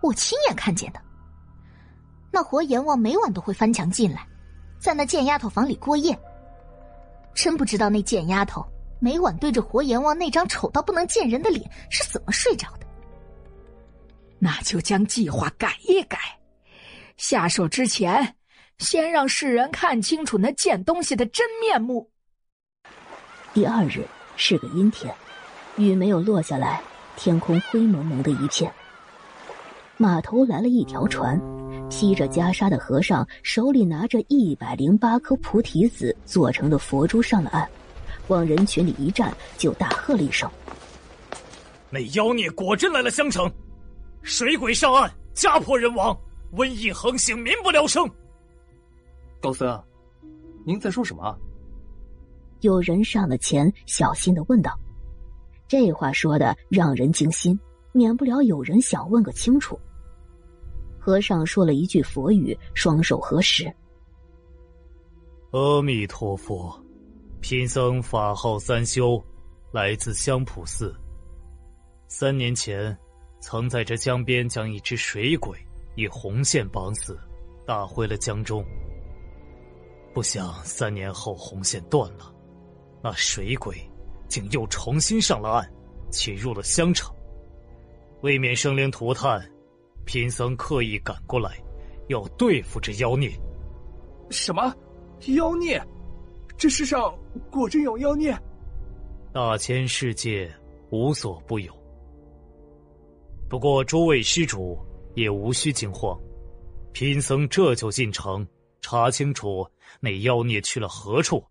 [0.01, 1.01] 我亲眼看见的，
[2.31, 4.27] 那活阎王每晚都会翻墙进来，
[4.79, 6.19] 在那贱丫头房里过夜。
[7.35, 8.67] 真不知道那贱丫头
[8.99, 12.88] 每晚对着活阎王那张丑到不能见人的脸是怎么睡着的。
[14.39, 16.19] 那就将计划改一改，
[17.17, 18.37] 下手之前
[18.79, 22.11] 先让世人看清楚那贱东西的真面目。
[23.53, 24.07] 第二日
[24.37, 25.13] 是个阴天，
[25.77, 26.81] 雨没有落下来，
[27.17, 28.73] 天空灰蒙蒙的一片。
[29.97, 31.37] 码头来了一条船，
[31.91, 37.69] 披着袈裟的和尚手里拿着一百零八颗菩提子做成的佛珠上了岸，
[38.29, 40.49] 往人群里一站，就大喝了一声
[41.91, 43.53] ：“那妖孽果真来了襄城，
[44.29, 46.15] 水鬼上岸，家破人亡，
[46.53, 48.07] 瘟疫横行，民不聊生。”
[49.41, 49.83] 高僧，
[50.67, 51.35] 您在说什么？
[52.61, 54.79] 有人上了前，小心的问道
[55.67, 57.59] ：“这话说的让人惊心，
[57.91, 59.81] 免不了有人想问个清楚。”
[61.01, 63.65] 和尚说了一句佛语，双手合十。
[65.53, 66.79] 阿弥陀佛，
[67.41, 69.25] 贫僧法号三修，
[69.73, 70.95] 来自香普寺。
[72.09, 72.95] 三年前，
[73.41, 75.59] 曾在这江边将一只水鬼
[75.95, 77.19] 以红线绑死，
[77.67, 78.65] 打回了江中。
[80.13, 82.35] 不想三年后红线断了，
[83.03, 83.77] 那水鬼
[84.29, 85.73] 竟又重新上了岸，
[86.11, 87.15] 潜入了香城。
[88.23, 89.41] 为免生灵涂炭，
[90.05, 91.57] 贫僧刻意赶过来，
[92.09, 93.31] 要对付这妖孽。
[94.31, 94.75] 什么
[95.29, 95.81] 妖孽？
[96.57, 97.17] 这世上
[97.49, 98.37] 果真有妖孽？
[99.33, 100.53] 大千世界
[100.91, 101.73] 无所不有。
[103.49, 104.79] 不过诸位施主
[105.15, 106.19] 也无需惊慌，
[106.93, 108.47] 贫僧这就进城
[108.81, 109.67] 查清楚
[110.01, 111.45] 那妖孽去了何处，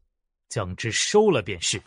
[0.50, 1.82] 将之收了便是。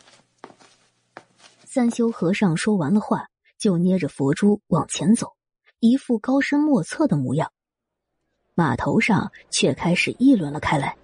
[1.65, 3.27] 三修和尚说完了话。
[3.61, 5.33] 就捏着佛珠往前走，
[5.81, 7.51] 一副高深莫测的模样。
[8.55, 10.97] 码头上却开始议论了开来：“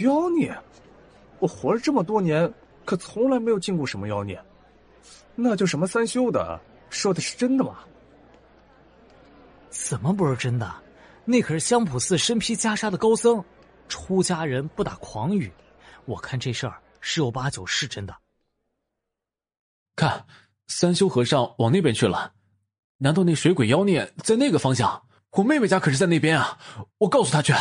[0.00, 0.54] 妖孽！
[1.38, 2.52] 我活了这么多年，
[2.84, 4.38] 可从来没有见过什么妖孽。
[5.34, 6.60] 那就什么三修的，
[6.90, 7.78] 说的是真的吗
[9.70, 10.70] ？”“怎么不是真的？
[11.24, 13.42] 那可是香普寺身披袈裟的高僧，
[13.88, 15.50] 出家人不打诳语。
[16.04, 18.14] 我看这事儿十有八九是真的。”
[19.96, 20.26] 看。
[20.72, 22.32] 三修和尚往那边去了，
[22.98, 25.04] 难道那水鬼妖孽在那个方向？
[25.32, 26.60] 我妹妹家可是在那边啊！
[26.98, 27.52] 我告诉他去。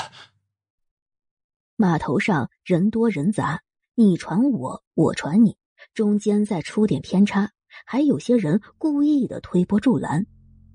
[1.75, 3.63] 码头上人多人杂，
[3.95, 5.57] 你传我，我传你，
[5.95, 7.49] 中间再出点偏差，
[7.85, 10.25] 还有些人故意的推波助澜，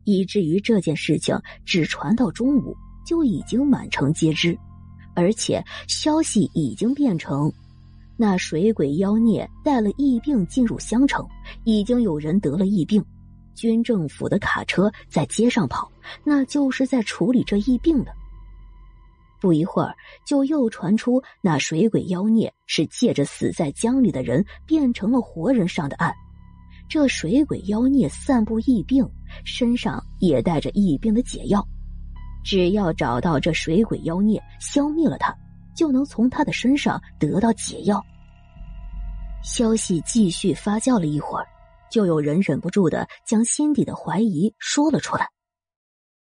[0.04, 4.58] 以至于这件事情只传到中午就已经满城皆知，
[5.14, 7.52] 而且消息已经变成。
[8.16, 11.26] 那水鬼妖孽带了疫病进入襄城，
[11.64, 13.04] 已经有人得了疫病，
[13.54, 15.90] 军政府的卡车在街上跑，
[16.22, 18.12] 那就是在处理这疫病的。
[19.40, 19.94] 不一会儿，
[20.24, 26.14] 就又传出那水鬼妖孽是借着死在江里的人变成了活人上的岸。
[26.88, 29.08] 这水鬼妖孽散布疫病，
[29.44, 31.66] 身上也带着疫病的解药，
[32.44, 35.34] 只要找到这水鬼妖孽，消灭了他。
[35.74, 38.00] 就能从他的身上得到解药。
[39.42, 41.44] 消息继续发酵了一会儿，
[41.90, 45.28] 就有人忍不住的将心底的怀疑说了出来：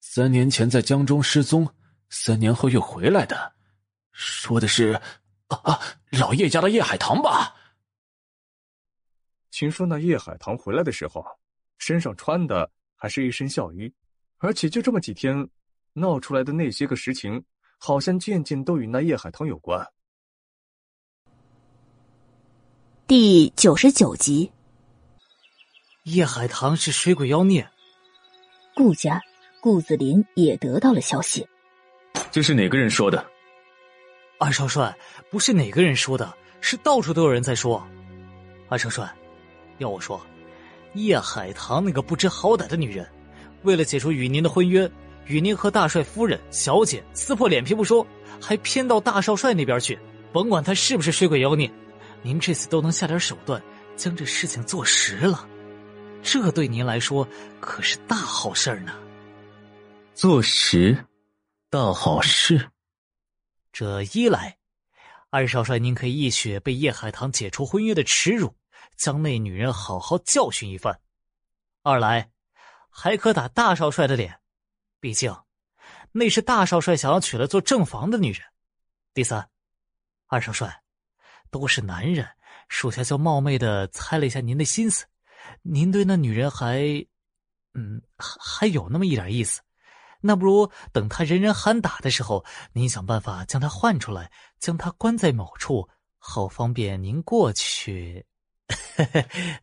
[0.01, 1.67] 三年前在江中失踪，
[2.11, 3.53] 三年后又回来的，
[4.11, 4.91] 说的是
[5.47, 5.79] 啊啊，
[6.11, 7.55] 老叶家的叶海棠吧？
[9.59, 11.21] 听说那叶海棠回来的时候，
[11.79, 13.93] 身上穿的还是一身孝衣，
[14.37, 15.49] 而且就这么几天，
[15.91, 17.43] 闹出来的那些个实情。
[17.77, 19.85] 好像件件都与那叶海棠有关。
[23.05, 24.49] 第九十九集，
[26.03, 27.69] 叶海棠是水鬼妖孽。
[28.73, 29.21] 顾家
[29.61, 31.45] 顾子林也得到了消息。
[32.31, 33.29] 这是哪个人说的？
[34.39, 34.97] 二少帅，
[35.29, 37.85] 不是哪个人说的，是到处都有人在说。
[38.69, 39.09] 二少帅，
[39.79, 40.21] 要我说，
[40.93, 43.05] 叶海棠那个不知好歹的女人，
[43.63, 44.89] 为了解除与您的婚约。
[45.25, 48.05] 与您和大帅夫人、小姐撕破脸皮不说，
[48.41, 49.99] 还偏到大少帅那边去。
[50.33, 51.71] 甭管他是不是水鬼妖孽，
[52.23, 53.61] 您这次都能下点手段，
[53.95, 55.47] 将这事情做实了，
[56.23, 57.27] 这对您来说
[57.59, 58.91] 可是大好事呢。
[60.15, 61.05] 做实，
[61.69, 62.71] 大好事。
[63.71, 64.57] 这一来，
[65.29, 68.55] 二少帅您可以一雪被叶海棠解除婚约的耻辱，
[68.95, 70.93] 将那女人好好教训一番；
[71.83, 72.31] 二来，
[72.89, 74.39] 还可打大少帅的脸。
[74.99, 75.35] 毕竟，
[76.11, 78.41] 那是大少帅想要娶来做正房的女人。
[79.13, 79.49] 第三，
[80.27, 80.83] 二少帅
[81.49, 82.27] 都是男人，
[82.67, 85.05] 属下就冒昧的猜了一下您的心思，
[85.61, 86.81] 您对那女人还，
[87.73, 89.61] 嗯，还还有那么一点意思。
[90.21, 92.43] 那不如等他人人喊打的时候，
[92.73, 94.29] 您想办法将他换出来，
[94.59, 95.87] 将他关在某处，
[96.17, 98.25] 好方便您过去。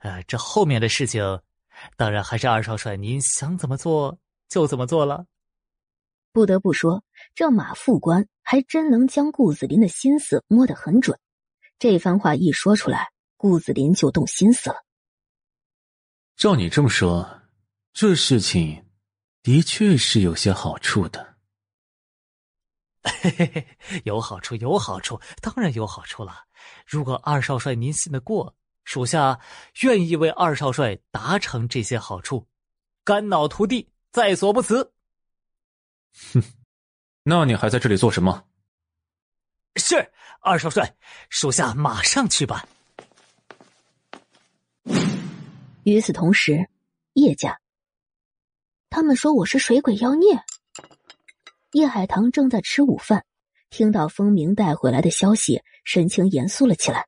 [0.01, 1.41] 呃， 这后面的事情，
[1.97, 4.19] 当然还是二少帅您想怎么做。
[4.49, 5.27] 就怎么做了。
[6.31, 7.03] 不得不说，
[7.35, 11.19] 这马副官还真能将顾子林的心思摸得很准。
[11.81, 14.85] 这番话一说出来，顾子林就动心思了。
[16.37, 17.43] 照你这么说，
[17.93, 18.87] 这事情
[19.43, 21.35] 的确是有些好处的。
[23.03, 26.45] 嘿嘿嘿，有好处，有好处，当然有好处了。
[26.87, 28.55] 如果二少帅您信得过，
[28.87, 29.39] 属下
[29.83, 32.47] 愿意为二少帅达成这些好处，
[33.05, 33.91] 肝脑涂地。
[34.13, 34.95] 在所不辞。
[36.33, 36.43] 哼，
[37.23, 38.47] 那你还在这里做什么？
[39.75, 40.11] 是
[40.41, 40.97] 二少帅，
[41.29, 42.67] 属下马上去办。
[45.83, 46.67] 与此同时，
[47.13, 47.61] 叶家，
[48.89, 50.43] 他们说我是水鬼妖孽。
[51.73, 53.27] 叶海棠正在吃午饭，
[53.69, 57.07] 听到风鸣带回来的消息，神情严肃了起来，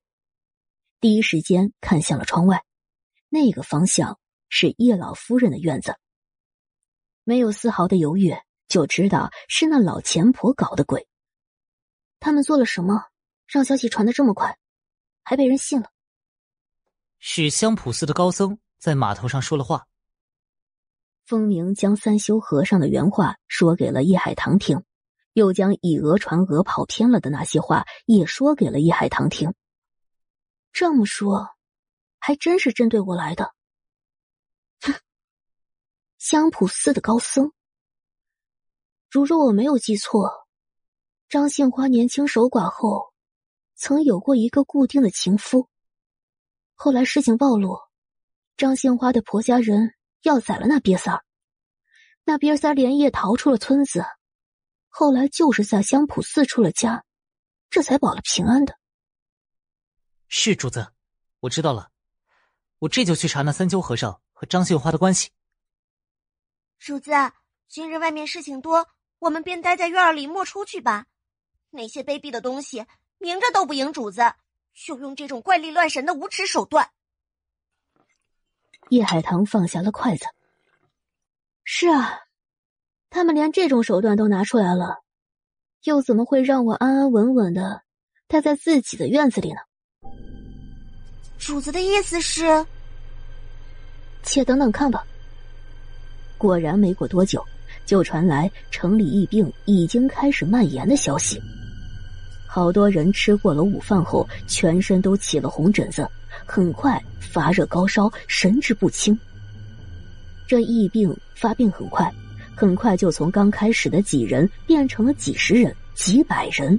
[1.00, 2.64] 第一时间看向了窗外，
[3.28, 4.18] 那个方向
[4.48, 5.96] 是叶老夫人的院子。
[7.22, 8.34] 没有丝毫的犹豫，
[8.66, 11.06] 就知道是那老钱婆搞的鬼。
[12.18, 13.04] 他们做了什么，
[13.46, 14.58] 让消息传的这么快，
[15.22, 15.88] 还被人信了？
[17.20, 19.86] 是香普寺的高僧在码头上说了话。
[21.24, 24.82] 风鸣将三修和尚的原话说给了叶海棠听，
[25.34, 29.54] 又将以讹传讹跑偏了的那些话也说给了叶海棠听。
[30.80, 31.56] 这么说，
[32.20, 33.52] 还真是针对我来的。
[34.80, 34.94] 哼，
[36.18, 37.50] 香普寺的高僧，
[39.10, 40.46] 如若我没有记错，
[41.28, 43.12] 张杏花年轻守寡后，
[43.74, 45.68] 曾有过一个固定的情夫。
[46.74, 47.76] 后来事情暴露，
[48.56, 51.24] 张杏花的婆家人要宰了那瘪三，
[52.22, 54.04] 那瘪三连夜逃出了村子，
[54.86, 57.04] 后来就是在香普寺出了家，
[57.68, 58.77] 这才保了平安的。
[60.28, 60.92] 是主子，
[61.40, 61.90] 我知道了，
[62.80, 65.30] 我这就去查那三秋和尚和张杏花的关系。
[66.78, 67.10] 主子，
[67.66, 68.86] 今日外面事情多，
[69.20, 71.06] 我们便待在院里莫出去吧。
[71.70, 72.84] 那些卑鄙的东西，
[73.16, 74.20] 明着斗不赢主子，
[74.74, 76.90] 就用这种怪力乱神的无耻手段。
[78.90, 80.26] 叶海棠放下了筷子。
[81.64, 82.20] 是啊，
[83.08, 85.02] 他们连这种手段都拿出来了，
[85.84, 87.82] 又怎么会让我安安稳稳的
[88.26, 89.60] 待在自己的院子里呢？
[91.48, 92.62] 主子的意思是，
[94.22, 95.02] 且等等看吧。
[96.36, 97.42] 果然，没过多久，
[97.86, 101.40] 就传来城里疫病已经开始蔓延的消息。
[102.46, 106.06] 好多人吃过了午饭后，全身都起了红疹子，
[106.44, 109.18] 很快发热高烧，神志不清。
[110.46, 112.12] 这疫病发病很快，
[112.54, 116.78] 很快就从刚开始的几人变成了几十人、几百人，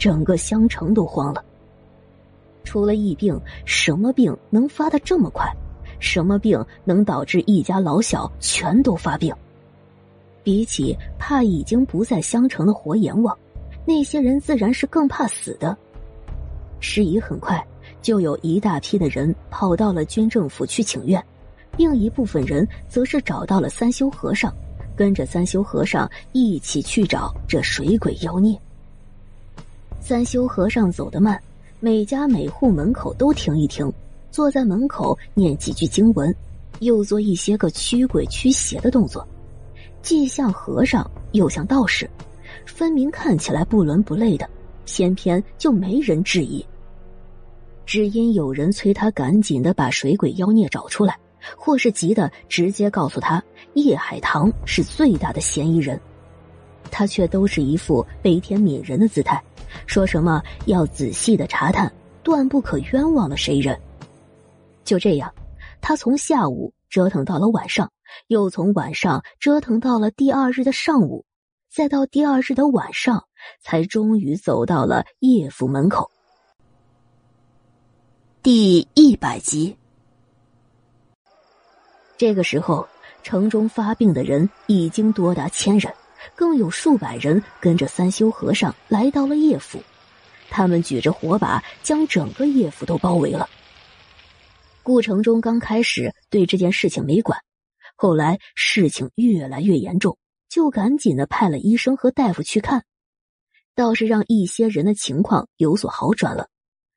[0.00, 1.44] 整个乡城都慌了。
[2.64, 5.50] 除了疫病，什么病能发的这么快？
[5.98, 9.34] 什么病能导致一家老小全都发病？
[10.42, 13.36] 比起怕已经不在乡城的活阎王，
[13.84, 15.76] 那些人自然是更怕死的。
[16.80, 17.62] 事宜很快，
[18.00, 21.22] 就有一大批的人跑到了军政府去请愿，
[21.76, 24.50] 另一部分人则是找到了三修和尚，
[24.96, 28.58] 跟着三修和尚一起去找这水鬼妖孽。
[30.00, 31.38] 三修和尚走得慢。
[31.82, 33.90] 每家每户门口都停一停，
[34.30, 36.34] 坐在门口念几句经文，
[36.80, 39.26] 又做一些个驱鬼驱邪的动作，
[40.02, 42.08] 既像和尚又像道士，
[42.66, 44.46] 分明看起来不伦不类的，
[44.84, 46.62] 偏偏就没人质疑。
[47.86, 51.18] 只因有人催他赶紧的把水鬼妖孽找出来，
[51.56, 53.42] 或是急的直接告诉他
[53.72, 55.98] 叶海棠是最大的嫌疑人，
[56.90, 59.42] 他却都是一副悲天悯人的姿态。
[59.86, 61.92] 说什么要仔细的查探，
[62.22, 63.78] 断不可冤枉了谁人。
[64.84, 65.32] 就这样，
[65.80, 67.90] 他从下午折腾到了晚上，
[68.26, 71.24] 又从晚上折腾到了第二日的上午，
[71.70, 73.24] 再到第二日的晚上，
[73.60, 76.10] 才终于走到了叶府门口。
[78.42, 79.76] 第一百集。
[82.16, 82.86] 这个时候，
[83.22, 85.92] 城中发病的人已经多达千人。
[86.40, 89.82] 更有数百人跟着三修和尚来到了叶府，
[90.48, 93.46] 他们举着火把将整个叶府都包围了。
[94.82, 97.38] 顾城中刚开始对这件事情没管，
[97.94, 100.16] 后来事情越来越严重，
[100.48, 102.86] 就赶紧的派了医生和大夫去看，
[103.74, 106.48] 倒是让一些人的情况有所好转了。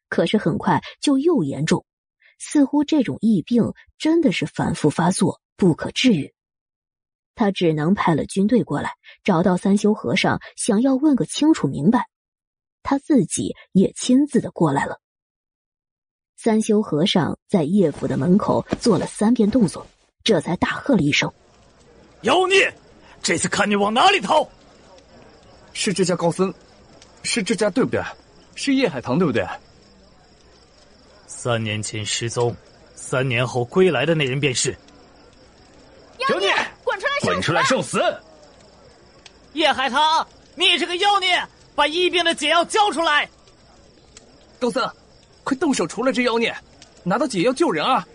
[0.07, 1.83] 可是很快就又严重，
[2.39, 6.32] 似乎这种疫病真的是反复发作，不可治愈。
[7.35, 8.93] 他只能派了军队过来，
[9.23, 12.07] 找到三修和尚，想要问个清楚明白。
[12.83, 14.99] 他自己也亲自的过来了。
[16.35, 19.87] 三修和尚在叶府的门口做了三遍动作，
[20.23, 21.31] 这才大喝了一声
[22.23, 22.73] ：“妖孽！
[23.21, 24.47] 这次看你往哪里逃！”
[25.71, 26.53] 是这家高僧，
[27.23, 28.03] 是这家对不对？
[28.55, 29.47] 是叶海棠对不对？
[31.25, 32.55] 三年前失踪，
[32.93, 34.77] 三年后归来的那人便是
[36.29, 36.53] 妖孽。
[37.23, 38.01] 滚出来受死！
[39.53, 41.41] 叶海棠，你这个妖孽，
[41.73, 43.29] 把疫病的解药交出来！
[44.59, 44.85] 高僧，
[45.45, 46.53] 快动手除了这妖孽，
[47.01, 48.05] 拿到解药救人啊！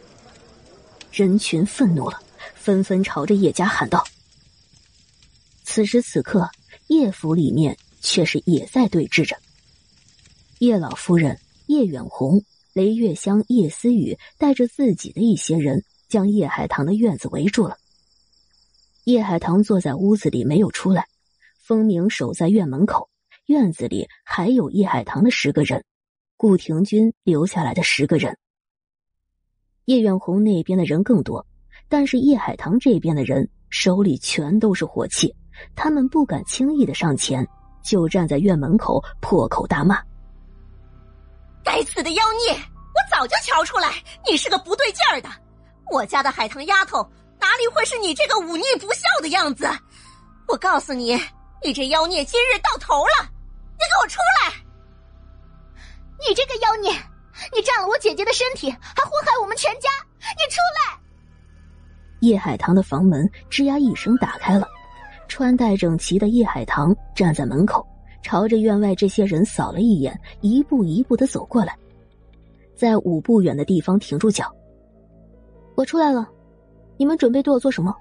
[1.10, 2.20] 人群愤怒了，
[2.55, 4.05] 纷纷朝着叶家喊道。
[5.64, 6.47] 此时此刻，
[6.89, 9.35] 叶府里面却是也在对峙着。
[10.59, 12.44] 叶老夫人、叶远红、
[12.74, 17.78] 雷月香、叶思雨带着自己的一些人，将叶海棠的院子围住了。
[19.09, 21.06] 叶海棠坐在屋子里没有出来，
[21.56, 23.09] 风鸣守在院门口。
[23.47, 25.82] 院子里还有叶海棠的十个人，
[26.36, 28.36] 顾廷钧留下来的十个人。
[29.86, 31.47] 叶远红那边的人更多，
[31.89, 35.35] 但是叶海棠这边的人手里全都是火器，
[35.74, 37.48] 他们不敢轻易的上前，
[37.82, 40.02] 就站在院门口破口大骂
[41.64, 42.52] ：“该死的妖孽！
[42.52, 43.89] 我早就瞧出来
[44.30, 45.30] 你是个不对劲儿的。
[45.90, 47.10] 我家的海棠丫头
[47.40, 49.69] 哪里会是你这个忤逆不孝的样子？
[50.47, 51.19] 我告诉你，
[51.62, 53.28] 你这妖孽今日到头了！
[53.73, 54.55] 你给我出来！
[56.27, 56.93] 你这个妖孽！”
[57.55, 59.89] 你占了我姐姐的身体，还祸害我们全家！
[60.19, 60.98] 你出来！
[62.19, 64.66] 叶海棠的房门吱呀一声打开了，
[65.28, 67.86] 穿戴整齐的叶海棠站在门口，
[68.24, 71.78] 朝着院外这些人扫了一眼，一步一步的走过来，
[72.74, 74.52] 在五步远的地方停住脚。
[75.77, 76.28] 我出来了，
[76.99, 77.95] 你们准备对我做什么？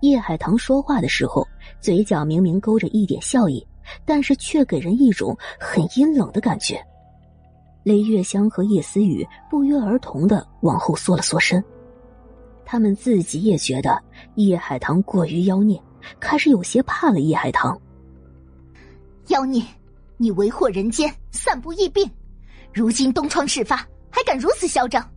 [0.00, 1.46] 叶海棠说话的时候，
[1.80, 3.64] 嘴角明明勾着一点笑意，
[4.04, 6.84] 但是却给人一种很阴冷的感觉。
[7.84, 11.62] 雷月香和叶思雨不约而同的往后缩了缩身，
[12.64, 14.02] 他们自己也觉得
[14.36, 15.80] 叶海棠过于妖孽，
[16.18, 17.78] 开始有些怕了叶海棠。
[19.28, 19.62] 妖孽，
[20.16, 22.10] 你为祸人间，散布疫病，
[22.72, 23.76] 如今东窗事发，
[24.10, 25.08] 还敢如此嚣张？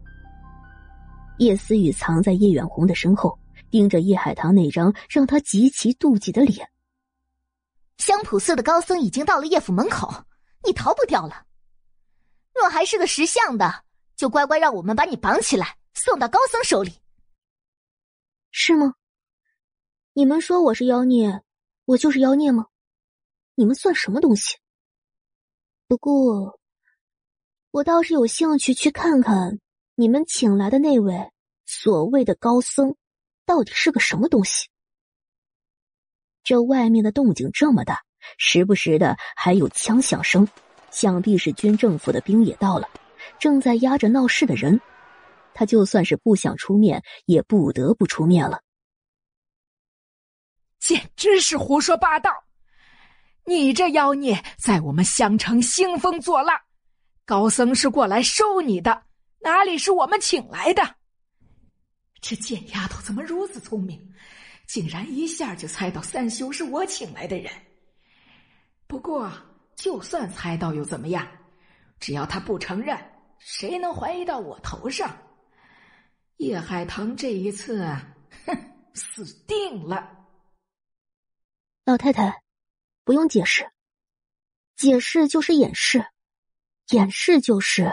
[1.37, 3.37] 叶思雨藏在叶远红的身后，
[3.69, 6.69] 盯着叶海棠那张让他极其妒忌的脸。
[7.97, 10.25] 香普寺的高僧已经到了叶府门口，
[10.63, 11.45] 你逃不掉了。
[12.53, 13.83] 若还是个识相的，
[14.15, 16.93] 就乖乖让我们把你绑起来，送到高僧手里。
[18.51, 18.93] 是吗？
[20.13, 21.41] 你们说我是妖孽，
[21.83, 22.67] 我就是妖孽吗？
[23.55, 24.57] 你们算什么东西？
[25.87, 26.59] 不过，
[27.71, 29.59] 我倒是有兴趣去看看
[29.97, 31.31] 你们请来的那位
[31.65, 32.95] 所谓的高僧，
[33.45, 34.67] 到底是个什么东西。
[36.43, 38.03] 这外面的动静这么大，
[38.37, 40.47] 时不时的还有枪响声。
[40.91, 42.89] 想必是军政府的兵也到了，
[43.37, 44.79] 正在压着闹事的人。
[45.53, 48.61] 他就算是不想出面，也不得不出面了。
[50.79, 52.31] 简直是胡说八道！
[53.45, 56.57] 你这妖孽在我们襄城兴风作浪，
[57.25, 59.03] 高僧是过来收你的，
[59.45, 60.95] 哪里是我们请来的？
[62.19, 64.11] 这贱丫头怎么如此聪明，
[64.65, 67.53] 竟然一下就猜到三修是我请来的人。
[68.87, 69.31] 不过。
[69.75, 71.27] 就算猜到又怎么样？
[71.99, 72.97] 只要他不承认，
[73.39, 75.15] 谁能怀疑到我头上？
[76.37, 77.85] 叶海棠这一次，
[78.45, 78.57] 哼，
[78.93, 80.09] 死定了！
[81.83, 82.41] 老太太，
[83.03, 83.69] 不用解释，
[84.77, 86.05] 解释就是掩饰，
[86.91, 87.91] 掩饰就是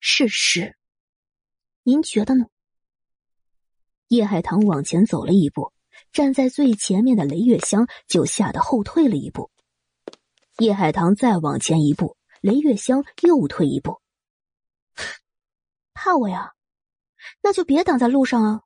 [0.00, 0.76] 事实。
[1.82, 2.46] 您觉得呢？
[4.08, 5.72] 叶海棠往前走了一步，
[6.12, 9.50] 站在最前面的雷月香就吓得后退了一步。
[10.58, 14.00] 叶海棠再往前一步，雷月香又退一步。
[15.94, 16.52] 怕我呀？
[17.42, 18.62] 那就别挡在路上啊！